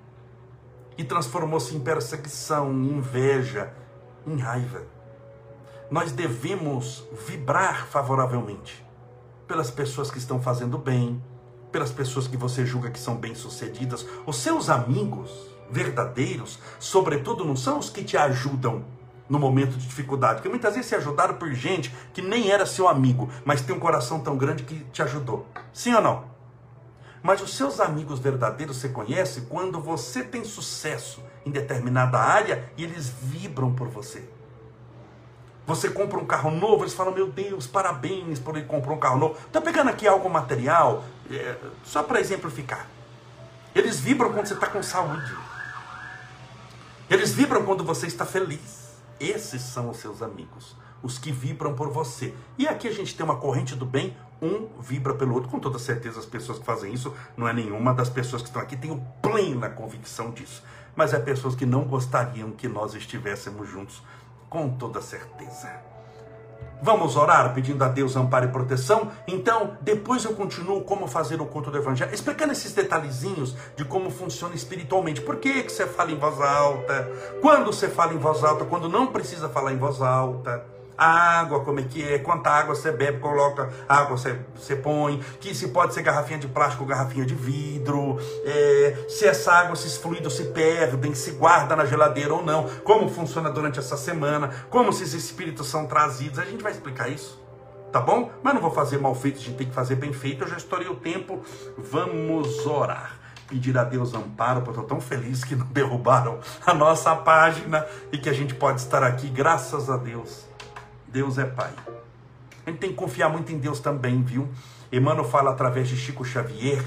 E 0.99 1.05
transformou-se 1.05 1.75
em 1.75 1.81
perseguição, 1.81 2.73
em 2.73 2.99
inveja, 2.99 3.73
em 4.27 4.39
raiva. 4.39 4.83
Nós 5.89 6.13
devemos 6.13 7.05
vibrar 7.27 7.87
favoravelmente 7.87 8.85
pelas 9.47 9.71
pessoas 9.71 10.11
que 10.11 10.19
estão 10.19 10.41
fazendo 10.43 10.77
bem, 10.77 11.23
pelas 11.71 11.93
pessoas 11.93 12.27
que 12.27 12.37
você 12.37 12.67
julga 12.67 12.91
que 12.91 12.99
são 12.99 13.17
bem-sucedidas, 13.17 14.07
os 14.27 14.37
seus 14.37 14.69
amigos, 14.69 15.31
verdadeiros, 15.71 16.59
sobretudo, 16.81 17.45
não 17.45 17.55
são 17.55 17.79
os 17.79 17.89
que 17.89 18.03
te 18.03 18.17
ajudam 18.17 18.85
no 19.31 19.39
momento 19.39 19.79
de 19.79 19.87
dificuldade. 19.87 20.35
Porque 20.35 20.49
muitas 20.49 20.75
vezes 20.75 20.89
se 20.89 20.97
ajudaram 20.97 21.37
por 21.37 21.51
gente 21.55 21.95
que 22.13 22.21
nem 22.21 22.51
era 22.51 22.67
seu 22.67 22.89
amigo, 22.89 23.31
mas 23.45 23.63
tem 23.63 23.75
um 23.75 23.81
coração 23.81 24.21
tão 24.21 24.37
grande 24.37 24.65
que 24.65 24.81
te 24.93 25.01
ajudou. 25.03 25.47
Sim 25.73 25.95
ou 25.95 26.03
não? 26.03 26.25
Mas 27.23 27.41
os 27.41 27.55
seus 27.55 27.81
amigos 27.81 28.19
verdadeiros 28.19 28.79
você 28.79 28.89
conhece 28.89 29.43
quando 29.43 29.81
você 29.81 30.25
tem 30.25 30.45
sucesso 30.45 31.23
em 31.47 31.51
determinada 31.51 32.19
área 32.19 32.71
e 32.77 32.83
eles 32.83 33.09
vibram 33.23 33.73
por 33.73 33.89
você. 33.89 34.29
Você 35.67 35.91
compra 35.91 36.19
um 36.19 36.27
carro 36.27 36.51
novo, 36.51 36.83
eles 36.83 36.95
falam: 36.95 37.15
Meu 37.15 37.29
Deus, 37.29 37.67
parabéns 37.67 38.41
por 38.41 38.57
ele 38.57 38.67
comprar 38.67 38.93
um 38.93 38.99
carro 38.99 39.19
novo. 39.19 39.37
Estou 39.47 39.63
pegando 39.63 39.91
aqui 39.91 40.09
algo 40.09 40.29
material, 40.29 41.05
é, 41.31 41.57
só 41.85 42.03
para 42.03 42.19
exemplificar. 42.19 42.89
Eles 43.75 44.01
vibram 44.01 44.33
quando 44.33 44.47
você 44.47 44.55
está 44.55 44.67
com 44.67 44.83
saúde. 44.83 45.33
Eles 47.09 47.33
vibram 47.33 47.65
quando 47.65 47.85
você 47.85 48.07
está 48.07 48.27
feliz. 48.27 48.80
Esses 49.21 49.61
são 49.61 49.91
os 49.91 49.99
seus 49.99 50.23
amigos, 50.23 50.75
os 51.03 51.19
que 51.19 51.31
vibram 51.31 51.75
por 51.75 51.91
você. 51.91 52.35
E 52.57 52.67
aqui 52.67 52.89
a 52.89 52.93
gente 52.93 53.15
tem 53.15 53.23
uma 53.23 53.37
corrente 53.37 53.77
do 53.77 53.85
bem, 53.85 54.17
um 54.41 54.67
vibra 54.81 55.15
pelo 55.15 55.35
outro. 55.35 55.51
Com 55.51 55.61
toda 55.61 55.79
certeza, 55.79 56.19
as 56.19 56.25
pessoas 56.25 56.59
que 56.59 56.65
fazem 56.65 56.95
isso, 56.95 57.15
não 57.37 57.47
é 57.47 57.53
nenhuma 57.53 57.93
das 57.93 58.09
pessoas 58.09 58.41
que 58.41 58.49
estão 58.49 58.63
aqui, 58.63 58.79
tenho 58.79 59.07
plena 59.21 59.69
convicção 59.69 60.31
disso. 60.31 60.65
Mas 60.97 61.13
é 61.13 61.19
pessoas 61.19 61.55
que 61.55 61.67
não 61.67 61.85
gostariam 61.85 62.51
que 62.51 62.67
nós 62.67 62.95
estivéssemos 62.95 63.69
juntos, 63.69 64.03
com 64.49 64.71
toda 64.71 65.03
certeza. 65.03 65.90
Vamos 66.83 67.17
orar 67.17 67.53
pedindo 67.53 67.85
a 67.85 67.89
Deus 67.89 68.17
amparo 68.17 68.47
e 68.47 68.49
proteção? 68.49 69.11
Então, 69.27 69.77
depois 69.81 70.25
eu 70.25 70.35
continuo 70.35 70.81
como 70.83 71.07
fazer 71.07 71.41
o 71.41 71.47
culto 71.47 71.71
do 71.71 71.77
Evangelho, 71.77 72.15
explicando 72.15 72.53
esses 72.53 72.73
detalhezinhos 72.73 73.55
de 73.77 73.85
como 73.85 74.11
funciona 74.11 74.55
espiritualmente. 74.55 75.21
Por 75.21 75.37
que, 75.37 75.63
que 75.63 75.73
você 75.73 75.87
fala 75.87 76.11
em 76.11 76.19
voz 76.19 76.41
alta? 76.41 77.11
Quando 77.41 77.67
você 77.67 77.89
fala 77.89 78.15
em 78.15 78.19
voz 78.19 78.43
alta? 78.43 78.65
Quando 78.65 78.89
não 78.89 79.09
precisa 79.09 79.49
falar 79.49 79.73
em 79.73 79.79
voz 79.79 80.01
alta? 80.01 80.80
A 81.01 81.41
água, 81.41 81.61
como 81.61 81.81
é 81.81 81.83
que 81.83 82.07
é, 82.07 82.19
quanta 82.19 82.51
água 82.51 82.75
você 82.75 82.93
bebe, 82.93 83.21
coloca 83.21 83.71
água 83.89 84.19
você, 84.19 84.39
você 84.55 84.77
põe, 84.77 85.19
que 85.41 85.55
se 85.55 85.69
pode 85.69 85.95
ser 85.95 86.03
garrafinha 86.03 86.39
de 86.39 86.47
plástico 86.47 86.83
ou 86.83 86.89
garrafinha 86.89 87.25
de 87.25 87.35
vidro, 87.35 88.19
é, 88.45 89.07
se 89.09 89.27
essa 89.27 89.51
água, 89.51 89.73
esses 89.73 89.97
fluidos 89.97 90.37
se 90.37 90.45
perdem, 90.45 91.15
se 91.15 91.31
guarda 91.31 91.75
na 91.75 91.87
geladeira 91.87 92.35
ou 92.35 92.45
não, 92.45 92.69
como 92.85 93.09
funciona 93.09 93.49
durante 93.49 93.79
essa 93.79 93.97
semana, 93.97 94.51
como 94.69 94.91
esses 94.91 95.15
espíritos 95.15 95.69
são 95.69 95.87
trazidos, 95.87 96.39
a 96.39 96.45
gente 96.45 96.63
vai 96.63 96.73
explicar 96.73 97.09
isso. 97.09 97.41
Tá 97.91 97.99
bom? 97.99 98.31
Mas 98.43 98.53
não 98.53 98.61
vou 98.61 98.71
fazer 98.71 98.99
mal 98.99 99.15
feito, 99.15 99.39
a 99.39 99.43
gente 99.43 99.57
tem 99.57 99.69
que 99.69 99.75
fazer 99.75 99.97
bem 99.97 100.13
feito. 100.13 100.45
Eu 100.45 100.49
já 100.49 100.59
estourei 100.59 100.87
o 100.87 100.95
tempo. 100.95 101.41
Vamos 101.77 102.65
orar 102.67 103.19
pedir 103.51 103.77
a 103.77 103.83
Deus 103.83 104.15
amparo, 104.15 104.63
porque 104.63 104.79
eu 104.79 104.85
estou 104.85 104.97
tão 104.97 105.01
feliz 105.01 105.43
que 105.43 105.57
não 105.57 105.67
derrubaram 105.73 106.39
a 106.65 106.73
nossa 106.73 107.17
página 107.17 107.85
e 108.13 108.19
que 108.19 108.29
a 108.29 108.33
gente 108.33 108.55
pode 108.55 108.81
estar 108.81 109.03
aqui, 109.03 109.29
graças 109.29 109.91
a 109.91 109.97
Deus. 109.97 110.50
Deus 111.11 111.39
é 111.39 111.45
Pai. 111.45 111.73
A 112.67 112.71
gente 112.71 112.81
tem 112.81 112.91
que 112.91 112.97
confiar 112.97 113.29
muito 113.29 113.53
em 113.53 113.59
Deus 113.59 113.81
também, 113.81 114.23
viu? 114.23 114.49
Emmanuel 114.93 115.25
fala 115.25 115.51
através 115.51 115.89
de 115.89 115.97
Chico 115.97 116.25
Xavier 116.25 116.85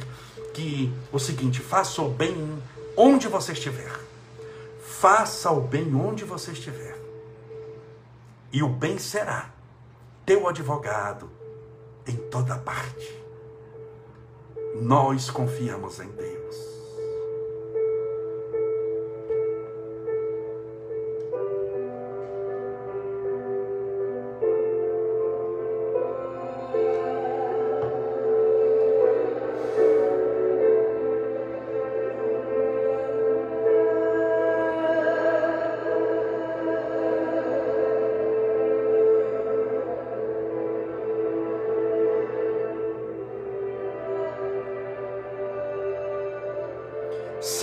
que 0.53 0.93
o 1.11 1.19
seguinte: 1.19 1.59
faça 1.59 2.01
o 2.01 2.09
bem 2.09 2.61
onde 2.95 3.27
você 3.27 3.53
estiver. 3.53 3.91
Faça 4.81 5.51
o 5.51 5.61
bem 5.61 5.93
onde 5.95 6.23
você 6.23 6.51
estiver. 6.51 6.97
E 8.51 8.61
o 8.61 8.69
bem 8.69 8.97
será 8.97 9.49
teu 10.25 10.47
advogado 10.47 11.29
em 12.07 12.15
toda 12.15 12.57
parte. 12.57 13.21
Nós 14.81 15.29
confiamos 15.29 15.99
em 15.99 16.07
Deus. 16.09 16.32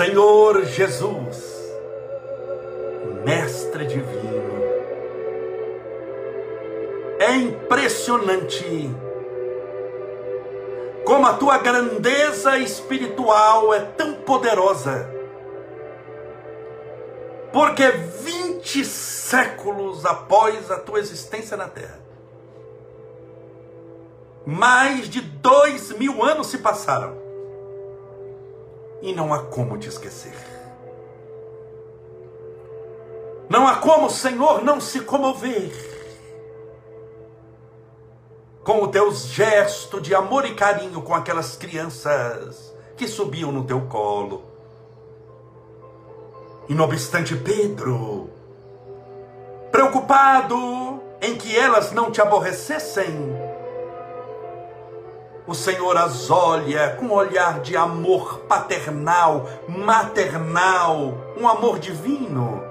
Senhor 0.01 0.65
Jesus, 0.65 1.37
Mestre 3.23 3.85
Divino, 3.85 4.51
é 7.19 7.37
impressionante 7.37 8.91
como 11.05 11.27
a 11.27 11.35
tua 11.35 11.59
grandeza 11.59 12.57
espiritual 12.57 13.75
é 13.75 13.81
tão 13.81 14.15
poderosa, 14.15 15.07
porque 17.53 17.91
20 17.91 18.83
séculos 18.87 20.07
após 20.07 20.71
a 20.71 20.79
tua 20.79 20.99
existência 20.99 21.59
na 21.59 21.69
Terra, 21.69 22.01
mais 24.47 25.11
de 25.11 25.21
dois 25.21 25.93
mil 25.93 26.25
anos 26.25 26.47
se 26.47 26.57
passaram 26.57 27.20
e 29.03 29.13
não 29.13 29.33
há 29.33 29.45
como 29.45 29.79
te 29.79 29.89
esquecer. 29.89 30.35
Não 33.49 33.67
há 33.67 33.77
como, 33.77 34.09
Senhor, 34.09 34.63
não 34.63 34.81
se 34.81 35.01
comover 35.01 35.91
com 38.63 38.83
o 38.83 38.89
teu 38.89 39.11
gesto 39.13 40.01
de 40.01 40.15
amor 40.15 40.45
e 40.45 40.55
carinho 40.55 41.03
com 41.03 41.15
aquelas 41.15 41.57
crianças 41.57 42.73
que 42.97 43.09
subiam 43.09 43.51
no 43.51 43.65
teu 43.65 43.81
colo. 43.83 44.45
E 46.69 46.75
não 46.75 46.85
obstante, 46.85 47.35
Pedro, 47.35 48.31
preocupado 49.73 51.01
em 51.21 51.37
que 51.37 51.57
elas 51.57 51.91
não 51.91 52.11
te 52.11 52.21
aborrecessem, 52.21 53.35
o 55.51 55.55
Senhor 55.55 55.97
as 55.97 56.31
olha 56.31 56.95
com 56.95 57.07
um 57.07 57.13
olhar 57.13 57.59
de 57.59 57.77
amor 57.77 58.39
paternal, 58.43 59.49
maternal, 59.67 61.19
um 61.37 61.49
amor 61.49 61.81
divino. 61.81 62.63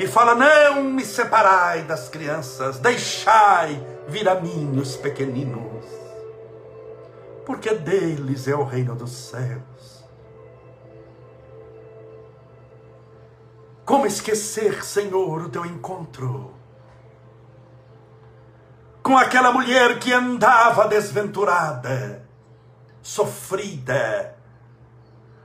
E 0.00 0.06
fala: 0.08 0.34
Não 0.34 0.82
me 0.82 1.04
separai 1.04 1.82
das 1.82 2.08
crianças, 2.08 2.80
deixai 2.80 3.80
vir 4.08 4.28
a 4.28 4.34
mim 4.34 4.76
os 4.80 4.96
pequeninos, 4.96 5.84
porque 7.46 7.72
deles 7.72 8.48
é 8.48 8.56
o 8.56 8.64
reino 8.64 8.96
dos 8.96 9.12
céus. 9.12 10.04
Como 13.84 14.06
esquecer, 14.06 14.84
Senhor, 14.84 15.42
o 15.42 15.48
teu 15.48 15.64
encontro? 15.64 16.61
Com 19.02 19.18
aquela 19.18 19.50
mulher 19.50 19.98
que 19.98 20.12
andava 20.12 20.86
desventurada, 20.86 22.24
sofrida, 23.02 24.36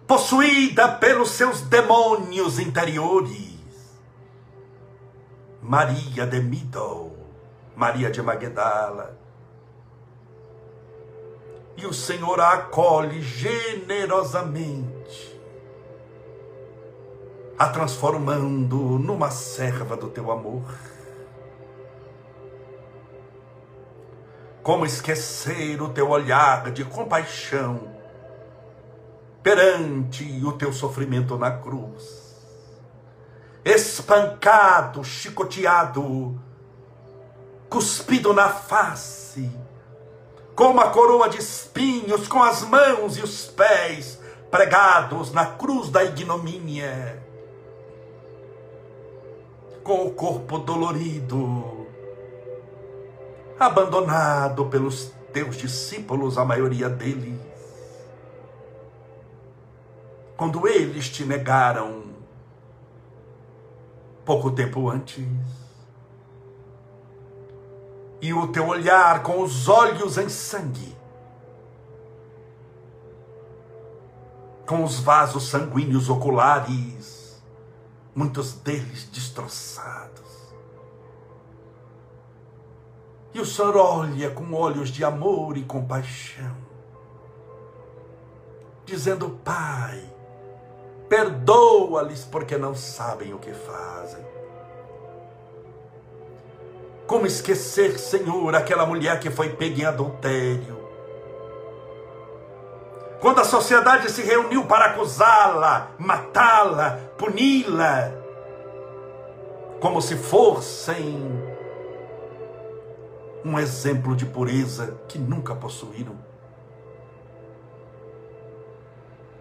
possuída 0.05 0.89
pelos 0.89 1.31
seus 1.31 1.61
demônios 1.61 2.59
interiores. 2.59 3.57
Maria 5.61 6.27
de 6.27 6.39
Middle, 6.39 7.17
Maria 7.75 8.11
de 8.11 8.21
Magdala. 8.21 9.17
E 11.75 11.85
o 11.85 11.93
Senhor 11.93 12.39
a 12.39 12.53
acolhe 12.53 13.21
generosamente, 13.21 15.37
a 17.57 17.67
transformando 17.67 18.77
numa 18.97 19.29
serva 19.29 19.97
do 19.97 20.09
teu 20.09 20.31
amor. 20.31 20.63
Como 24.63 24.85
esquecer 24.85 25.81
o 25.81 25.89
teu 25.89 26.09
olhar 26.09 26.71
de 26.71 26.83
compaixão 26.83 27.95
perante 29.41 30.23
o 30.45 30.51
teu 30.51 30.73
sofrimento 30.73 31.37
na 31.37 31.51
cruz? 31.51 32.35
Espancado, 33.63 35.03
chicoteado, 35.03 36.39
cuspido 37.69 38.33
na 38.33 38.49
face, 38.49 39.49
com 40.55 40.71
uma 40.71 40.89
coroa 40.89 41.29
de 41.29 41.37
espinhos, 41.37 42.27
com 42.27 42.41
as 42.41 42.63
mãos 42.63 43.17
e 43.17 43.21
os 43.21 43.45
pés 43.45 44.19
pregados 44.49 45.31
na 45.31 45.45
cruz 45.45 45.89
da 45.89 46.03
ignomínia, 46.03 47.21
com 49.83 50.05
o 50.05 50.11
corpo 50.11 50.57
dolorido, 50.57 51.76
abandonado 53.59 54.65
pelos 54.65 55.11
teus 55.33 55.57
discípulos, 55.57 56.37
a 56.37 56.45
maioria 56.45 56.89
deles. 56.89 57.39
Quando 60.35 60.67
eles 60.67 61.09
te 61.09 61.25
negaram 61.25 62.03
pouco 64.23 64.51
tempo 64.51 64.89
antes. 64.89 65.25
E 68.21 68.33
o 68.33 68.47
teu 68.49 68.67
olhar 68.67 69.23
com 69.23 69.41
os 69.41 69.69
olhos 69.69 70.17
em 70.17 70.27
sangue, 70.27 70.95
com 74.65 74.83
os 74.83 74.99
vasos 74.99 75.47
sanguíneos 75.47 76.09
oculares, 76.09 77.41
muitos 78.13 78.53
deles 78.53 79.07
destroçados 79.13 80.26
e 83.37 83.39
o 83.39 83.45
Senhor 83.45 83.77
olha 83.77 84.31
com 84.31 84.51
olhos 84.55 84.89
de 84.89 85.05
amor 85.05 85.57
e 85.57 85.63
compaixão, 85.63 86.57
dizendo: 88.83 89.39
Pai, 89.45 90.03
perdoa-lhes 91.07 92.25
porque 92.25 92.57
não 92.57 92.73
sabem 92.73 93.35
o 93.35 93.37
que 93.37 93.53
fazem. 93.53 94.25
Como 97.05 97.27
esquecer, 97.27 97.99
Senhor, 97.99 98.55
aquela 98.55 98.87
mulher 98.87 99.19
que 99.19 99.29
foi 99.29 99.49
pega 99.49 99.81
em 99.81 99.85
adultério? 99.85 100.75
Quando 103.21 103.39
a 103.41 103.45
sociedade 103.45 104.11
se 104.11 104.23
reuniu 104.23 104.65
para 104.65 104.85
acusá-la, 104.85 105.91
matá-la, 105.99 106.99
puni-la, 107.17 108.11
como 109.79 110.01
se 110.01 110.15
fossem 110.15 111.46
um 113.43 113.57
exemplo 113.57 114.15
de 114.15 114.25
pureza 114.25 114.99
que 115.07 115.17
nunca 115.17 115.55
possuíram. 115.55 116.15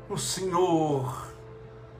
O 0.09 0.17
Senhor, 0.17 1.27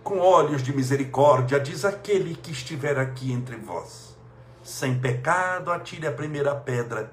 com 0.05 0.21
olhos 0.21 0.63
de 0.63 0.75
misericórdia, 0.75 1.59
diz: 1.59 1.85
aquele 1.85 2.37
que 2.37 2.53
estiver 2.53 2.99
aqui 2.99 3.33
entre 3.33 3.57
vós, 3.57 4.17
sem 4.63 4.99
pecado, 4.99 5.73
atire 5.73 6.07
a 6.07 6.13
primeira 6.13 6.55
pedra. 6.55 7.11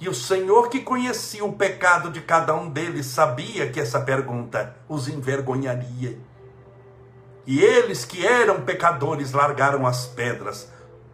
E 0.00 0.08
o 0.08 0.14
Senhor, 0.14 0.68
que 0.68 0.80
conhecia 0.80 1.44
o 1.44 1.52
pecado 1.52 2.10
de 2.10 2.20
cada 2.20 2.54
um 2.54 2.68
deles, 2.68 3.06
sabia 3.06 3.68
que 3.70 3.80
essa 3.80 4.00
pergunta 4.00 4.76
os 4.88 5.08
envergonharia. 5.08 6.18
E 7.44 7.60
eles 7.60 8.04
que 8.04 8.24
eram 8.24 8.62
pecadores 8.62 9.32
largaram 9.32 9.86
as 9.86 10.06
pedras, 10.06 10.70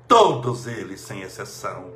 todos 0.09 0.67
eles 0.67 1.01
sem 1.01 1.23
exceção. 1.23 1.94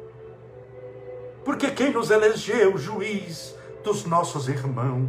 Porque 1.44 1.70
quem 1.70 1.92
nos 1.92 2.10
elegeu 2.10 2.76
juiz 2.76 3.54
dos 3.82 4.04
nossos 4.04 4.48
irmãos? 4.48 5.08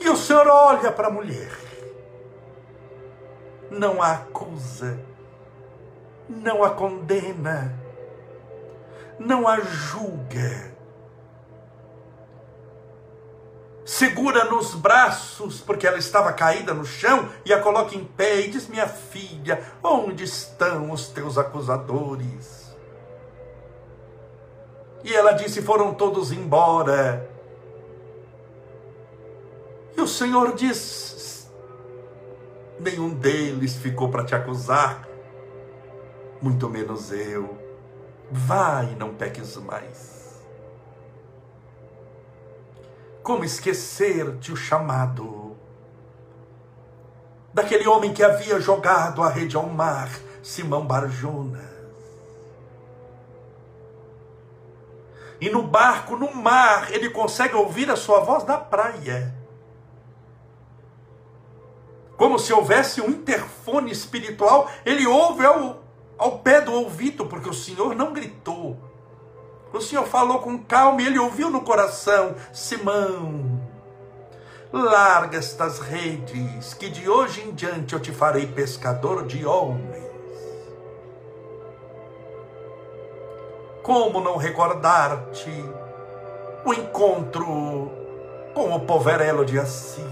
E 0.00 0.08
o 0.08 0.16
Senhor 0.16 0.46
olha 0.46 0.92
para 0.92 1.08
a 1.08 1.10
mulher, 1.10 1.52
não 3.70 4.00
a 4.00 4.12
acusa, 4.12 4.98
não 6.28 6.62
a 6.62 6.70
condena, 6.70 7.74
não 9.18 9.46
a 9.48 9.60
julga 9.60 10.78
segura 13.88 14.44
nos 14.44 14.74
braços, 14.74 15.60
porque 15.60 15.86
ela 15.86 15.98
estava 15.98 16.30
caída 16.32 16.74
no 16.74 16.84
chão, 16.84 17.28
e 17.44 17.52
a 17.52 17.60
coloca 17.60 17.96
em 17.96 18.04
pé 18.04 18.42
e 18.42 18.48
diz: 18.48 18.68
Minha 18.68 18.86
filha, 18.86 19.60
onde 19.82 20.24
estão 20.24 20.90
os 20.92 21.08
teus 21.08 21.38
acusadores? 21.38 22.67
E 25.04 25.14
ela 25.14 25.32
disse: 25.32 25.62
Foram 25.62 25.94
todos 25.94 26.32
embora. 26.32 27.28
E 29.96 30.00
o 30.00 30.06
Senhor 30.06 30.54
diz: 30.54 31.50
Nenhum 32.78 33.10
deles 33.10 33.76
ficou 33.76 34.08
para 34.08 34.24
te 34.24 34.34
acusar, 34.34 35.08
muito 36.40 36.68
menos 36.68 37.10
eu. 37.10 37.58
Vai, 38.30 38.94
não 38.94 39.14
peques 39.14 39.56
mais. 39.56 40.18
Como 43.22 43.44
esquecer-te 43.44 44.52
o 44.52 44.56
chamado 44.56 45.56
daquele 47.52 47.88
homem 47.88 48.12
que 48.12 48.22
havia 48.22 48.60
jogado 48.60 49.22
a 49.22 49.28
rede 49.28 49.56
ao 49.56 49.66
mar, 49.68 50.08
Simão 50.42 50.86
Barjonas. 50.86 51.77
E 55.40 55.48
no 55.48 55.62
barco, 55.62 56.16
no 56.16 56.34
mar, 56.34 56.92
ele 56.92 57.10
consegue 57.10 57.54
ouvir 57.54 57.90
a 57.90 57.96
sua 57.96 58.20
voz 58.20 58.42
da 58.44 58.58
praia. 58.58 59.34
Como 62.16 62.38
se 62.38 62.52
houvesse 62.52 63.00
um 63.00 63.10
interfone 63.10 63.92
espiritual, 63.92 64.68
ele 64.84 65.06
ouve 65.06 65.44
ao, 65.46 65.84
ao 66.16 66.38
pé 66.40 66.60
do 66.60 66.72
ouvido, 66.72 67.26
porque 67.26 67.48
o 67.48 67.54
Senhor 67.54 67.94
não 67.94 68.12
gritou, 68.12 68.76
o 69.72 69.80
Senhor 69.80 70.06
falou 70.06 70.38
com 70.40 70.58
calma 70.58 71.02
e 71.02 71.06
ele 71.06 71.18
ouviu 71.18 71.50
no 71.50 71.60
coração: 71.60 72.34
Simão, 72.52 73.60
larga 74.72 75.38
estas 75.38 75.78
redes, 75.78 76.74
que 76.74 76.88
de 76.88 77.08
hoje 77.08 77.42
em 77.42 77.52
diante 77.52 77.94
eu 77.94 78.00
te 78.00 78.10
farei 78.10 78.46
pescador 78.46 79.26
de 79.26 79.44
homens. 79.44 80.07
Como 83.88 84.20
não 84.20 84.36
recordar-te 84.36 85.48
o 86.62 86.74
encontro 86.74 87.90
com 88.52 88.74
o 88.74 88.80
poverelo 88.80 89.46
de 89.46 89.58
Assis, 89.58 90.04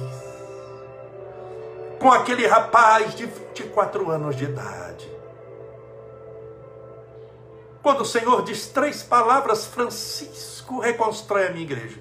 com 2.00 2.10
aquele 2.10 2.46
rapaz 2.46 3.14
de 3.14 3.26
24 3.26 4.10
anos 4.10 4.34
de 4.34 4.44
idade? 4.44 5.12
Quando 7.82 8.00
o 8.00 8.06
Senhor 8.06 8.42
diz 8.44 8.68
três 8.68 9.02
palavras, 9.02 9.66
Francisco 9.66 10.80
reconstrói 10.80 11.48
a 11.48 11.50
minha 11.50 11.64
igreja. 11.64 12.00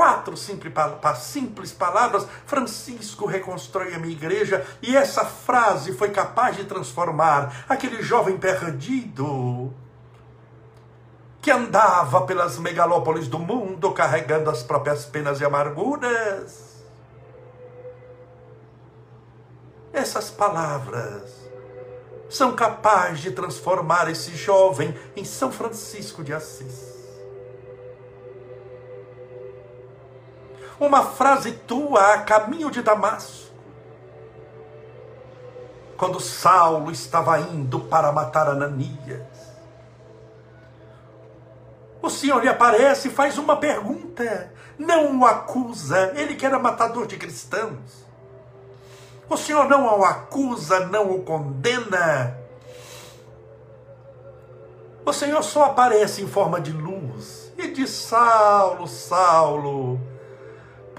Quatro 0.00 0.34
simples 0.34 1.72
palavras, 1.74 2.26
Francisco 2.46 3.26
reconstrói 3.26 3.92
a 3.92 3.98
minha 3.98 4.14
igreja, 4.14 4.66
e 4.80 4.96
essa 4.96 5.26
frase 5.26 5.92
foi 5.92 6.08
capaz 6.08 6.56
de 6.56 6.64
transformar 6.64 7.66
aquele 7.68 8.02
jovem 8.02 8.38
perdido 8.38 9.70
que 11.42 11.50
andava 11.50 12.22
pelas 12.22 12.58
megalópolis 12.58 13.28
do 13.28 13.38
mundo 13.38 13.92
carregando 13.92 14.48
as 14.48 14.62
próprias 14.62 15.04
penas 15.04 15.38
e 15.38 15.44
amarguras. 15.44 16.82
Essas 19.92 20.30
palavras 20.30 21.30
são 22.30 22.56
capazes 22.56 23.20
de 23.20 23.32
transformar 23.32 24.10
esse 24.10 24.34
jovem 24.34 24.98
em 25.14 25.26
São 25.26 25.52
Francisco 25.52 26.24
de 26.24 26.32
Assis. 26.32 26.99
Uma 30.80 31.04
frase 31.04 31.52
tua 31.52 32.14
a 32.14 32.22
caminho 32.22 32.70
de 32.70 32.80
Damasco, 32.80 33.52
quando 35.98 36.18
Saulo 36.18 36.90
estava 36.90 37.38
indo 37.38 37.80
para 37.80 38.10
matar 38.10 38.48
Ananias. 38.48 39.20
O 42.00 42.08
Senhor 42.08 42.40
lhe 42.40 42.48
aparece 42.48 43.08
e 43.08 43.10
faz 43.10 43.36
uma 43.36 43.58
pergunta, 43.58 44.50
não 44.78 45.20
o 45.20 45.26
acusa, 45.26 46.14
ele 46.16 46.34
que 46.34 46.46
era 46.46 46.58
matador 46.58 47.06
de 47.06 47.18
cristãos. 47.18 48.06
O 49.28 49.36
Senhor 49.36 49.68
não 49.68 49.86
o 49.86 50.02
acusa, 50.02 50.86
não 50.86 51.10
o 51.10 51.22
condena. 51.22 52.38
O 55.04 55.12
Senhor 55.12 55.42
só 55.42 55.66
aparece 55.66 56.22
em 56.22 56.26
forma 56.26 56.58
de 56.58 56.72
luz 56.72 57.52
e 57.58 57.68
diz: 57.68 57.90
Saulo, 57.90 58.88
Saulo, 58.88 60.00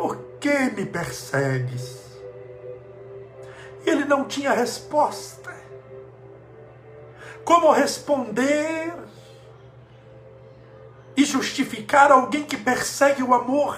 por 0.01 0.17
que 0.39 0.71
me 0.71 0.83
persegues? 0.83 2.19
Ele 3.85 4.03
não 4.03 4.25
tinha 4.25 4.51
resposta. 4.51 5.53
Como 7.45 7.71
responder 7.71 8.95
e 11.15 11.23
justificar 11.23 12.11
alguém 12.11 12.43
que 12.43 12.57
persegue 12.57 13.21
o 13.21 13.31
amor? 13.31 13.77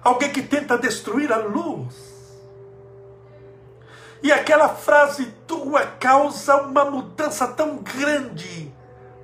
Alguém 0.00 0.30
que 0.30 0.42
tenta 0.42 0.78
destruir 0.78 1.32
a 1.32 1.38
luz? 1.38 1.96
E 4.22 4.30
aquela 4.30 4.68
frase 4.68 5.26
tua 5.44 5.84
causa 5.86 6.62
uma 6.62 6.84
mudança 6.84 7.48
tão 7.48 7.78
grande 7.78 8.72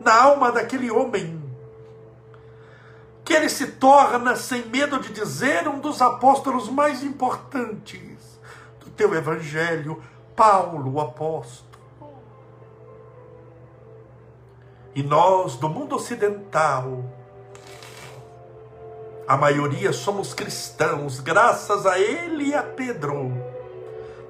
na 0.00 0.20
alma 0.20 0.50
daquele 0.50 0.90
homem, 0.90 1.40
que 3.24 3.32
ele 3.32 3.48
se 3.48 3.66
torna, 3.72 4.36
sem 4.36 4.66
medo 4.66 4.98
de 4.98 5.12
dizer, 5.12 5.68
um 5.68 5.78
dos 5.78 6.02
apóstolos 6.02 6.68
mais 6.68 7.02
importantes 7.02 8.40
do 8.80 8.90
teu 8.90 9.14
evangelho, 9.14 10.02
Paulo, 10.34 10.94
o 10.94 11.00
apóstolo. 11.00 11.70
E 14.94 15.02
nós, 15.02 15.56
do 15.56 15.68
mundo 15.68 15.96
ocidental, 15.96 17.04
a 19.26 19.36
maioria 19.36 19.92
somos 19.92 20.34
cristãos, 20.34 21.20
graças 21.20 21.86
a 21.86 21.98
ele 21.98 22.48
e 22.48 22.54
a 22.54 22.62
Pedro 22.62 23.52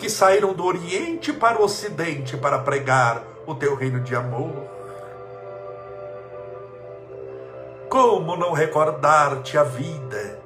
que 0.02 0.10
saíram 0.10 0.52
do 0.52 0.64
Oriente 0.64 1.32
para 1.32 1.60
o 1.60 1.64
Ocidente 1.64 2.36
para 2.36 2.58
pregar 2.58 3.22
o 3.46 3.54
teu 3.54 3.76
reino 3.76 4.00
de 4.00 4.16
amor. 4.16 4.50
Como 7.92 8.36
não 8.36 8.54
recordar-te 8.54 9.58
a 9.58 9.64
vida, 9.64 10.40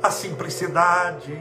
a 0.00 0.08
simplicidade? 0.08 1.36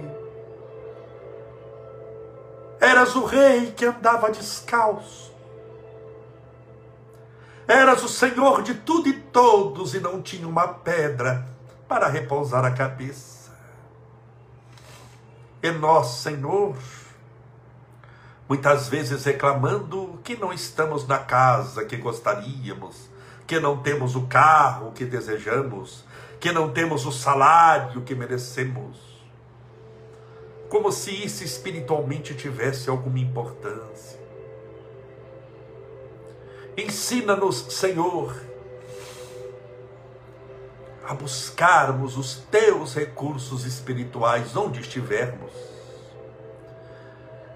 Eras 2.81 3.15
o 3.15 3.25
rei 3.25 3.73
que 3.73 3.85
andava 3.85 4.31
descalço. 4.31 5.31
Eras 7.67 8.01
o 8.01 8.09
Senhor 8.09 8.63
de 8.63 8.73
tudo 8.73 9.07
e 9.07 9.13
todos 9.13 9.93
e 9.93 9.99
não 9.99 10.19
tinha 10.19 10.47
uma 10.47 10.67
pedra 10.67 11.45
para 11.87 12.07
repousar 12.07 12.65
a 12.65 12.71
cabeça 12.71 13.43
e 15.61 15.71
nós, 15.71 16.07
Senhor, 16.07 16.75
muitas 18.49 18.89
vezes 18.89 19.23
reclamando 19.25 20.19
que 20.23 20.35
não 20.35 20.51
estamos 20.51 21.07
na 21.07 21.19
casa 21.19 21.85
que 21.85 21.97
gostaríamos, 21.97 23.12
que 23.45 23.59
não 23.59 23.77
temos 23.77 24.15
o 24.15 24.23
carro 24.27 24.91
que 24.93 25.05
desejamos, 25.05 26.03
que 26.39 26.51
não 26.51 26.71
temos 26.71 27.05
o 27.05 27.11
salário 27.11 28.01
que 28.01 28.15
merecemos. 28.15 29.13
como 30.69 30.91
se 30.91 31.11
isso 31.11 31.43
espiritualmente 31.43 32.33
tivesse 32.33 32.89
alguma 32.89 33.19
importância. 33.19 34.19
Ensina-nos, 36.75 37.57
Senhor, 37.69 38.35
a 41.07 41.13
buscarmos 41.13 42.17
os 42.17 42.37
teus 42.49 42.95
recursos 42.95 43.65
espirituais 43.65 44.55
onde 44.55 44.79
estivermos, 44.79 45.51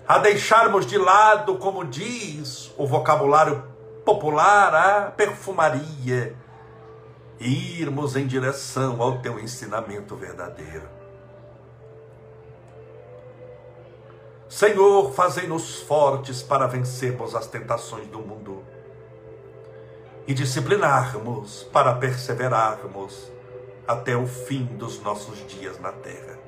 a 0.08 0.20
deixarmos 0.20 0.86
de 0.86 1.00
lado, 1.00 1.58
como 1.58 1.84
diz 1.86 2.72
o 2.78 2.86
vocabulário 2.86 3.64
popular, 4.08 4.74
a 4.74 5.12
perfumaria, 5.12 6.34
e 7.38 7.82
irmos 7.82 8.16
em 8.16 8.26
direção 8.26 9.02
ao 9.02 9.20
teu 9.20 9.38
ensinamento 9.38 10.16
verdadeiro. 10.16 10.88
Senhor, 14.48 15.12
fazei-nos 15.12 15.82
fortes 15.82 16.42
para 16.42 16.68
vencermos 16.68 17.36
as 17.36 17.48
tentações 17.48 18.08
do 18.08 18.20
mundo 18.20 18.64
e 20.26 20.34
disciplinarmos 20.34 21.64
para 21.74 21.94
perseverarmos 21.94 23.30
até 23.86 24.16
o 24.16 24.26
fim 24.26 24.64
dos 24.64 25.02
nossos 25.02 25.46
dias 25.48 25.82
na 25.82 25.92
terra. 25.92 26.40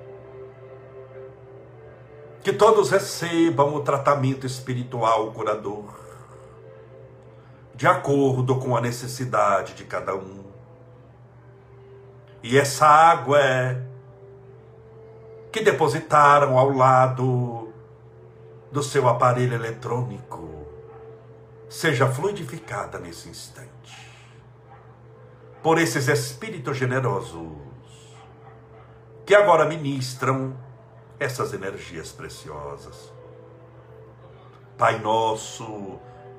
Que 2.41 2.53
todos 2.53 2.89
recebam 2.89 3.76
o 3.76 3.82
tratamento 3.82 4.47
espiritual 4.47 5.34
curador, 5.34 6.09
de 7.80 7.88
acordo 7.88 8.60
com 8.60 8.76
a 8.76 8.82
necessidade 8.82 9.74
de 9.74 9.86
cada 9.86 10.14
um. 10.14 10.44
E 12.44 12.58
essa 12.58 12.86
água 12.86 13.40
é 13.40 13.82
que 15.50 15.62
depositaram 15.62 16.58
ao 16.58 16.72
lado 16.72 17.72
do 18.70 18.84
seu 18.84 19.08
aparelho 19.08 19.54
eletrônico 19.54 20.68
seja 21.70 22.06
fluidificada 22.06 23.00
nesse 23.00 23.30
instante 23.30 24.12
por 25.64 25.80
esses 25.80 26.10
espíritos 26.10 26.76
generosos 26.76 27.48
que 29.26 29.34
agora 29.34 29.64
ministram 29.66 30.54
essas 31.18 31.54
energias 31.54 32.12
preciosas. 32.12 33.14
Pai 34.78 35.00
nosso 35.00 35.98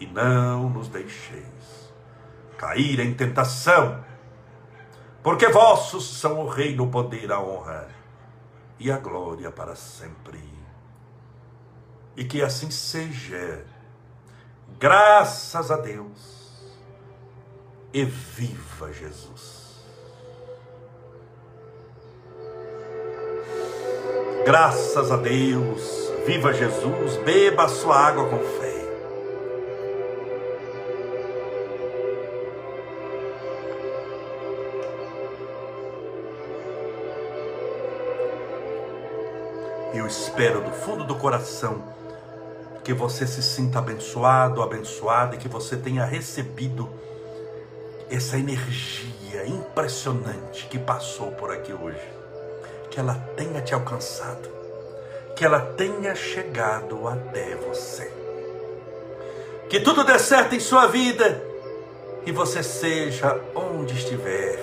e 0.00 0.06
não 0.06 0.70
nos 0.70 0.88
deixeis 0.88 1.60
cair 2.56 3.00
em 3.00 3.14
tentação, 3.14 4.04
porque 5.22 5.48
vossos 5.48 6.18
são 6.18 6.40
o 6.40 6.48
reino, 6.48 6.84
o 6.84 6.90
poder, 6.90 7.32
a 7.32 7.40
honra 7.40 7.88
e 8.78 8.90
a 8.90 8.98
glória 8.98 9.50
para 9.50 9.74
sempre. 9.74 10.42
E 12.16 12.24
que 12.24 12.42
assim 12.42 12.70
seja, 12.70 13.64
graças 14.78 15.70
a 15.70 15.76
Deus 15.76 16.50
e 17.92 18.04
viva 18.04 18.92
Jesus. 18.92 19.60
Graças 24.44 25.10
a 25.10 25.16
Deus, 25.16 26.10
viva 26.26 26.52
Jesus, 26.52 27.16
beba 27.24 27.64
a 27.64 27.68
sua 27.68 27.96
água 27.96 28.28
com 28.28 28.38
fé. 28.38 28.69
Espero 40.10 40.60
do 40.60 40.72
fundo 40.72 41.04
do 41.04 41.14
coração 41.14 41.82
que 42.82 42.92
você 42.92 43.26
se 43.26 43.42
sinta 43.42 43.78
abençoado, 43.78 44.62
abençoada 44.62 45.36
e 45.36 45.38
que 45.38 45.48
você 45.48 45.76
tenha 45.76 46.04
recebido 46.04 46.90
essa 48.10 48.36
energia 48.36 49.46
impressionante 49.46 50.66
que 50.66 50.78
passou 50.78 51.30
por 51.32 51.52
aqui 51.52 51.72
hoje, 51.72 52.02
que 52.90 52.98
ela 52.98 53.14
tenha 53.36 53.60
te 53.60 53.72
alcançado, 53.72 54.48
que 55.36 55.44
ela 55.44 55.60
tenha 55.60 56.14
chegado 56.16 57.06
até 57.06 57.54
você. 57.54 58.10
Que 59.68 59.78
tudo 59.78 60.02
dê 60.02 60.18
certo 60.18 60.56
em 60.56 60.60
sua 60.60 60.88
vida 60.88 61.40
e 62.26 62.32
você 62.32 62.64
seja 62.64 63.40
onde 63.54 63.94
estiver 63.94 64.58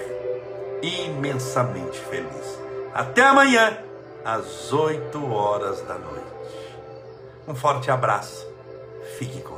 imensamente 0.82 1.98
feliz. 2.02 2.60
Até 2.94 3.22
amanhã, 3.22 3.87
às 4.24 4.72
8 4.74 5.34
horas 5.34 5.82
da 5.82 5.96
noite. 5.96 6.28
Um 7.48 7.56
forte 7.56 7.90
abraço. 7.90 8.48
Fique 9.18 9.42
com. 9.42 9.57